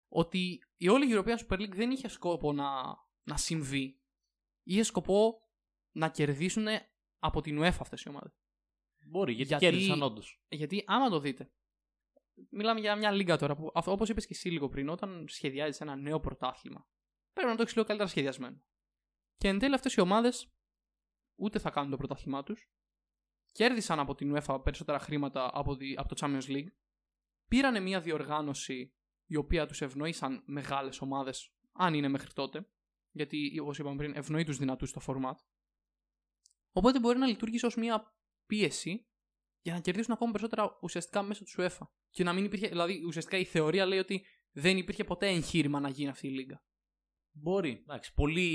[0.08, 2.70] Ότι η όλη η European Super League δεν είχε σκόπο να,
[3.22, 4.00] να συμβεί.
[4.62, 5.42] Είχε σκοπό
[5.92, 6.66] να κερδίσουν
[7.18, 8.32] από την UEFA αυτές οι ομάδες.
[9.06, 10.42] Μπορεί, γιατί, Γιατί- κέρδισαν όντως.
[10.48, 11.50] Γιατί άμα το δείτε.
[12.50, 15.96] Μιλάμε για μια λίγα τώρα που, όπως είπες και εσύ λίγο πριν, όταν σχεδιάζεις ένα
[15.96, 16.88] νέο πρωτάθλημα,
[17.32, 18.62] πρέπει να το έχεις λίγο καλύτερα σχεδιασμένο.
[19.40, 20.52] Και εν τέλει αυτές οι ομάδες
[21.38, 22.70] ούτε θα κάνουν το πρωτάθλημά τους.
[23.52, 26.68] Κέρδισαν από την UEFA περισσότερα χρήματα από, τη, από το Champions League.
[27.48, 28.94] Πήρανε μια διοργάνωση
[29.26, 32.70] η οποία τους ευνοήσαν μεγάλες ομάδες, αν είναι μέχρι τότε.
[33.10, 35.36] Γιατί, όπως είπαμε πριν, ευνοεί τους δυνατούς στο format.
[36.72, 38.14] Οπότε μπορεί να λειτουργήσει ως μια
[38.46, 39.08] πίεση
[39.60, 41.86] για να κερδίσουν ακόμα περισσότερα ουσιαστικά μέσω τους UEFA.
[42.10, 45.88] Και να μην υπήρχε, δηλαδή ουσιαστικά η θεωρία λέει ότι δεν υπήρχε ποτέ εγχείρημα να
[45.88, 46.64] γίνει αυτή η λίγα.
[47.32, 47.80] Μπορεί.
[47.82, 48.48] Εντάξει, πολύ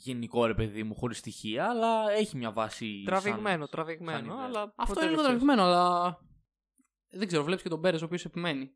[0.00, 3.02] γενικό ρε παιδί μου, χωρίς στοιχεία, αλλά έχει μια βάση.
[3.06, 4.18] Τραβηγμένο, σαν- τραβηγμένο.
[4.18, 4.44] σαν ιδέα.
[4.44, 5.44] αλλά Αυτό ποτέ είναι δεν το ξέρεις.
[5.44, 6.18] τραβηγμένο, αλλά.
[7.12, 8.74] Δεν ξέρω, βλέπεις και τον Πέρες ο οποίος επιμένει.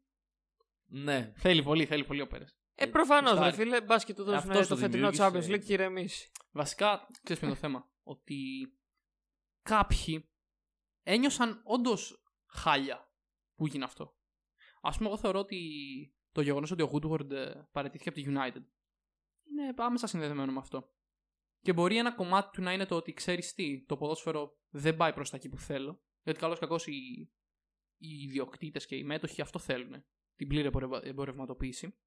[0.86, 1.32] Ναι.
[1.36, 2.56] Θέλει πολύ, θέλει πολύ ο Πέρες.
[2.74, 3.56] Ε, προφανώς, ρε Γουστάρει.
[3.56, 5.52] φίλε, μπας και του δώσουν Αυτός το το φετινό δημιούργησε.
[5.52, 6.30] Champions League και ηρεμήσει.
[6.52, 8.38] Βασικά, ξέρεις ποιο είναι το θέμα; Ότι
[9.62, 10.28] κάποιοι
[11.02, 13.10] ένιωσαν όντως χάλια
[13.56, 14.16] που γίνει αυτό.
[14.80, 15.60] Α πούμε, εγώ θεωρώ ότι
[16.32, 18.64] το γεγονός ότι ο Woodward ε, παραιτήθηκε από τη United
[19.50, 20.92] είναι άμεσα συνδεδεμένο με αυτό.
[21.60, 25.12] Και μπορεί ένα κομμάτι του να είναι το ότι ξέρεις τι, το ποδόσφαιρο δεν πάει
[25.12, 26.02] προς τα εκεί που θέλω.
[26.22, 26.92] Γιατί καλώς κακώς οι,
[27.96, 30.04] οι ιδιοκτήτες και οι μέτοχοι αυτό θέλουν.
[30.36, 31.98] Την πλήρη εμπορευμα- εμπορευματοποίηση.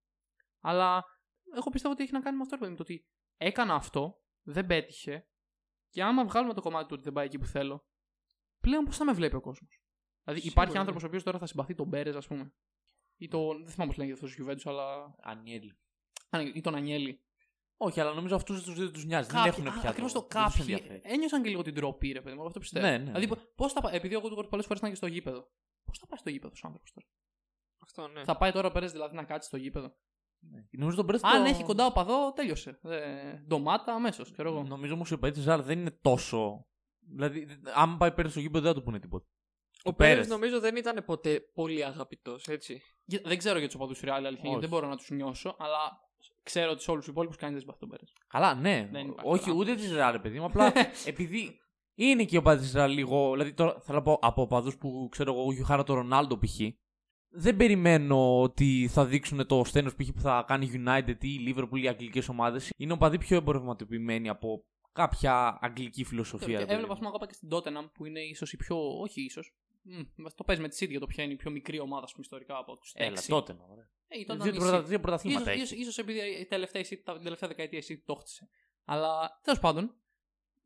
[0.59, 1.03] Αλλά
[1.55, 3.07] εγώ πιστεύω ότι έχει να κάνει με αυτό, ρε παιδί μου, το ότι
[3.37, 5.27] έκανα αυτό, δεν πέτυχε,
[5.89, 7.87] και άμα βγάλουμε το κομμάτι του ότι δεν πάει εκεί που θέλω,
[8.59, 9.81] πλέον πώς θα με βλέπει ο κόσμος;
[10.23, 10.79] Δηλαδή Σίγουρα, υπάρχει ναι.
[10.79, 12.53] άνθρωπο ο οποίος τώρα θα συμπαθεί τον Μπέρε, ας πούμε.
[13.17, 13.63] Ή τον.
[13.63, 15.15] Δεν θυμάμαι πώς λέγεται αυτός ο Γιουβέντους, αλλά.
[15.21, 15.77] Ανιέλη.
[16.29, 17.21] Α, ή τον Ανιέλη.
[17.79, 19.29] Όχι, αλλά νομίζω αυτούς τους δεν τους νοιάζει.
[19.29, 19.89] Κάποιοι- δεν έχουν α, πια.
[19.89, 21.01] Ακριβώς το, το δεν τους κάποιοι ενδιαφέρει.
[21.13, 22.39] ένιωσαν και λίγο την τροπή, ρε παιδί μου.
[22.39, 22.85] εγώ Αυτό πιστεύω.
[22.85, 23.35] Ναι, ναι, Δηλαδή, ναι.
[23.55, 23.95] πώς θα πάει.
[23.95, 25.51] Επειδή ο Γκούτουγκορ πολλές φορές ήταν και στο γήπεδο.
[25.85, 27.07] Πώς θα πάει στο γήπεδο ο άνθρωπος τώρα;
[27.83, 28.23] Αυτό ναι.
[28.23, 29.95] Θα πάει τώρα ο Πέρες δηλαδή να κάτσει στο γήπεδο;
[30.71, 31.27] Νομίζω τον Μπρέστο.
[31.27, 32.79] Αν έχει κοντά οπαδό, τέλειωσε.
[32.83, 34.63] Ε, ντομάτα αμέσως, ξέρω εγώ.
[34.63, 36.67] Νομίζω όμω ο Πέτση Ζάρ δεν είναι τόσο.
[36.99, 39.25] Δηλαδή, άμα πάει πέρυσι στο γήπεδο δεν θα του πούνε τίποτα.
[39.83, 40.13] Ο Πέρες.
[40.13, 42.81] Πέρες νομίζω δεν ήταν ποτέ πολύ αγαπητός, έτσι.
[43.05, 44.59] Για- Δεν ξέρω για τους οπαδούς του Ρεάλ, αλήθεια, γιατί Όχι.
[44.59, 46.06] δεν μπορώ να τους νιώσω, αλλά
[46.47, 48.13] ξέρω ότι σε όλους τους υπόλοιπους κανείς δεν συμπαθεί τον Πέρες.
[48.27, 48.89] Καλά, ναι.
[48.91, 49.57] Δεν υπάρχει Όχι, τώρα.
[49.57, 50.45] ούτε της Ρεάλ, ρε παιδί μου.
[50.45, 50.73] Απλά
[51.05, 51.59] επειδή
[51.95, 53.31] είναι και ο παδί της Ρεάλ λίγο.
[53.31, 56.59] Δηλαδή, τώρα θέλω να πω από οπαδού που ξέρω εγώ, γιουχάρα το Ρονάλντο π.χ.
[57.29, 60.11] Δεν περιμένω ότι θα δείξουν το στένο π.χ.
[60.13, 62.69] που θα κάνει United ή Liverpool ή αγγλικές ομάδες.
[62.77, 66.47] Είναι οπαδοί πιο εμπορευματοποιημένοι από κάποια αγγλική φιλοσοφία.
[66.59, 67.05] ρε παιδί Έβλεπα, ας μου.
[67.05, 68.77] πούμε, ακόμα και στην Tottenham που είναι ίσως η πιο.
[69.01, 69.53] Όχι ίσως.
[70.35, 72.23] Το παίζει με τη City για το ποια είναι η πιο μικρή ομάδα ας πούμε,
[72.23, 73.53] ιστορικά από τους Έλα, τότε.
[73.53, 73.89] να, ωραία.
[74.07, 74.85] Ε, η Tottenham Δύο, η πρωτα- City.
[74.85, 75.71] δύο πρωταθλήματα Ίσως, έχεις.
[75.71, 78.49] ίσως, ίσως επειδή η τελευταία, η City- τα- την τελευταία δεκαετία η City το χτίσε.
[78.85, 79.95] Αλλά τέλος πάντων,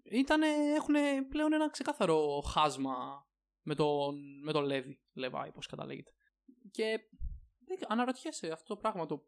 [0.03, 0.95] ήτανε, έχουν
[1.29, 3.27] πλέον ένα ξεκάθαρο χάσμα
[3.61, 6.11] με τον, με τον Λέβι, Λεβάη, πώς καταλέγεται.
[6.71, 6.99] Και
[7.65, 9.25] δεν- αναρωτιέσαι αυτό το πράγμα, το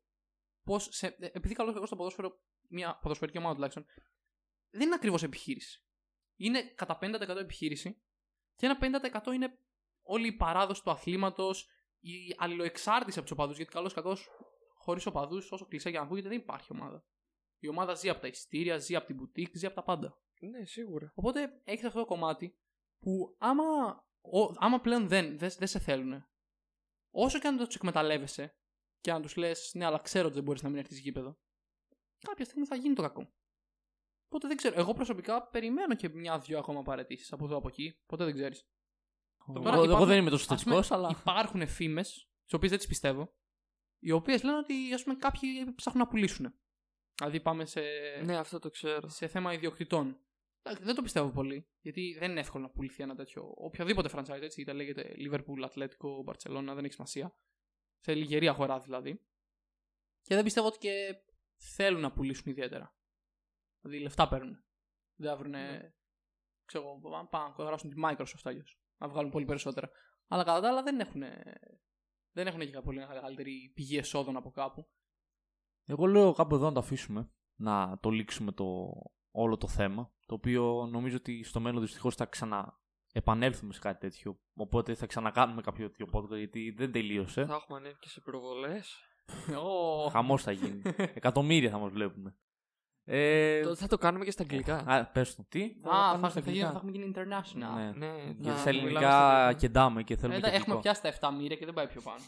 [0.64, 3.86] πώς, σε, ε, επειδή καλώς εγώ στο ποδόσφαιρο, μια ποδοσφαιρική ομάδα τουλάχιστον,
[4.70, 5.84] δεν είναι ακριβώς επιχείρηση.
[6.36, 8.02] Είναι κατά 50% επιχείρηση
[8.56, 9.58] και ένα 50% είναι
[10.02, 11.68] όλη η παράδοση του αθλήματος,
[12.04, 13.58] η αλληλοεξάρτηση από τους οπαδούς.
[13.58, 14.30] Γιατί καλώ κακός,
[14.74, 17.06] χωρίς οπαδούς, όσο κλεισέ και να ακούγεται, δεν υπάρχει ομάδα.
[17.60, 20.18] Η ομάδα ζει από τα ειστήρια, ζει από την μπουτίκ, ζει από τα πάντα.
[20.40, 21.12] Ναι, σίγουρα.
[21.16, 22.58] Οπότε έχεις αυτό το κομμάτι
[23.00, 23.64] που άμα,
[24.22, 26.26] ο, άμα πλέον δεν, δεν, δεν σε θέλουν,
[27.12, 28.56] όσο και αν το τους εκμεταλλεύεσαι
[29.00, 31.38] και αν τους λες, ναι, αλλά ξέρω ότι δεν μπορείς να μην έρθεις γήπεδο,
[32.20, 33.34] κάποια στιγμή θα γίνει το κακό.
[34.26, 34.80] Οπότε δεν ξέρω.
[34.80, 38.00] Εγώ προσωπικά περιμένω και μια-δυο ακόμα παρετήσεις από εδώ από εκεί.
[38.06, 38.68] Ποτέ δεν ξέρεις.
[39.50, 41.16] Εγώ, εγώ υπάρχουν- δεν είμαι τόσο Ας πούμε, θετικό, αλλά.
[41.20, 43.34] Υπάρχουν φήμες, τις οποίες δεν τις πιστεύω,
[44.00, 46.54] οι οποίες λένε ότι ας πούμε, κάποιοι ψάχνουν να πουλήσουν.
[47.18, 47.82] Δηλαδή πάμε σε,
[48.24, 49.10] Ναι, αυτό το ξέρω.
[49.10, 50.18] σε θέμα ιδιοκτητών.
[50.66, 53.54] Εντάξει, Δεν το πιστεύω πολύ, γιατί δεν είναι εύκολο να πουληθεί ένα τέτοιο.
[53.56, 57.38] Οποιοδήποτε franchise έτσι, είτε λέγεται Liverpool, Atletico, Barcelona, δεν έχει σημασία.
[58.00, 59.22] Σε λιγερή αγορά δηλαδή.
[60.22, 61.16] Και δεν πιστεύω ότι και
[61.56, 62.96] θέλουν να πουλήσουν ιδιαίτερα.
[63.82, 64.64] Δηλαδή λεφτά παίρνουν.
[65.16, 65.54] Δεν θα βρουν.
[66.66, 68.83] Ξέρω εγώ, πάνε πάνε να αγοράσουν τη Microsoft αλλιώς.
[69.04, 69.90] Να βγάλουν πολύ περισσότερα.
[70.28, 71.22] Αλλά κατά τα άλλα δεν έχουν.
[72.32, 74.88] Δεν έχουν και πολύ μεγαλύτερη πηγή εσόδων από κάπου.
[75.86, 77.32] Εγώ λέω κάπου εδώ να το αφήσουμε.
[77.56, 78.92] Να το λήξουμε το,
[79.32, 80.12] όλο το θέμα.
[80.26, 84.40] Το οποίο νομίζω ότι στο μέλλον δυστυχώς θα ξαναεπανέλθουμε σε κάτι τέτοιο.
[84.54, 87.46] Οπότε θα ξανακάνουμε κάποιο τέτοιο podcast γιατί δεν τελείωσε.
[87.46, 88.96] Θα έχουμε ανέβει και σε προβολές.
[89.64, 90.82] Ω, Χαμός θα γίνει.
[91.20, 92.38] Εκατομμύρια θα μας βλέπουμε.
[93.06, 94.78] Ε, Θα το κάνουμε και στα αγγλικά.
[94.78, 95.46] Α, πες το.
[95.50, 96.70] Τι; Α, κάνουμε θα, στα θα, αγγλικά.
[96.72, 97.76] θα έχουμε γίνει international.
[97.76, 97.92] Ναι.
[97.92, 100.80] Ναι, Γιατί να στα μιλάμε ελληνικά στα κεντάμε και θέλουμε Ε, και έχουμε αγγλικό.
[100.80, 102.24] πιάσει τα 7 μοίρια και δεν πάει πιο πάνω.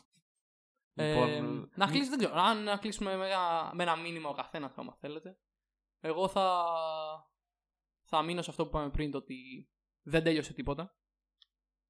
[0.98, 1.42] Λοιπόν, ε,
[1.76, 2.34] να κλείσει, δεν ξέρω.
[2.36, 5.38] Αν να κλείσουμε με ένα, με ένα μήνυμα ο καθένας, άμα θέλετε.
[6.00, 6.66] Εγώ θα,
[8.04, 9.70] θα μείνω σε αυτό που είπαμε πριν, το ότι
[10.06, 10.96] δεν τέλειωσε τίποτα.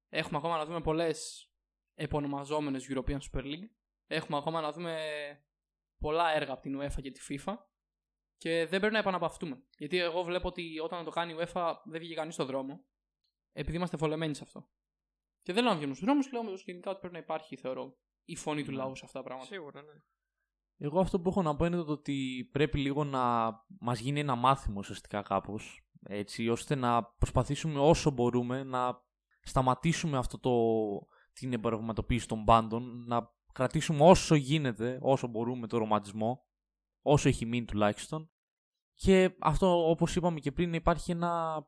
[0.08, 1.50] Έχουμε ακόμα να δούμε πολλές
[1.94, 3.68] επωνομαζόμενες European Super League.
[4.06, 4.96] Έχουμε ακόμα να δούμε
[5.98, 7.54] πολλά έργα από την UEFA και τη FIFA.
[8.38, 9.62] Και δεν πρέπει να επαναπαυτούμε.
[9.78, 12.84] Γιατί εγώ βλέπω ότι όταν το κάνει η UEFA δεν βγήκε κανείς στον δρόμο.
[13.52, 14.68] Επειδή είμαστε βολεμένοι σε αυτό.
[15.42, 17.96] Και δεν λέω να βγαίνουν στους δρόμους, λέω όμως γενικά ότι πρέπει να υπάρχει, θεωρώ,
[18.24, 18.76] η φωνή του Ναι.
[18.76, 19.48] λαού σε αυτά τα πράγματα.
[19.48, 19.92] Σίγουρα, ναι.
[20.78, 24.34] Εγώ αυτό που έχω να πω είναι το ότι πρέπει λίγο να μας γίνει ένα
[24.34, 29.04] μάθημα ουσιαστικά κάπως έτσι ώστε να προσπαθήσουμε όσο μπορούμε να
[29.40, 30.52] σταματήσουμε αυτό το
[31.32, 36.45] την εμπορευματοποίηση των πάντων να κρατήσουμε όσο γίνεται, όσο μπορούμε το ρομαντισμό
[37.06, 38.30] όσο έχει μείνει τουλάχιστον
[38.94, 41.62] και αυτό όπως είπαμε και πριν υπάρχει ένα,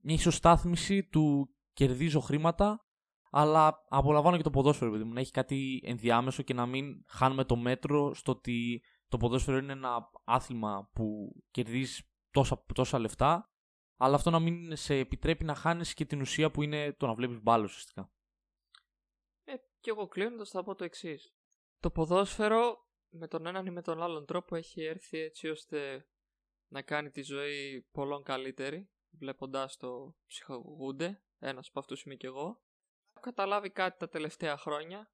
[0.00, 2.84] μια ισοστάθμιση του κερδίζω χρήματα
[3.30, 7.44] αλλά απολαμβάνω και το ποδόσφαιρο, παιδί μου, να έχει κάτι ενδιάμεσο και να μην χάνουμε
[7.44, 13.50] το μέτρο στο ότι το ποδόσφαιρο είναι ένα άθλημα που κερδίζεις τόσα, τόσα λεφτά,
[13.96, 17.14] αλλά αυτό να μην σε επιτρέπει να χάνεις και την ουσία που είναι το να
[17.14, 18.12] βλέπεις μπάλα ουσιαστικά.
[19.44, 21.34] Ε, και εγώ κλείνοντας θα πω το εξής.
[21.80, 22.83] Το ποδόσφαιρο
[23.16, 26.06] με τον έναν ή με τον άλλον τρόπο έχει έρθει έτσι ώστε
[26.68, 32.62] να κάνει τη ζωή πολλών καλύτερη, βλέποντάς το ψυχαγωγούνται, ένας από αυτούς είμαι και εγώ.
[33.10, 35.10] Έχω καταλάβει κάτι τα τελευταία χρόνια,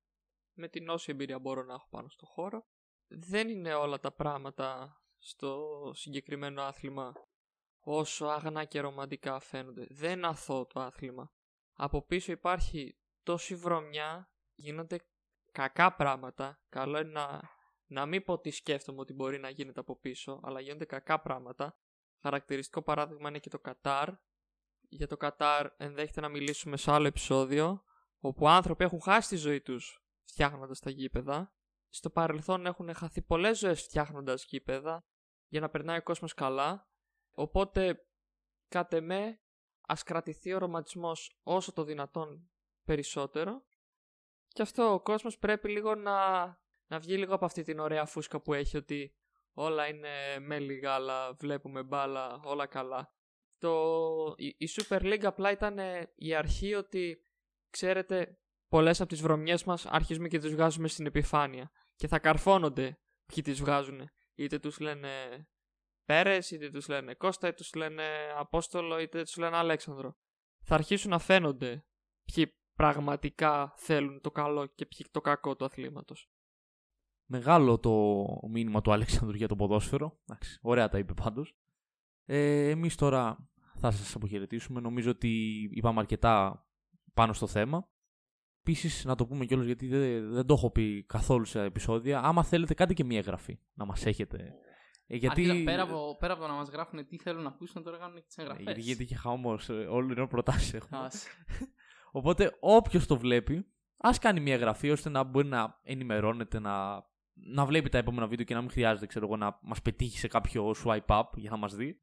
[0.53, 2.67] με την όση εμπειρία μπορώ να έχω πάνω στο χώρο.
[3.07, 7.13] Δεν είναι όλα τα πράγματα στο συγκεκριμένο άθλημα
[7.81, 9.87] όσο αγνά και ρομαντικά φαίνονται.
[9.91, 11.33] Δεν είναι αθώο το άθλημα.
[11.73, 14.99] Από πίσω υπάρχει τόση βρωμιά, γίνονται
[15.53, 16.63] κακά πράγματα.
[16.69, 17.41] Καλό είναι να,
[17.91, 21.79] να μην πω τι σκέφτομαι ότι μπορεί να γίνεται από πίσω, αλλά γίνονται κακά πράγματα.
[22.23, 24.09] Χαρακτηριστικό παράδειγμα είναι και το Κατάρ.
[24.89, 27.85] Για το Κατάρ ενδέχεται να μιλήσουμε σε άλλο επεισόδιο,
[28.19, 31.55] όπου άνθρωποι έχουν χάσει τη ζωή τους φτιάχνοντας τα γήπεδα.
[31.89, 35.05] Στο παρελθόν έχουν χαθεί πολλές ζωές φτιάχνοντας γήπεδα
[35.49, 36.91] για να περνάει ο κόσμος καλά.
[37.31, 38.07] Οπότε,
[38.69, 39.41] κατ' εμέ,
[39.81, 42.51] ας κρατηθεί ο ρομαντισμός όσο το δυνατόν
[42.85, 43.65] περισσότερο.
[44.49, 46.15] Και αυτό ο κόσμος πρέπει λίγο να,
[46.91, 49.15] να βγει λίγο από αυτή την ωραία φούσκα που έχει ότι
[49.53, 53.15] όλα είναι μέλι γάλα, βλέπουμε μπάλα, όλα καλά.
[53.59, 57.27] Το, η, η Super League απλά ήταν ε, η αρχή ότι,
[57.71, 58.39] ξέρετε,
[58.69, 61.71] πολλές από τις βρωμιές μας αρχίζουμε και τις βγάζουμε στην επιφάνεια.
[61.97, 64.11] Και θα καρφώνονται ποιοι τις βγάζουν.
[64.35, 65.09] Είτε τους λένε
[66.05, 68.03] Πέρες, είτε τους λένε Κώστα, είτε τους λένε
[68.37, 70.17] Απόστολο, είτε τους λένε Αλέξανδρο.
[70.63, 71.85] Θα αρχίσουν να φαίνονται
[72.25, 76.30] ποιοι πραγματικά θέλουν το καλό και ποιοι το κακό του αθλήματος.
[77.33, 80.19] Μεγάλο το μήνυμα του Αλέξανδρου για το ποδόσφαιρο.
[80.23, 81.57] Εντάξει, ωραία τα είπε πάντως.
[82.25, 84.81] Ε, εμείς τώρα θα σας αποχαιρετήσουμε.
[84.81, 86.67] Νομίζω ότι είπαμε αρκετά
[87.15, 87.89] πάνω στο θέμα.
[88.61, 92.21] Επίσης, να το πούμε κιόλας γιατί δεν, δεν το έχω πει καθόλου σε επεισόδια.
[92.21, 94.55] Άμα θέλετε, κάντε και μία εγγραφή να μας έχετε.
[95.07, 95.51] Ε, γιατί...
[95.51, 98.17] Άρχισα, πέρα, από, πέρα από το να μας γράφουν τι θέλουν να ακούσουν, τώρα κάνουν
[98.17, 98.65] και τις εγγραφές.
[98.65, 99.69] γιατί, γιατί είχε χαμός.
[99.69, 100.99] Όλο είναι προτάσεις έχουμε.
[101.05, 101.29] Άσε.
[102.13, 103.67] Οπότε όποιος το βλέπει,
[103.97, 107.09] ας κάνει μια εγγραφή ώστε να μπορεί να ενημερώνεται, να,
[107.43, 110.29] να βλέπει τα επόμενα βίντεο και να μην χρειάζεται ξέρω εγώ, να μας πετύχει σε
[110.29, 112.01] κάποιο swipe up για να μας δει.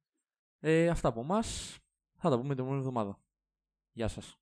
[0.60, 1.78] Ε, αυτά από εμάς.
[2.20, 3.20] Θα τα πούμε την επόμενη εβδομάδα.
[3.92, 4.40] Γεια σας.